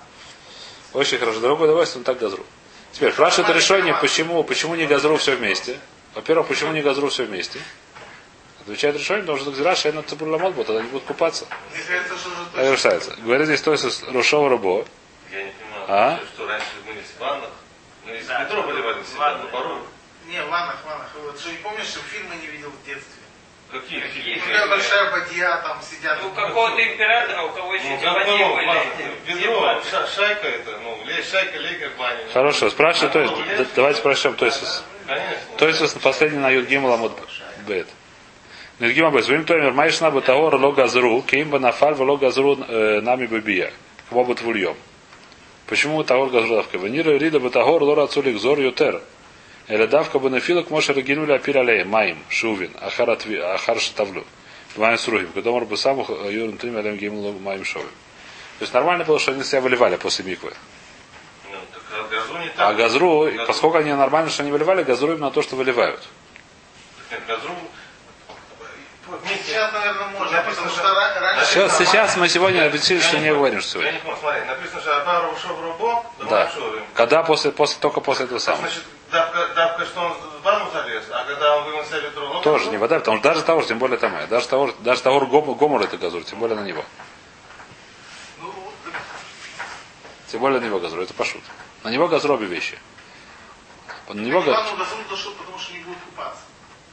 Очень 0.92 1.18
хорошо. 1.18 1.40
Дорогое 1.40 1.64
удовольствие, 1.68 2.00
он 2.00 2.04
так 2.04 2.18
газру. 2.18 2.44
Теперь, 2.92 3.12
спрашивает 3.12 3.48
это 3.48 3.58
решение, 3.58 3.94
почему, 4.00 4.44
почему 4.44 4.74
не 4.76 4.86
газру 4.86 5.16
все 5.16 5.34
вместе. 5.34 5.78
Во-первых, 6.14 6.46
почему 6.46 6.72
не 6.72 6.80
газру 6.82 7.08
все 7.08 7.24
вместе? 7.24 7.60
Отвечает 8.60 8.96
решение, 8.96 9.22
потому 9.24 9.38
что 9.38 9.50
газра 9.50 9.74
шейна 9.74 10.02
цибурламот, 10.04 10.54
тогда 10.56 10.78
они 10.80 10.88
будут 10.88 11.04
купаться. 11.04 11.46
Мне 12.54 12.70
решается. 12.72 13.14
Говорит 13.16 13.46
здесь 13.46 13.60
то 13.60 13.72
есть 13.72 14.04
Рушова 14.08 14.48
Рабо. 14.48 14.84
Я 15.32 15.42
не 15.44 15.50
понимаю, 15.52 15.84
А? 15.88 16.20
что 16.34 16.46
раньше 16.46 16.66
мылись 16.86 17.04
в 17.16 17.20
ваннах. 17.20 17.50
Ну, 18.06 18.14
из 18.14 18.28
метро 18.28 18.62
выливали 18.62 19.02
себя 19.04 19.18
Ванны. 19.18 19.44
на 19.44 19.50
пару. 19.50 19.78
Не, 20.28 20.40
в 20.42 20.48
ваннах, 20.48 20.76
в 20.82 20.86
ваннах. 20.86 21.10
Вот 21.24 21.38
что 21.40 21.50
не 21.50 21.58
помнишь, 21.58 21.86
что 21.86 22.00
фильмы 22.00 22.36
не 22.36 22.46
видел 22.46 22.70
в 22.70 22.86
детстве. 22.86 23.22
Какие? 23.74 24.00
Какие? 24.00 24.68
Большая 24.68 25.10
бадья, 25.10 25.60
там 25.64 25.80
сидят. 25.82 26.22
У 26.24 26.30
какого-то 26.30 26.80
императора, 26.80 27.42
у 27.42 27.48
кого 27.50 27.74
еще 27.74 27.98
Ну, 28.04 28.36
ну, 28.38 28.54
были. 28.54 29.40
ведро, 29.40 29.80
шайка 30.14 30.46
это, 30.46 30.78
ну, 30.84 30.96
шайка, 31.28 31.58
лекарь, 31.58 31.90
баня. 31.98 32.20
Хорошо, 32.32 32.70
спрашиваю, 32.70 33.10
то 33.10 33.20
есть, 33.20 33.32
Ну, 33.58 33.66
давайте 33.74 34.00
прочтем, 34.00 34.34
то 34.34 34.46
есть, 34.46 34.84
Конечно. 35.08 35.56
то 35.58 35.66
есть, 35.66 36.00
последний 36.00 36.38
на 36.38 36.50
Юдгим 36.50 36.84
Ламут 36.84 37.12
Бет. 37.66 37.88
Юдгим 38.78 39.06
Абет. 39.06 39.26
Вим 39.26 39.44
Тоймер 39.44 39.72
Майшна 39.72 40.12
Батагор 40.12 40.54
Ло 40.54 40.70
Газру, 40.70 41.22
Кеймба 41.22 41.58
Нафаль 41.58 41.94
Ло 41.94 42.16
Газру 42.16 42.56
э, 42.68 43.00
Нами 43.00 43.26
Бабия. 43.26 43.72
Квобот 44.08 44.40
Вульем. 44.42 44.76
Почему 45.66 46.04
Тагор 46.04 46.28
Газру 46.30 46.56
Давка? 46.56 46.78
Ванира 46.78 47.10
Рида 47.18 47.40
Батагор 47.40 47.82
Лора 47.82 48.06
Цулик 48.06 48.38
Зор 48.38 48.60
Ютер. 48.60 49.00
Или 49.68 49.86
давка 49.86 50.18
бенефилок 50.18 50.70
може 50.70 50.92
регинули 50.92 51.32
апир 51.32 51.58
алей, 51.58 51.84
маим, 51.84 52.18
шувин, 52.28 52.72
ахар, 52.80 53.08
отви- 53.10 53.40
ахар 53.40 53.80
шатавлю. 53.80 54.24
Маем 54.76 54.98
срухим. 54.98 55.30
Когда 55.32 55.50
мор 55.50 55.64
бы 55.64 55.76
сам 55.76 56.00
юрин 56.28 56.58
трим 56.58 56.76
алем 56.76 56.96
гимл 56.96 57.32
маим 57.32 57.64
шовим. 57.64 57.88
То 58.58 58.62
есть 58.62 58.74
нормально 58.74 59.04
было, 59.04 59.18
что 59.18 59.32
они 59.32 59.42
себя 59.44 59.60
выливали 59.60 59.96
после 59.96 60.24
миквы. 60.24 60.52
Ну, 61.50 61.56
а 61.96 62.02
газру. 62.08 62.36
А 62.58 62.72
газру, 62.74 63.46
поскольку 63.46 63.78
они 63.78 63.92
нормально, 63.92 64.30
что 64.30 64.42
они 64.42 64.52
выливали, 64.52 64.82
газру 64.82 65.12
именно 65.12 65.30
то, 65.30 65.42
что 65.42 65.56
выливают. 65.56 66.02
Нет, 67.10 67.20
газру... 67.26 67.52
Вместе- 69.06 69.44
Сейчас, 69.52 69.72
наверное, 69.72 70.06
можно, 70.08 70.38
Написано, 70.38 70.66
потому 70.68 70.70
что- 70.70 70.78
что 70.80 70.88
ра- 70.88 71.20
раньше... 71.20 71.46
Сейчас, 71.46 71.78
сейчас 71.78 72.16
мы 72.16 72.28
сегодня 72.28 72.66
объяснили, 72.66 73.00
что 73.00 73.18
не 73.18 73.30
говорим, 73.30 73.60
что 73.60 73.78
Я 73.80 73.92
сегодня. 73.92 73.92
не 73.92 74.04
понял, 74.04 74.16
смотри, 74.20 74.40
написано, 74.46 74.80
что 74.80 74.96
Абару 75.00 75.28
ушел 75.32 75.54
в 75.54 75.62
рубо, 75.64 76.04
Да. 76.28 76.50
Когда 76.94 77.22
после, 77.22 77.52
после, 77.52 77.78
только 77.80 78.00
после 78.00 78.24
этого 78.24 78.38
самого. 78.38 78.62
Значит, 78.62 78.82
давка, 79.14 79.48
давка, 79.54 79.86
что 79.86 80.00
он 80.00 80.12
в 80.12 80.42
ванну 80.42 80.70
залез, 80.72 81.04
а 81.10 81.24
когда 81.24 81.56
он 81.56 81.64
вымыл 81.64 81.84
себе 81.84 82.00
ведро, 82.00 82.40
Тоже 82.40 82.70
не 82.70 82.76
вода, 82.76 82.98
потому 82.98 83.18
что 83.18 83.28
даже 83.28 83.42
того, 83.42 83.62
тем 83.62 83.78
более 83.78 83.96
там, 83.96 84.12
даже 84.28 84.48
того, 84.48 84.72
даже 84.80 85.00
того 85.02 85.24
гом- 85.26 85.54
гомор 85.54 85.82
это 85.82 85.96
газур, 85.96 86.22
тем 86.24 86.38
более 86.40 86.56
на 86.56 86.64
него. 86.64 86.84
Ну, 88.40 88.52
так 88.84 89.00
Тем 90.26 90.40
более 90.40 90.60
на 90.60 90.66
него 90.66 90.80
газур, 90.80 91.00
это 91.00 91.14
пошут. 91.14 91.42
На 91.84 91.90
него 91.90 92.08
газур 92.08 92.32
обе 92.32 92.46
вещи. 92.46 92.78
На 94.08 94.20
него 94.20 94.42
газур. 94.42 94.76
Потому 94.76 95.58
что 95.58 95.72
не 95.72 95.80
будут 95.80 95.98
купаться. 96.10 96.40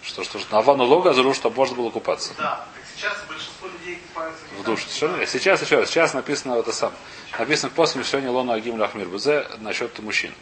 Что, 0.03 0.23
что, 0.23 0.39
что 0.39 0.55
на 0.55 0.61
ванну 0.61 0.85
ло 0.85 1.01
газуру, 1.01 1.33
чтобы 1.33 1.55
можно 1.57 1.75
было 1.75 1.89
купаться. 1.89 2.33
Да, 2.37 2.65
так 2.73 2.83
сейчас 2.95 3.17
большинство 3.27 3.67
людей 3.67 4.01
купаются 4.07 4.43
В 4.57 4.63
душе. 4.63 4.87
Совершенно. 4.87 5.25
Сейчас 5.27 5.61
еще 5.61 5.79
раз. 5.79 5.89
Сейчас 5.89 6.13
написано 6.13 6.55
это 6.55 6.71
сам. 6.71 6.93
Написано 7.37 7.69
в 7.69 7.73
после 7.73 8.03
сегодня 8.03 8.31
Лону 8.31 8.51
Агим 8.51 8.79
Лахмир 8.79 9.07
Бузе 9.07 9.47
насчет 9.59 9.97
мужчин. 9.99 10.33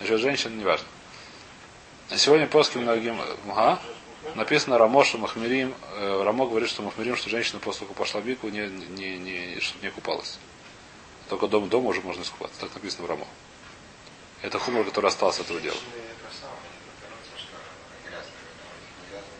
Насчет 0.00 0.20
женщин 0.20 0.56
не 0.56 0.64
важно. 0.64 0.86
А 0.86 0.97
сегодня 2.16 2.46
после 2.46 2.88
Агим 2.88 3.20
ага, 3.48 3.80
написано 4.34 4.78
Рамоша 4.78 5.18
Махмирим. 5.18 5.74
э, 5.96 6.22
Рамо 6.24 6.46
говорит, 6.46 6.68
что 6.70 6.82
Махмирим, 6.82 7.16
что 7.16 7.28
женщина 7.28 7.58
после 7.58 7.86
пошла 7.86 8.20
в 8.20 8.24
бику, 8.24 8.48
не, 8.48 8.66
не, 8.68 9.18
не, 9.18 9.60
чтобы 9.60 9.84
не 9.84 9.90
купалась. 9.90 10.38
Только 11.28 11.46
дома, 11.46 11.66
дома 11.66 11.88
уже 11.88 12.00
можно 12.00 12.22
искупаться. 12.22 12.60
Так 12.60 12.74
написано 12.74 13.06
в 13.06 13.10
Рамо. 13.10 13.26
Это 14.40 14.58
хумор, 14.58 14.84
который 14.84 15.06
остался 15.06 15.42
от 15.42 15.46
этого 15.46 15.60
дела. 15.60 15.76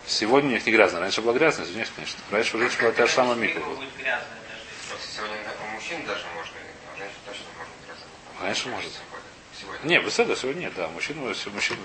Сегодня 0.06 0.50
у 0.50 0.52
них 0.54 0.66
не 0.66 0.72
грязно. 0.72 1.00
Раньше 1.00 1.20
была 1.20 1.34
грязная, 1.34 1.66
извиняюсь, 1.66 1.90
конечно. 1.94 2.18
Раньше 2.30 2.56
у 2.56 2.60
женщин 2.60 2.80
была 2.80 2.92
та 2.92 3.06
же 3.06 3.12
самая. 3.12 3.36
Просто 3.36 5.06
сегодня 5.16 5.36
у 5.64 5.74
мужчин 5.74 6.04
даже 6.06 6.24
можно, 6.34 6.54
а 6.94 6.98
женщин 6.98 7.18
точно 7.26 7.44
можно 7.58 7.74
красово. 7.86 8.40
Конечно, 8.40 8.70
может. 8.72 8.92
Сегодня. 9.60 9.88
Не, 9.88 9.98
беседа 10.00 10.36
сегодня 10.36 10.60
нет, 10.60 10.72
да. 10.76 10.88
Мужчина, 10.88 11.22
мужчина. 11.22 11.78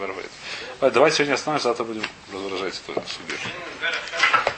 Ладно, 0.82 0.92
Давайте 0.92 1.18
сегодня 1.18 1.34
остановимся, 1.34 1.70
завтра 1.70 1.84
будем 1.86 2.04
разворожать 2.32 2.82
эту 2.88 2.94
хорошо. 2.94 4.53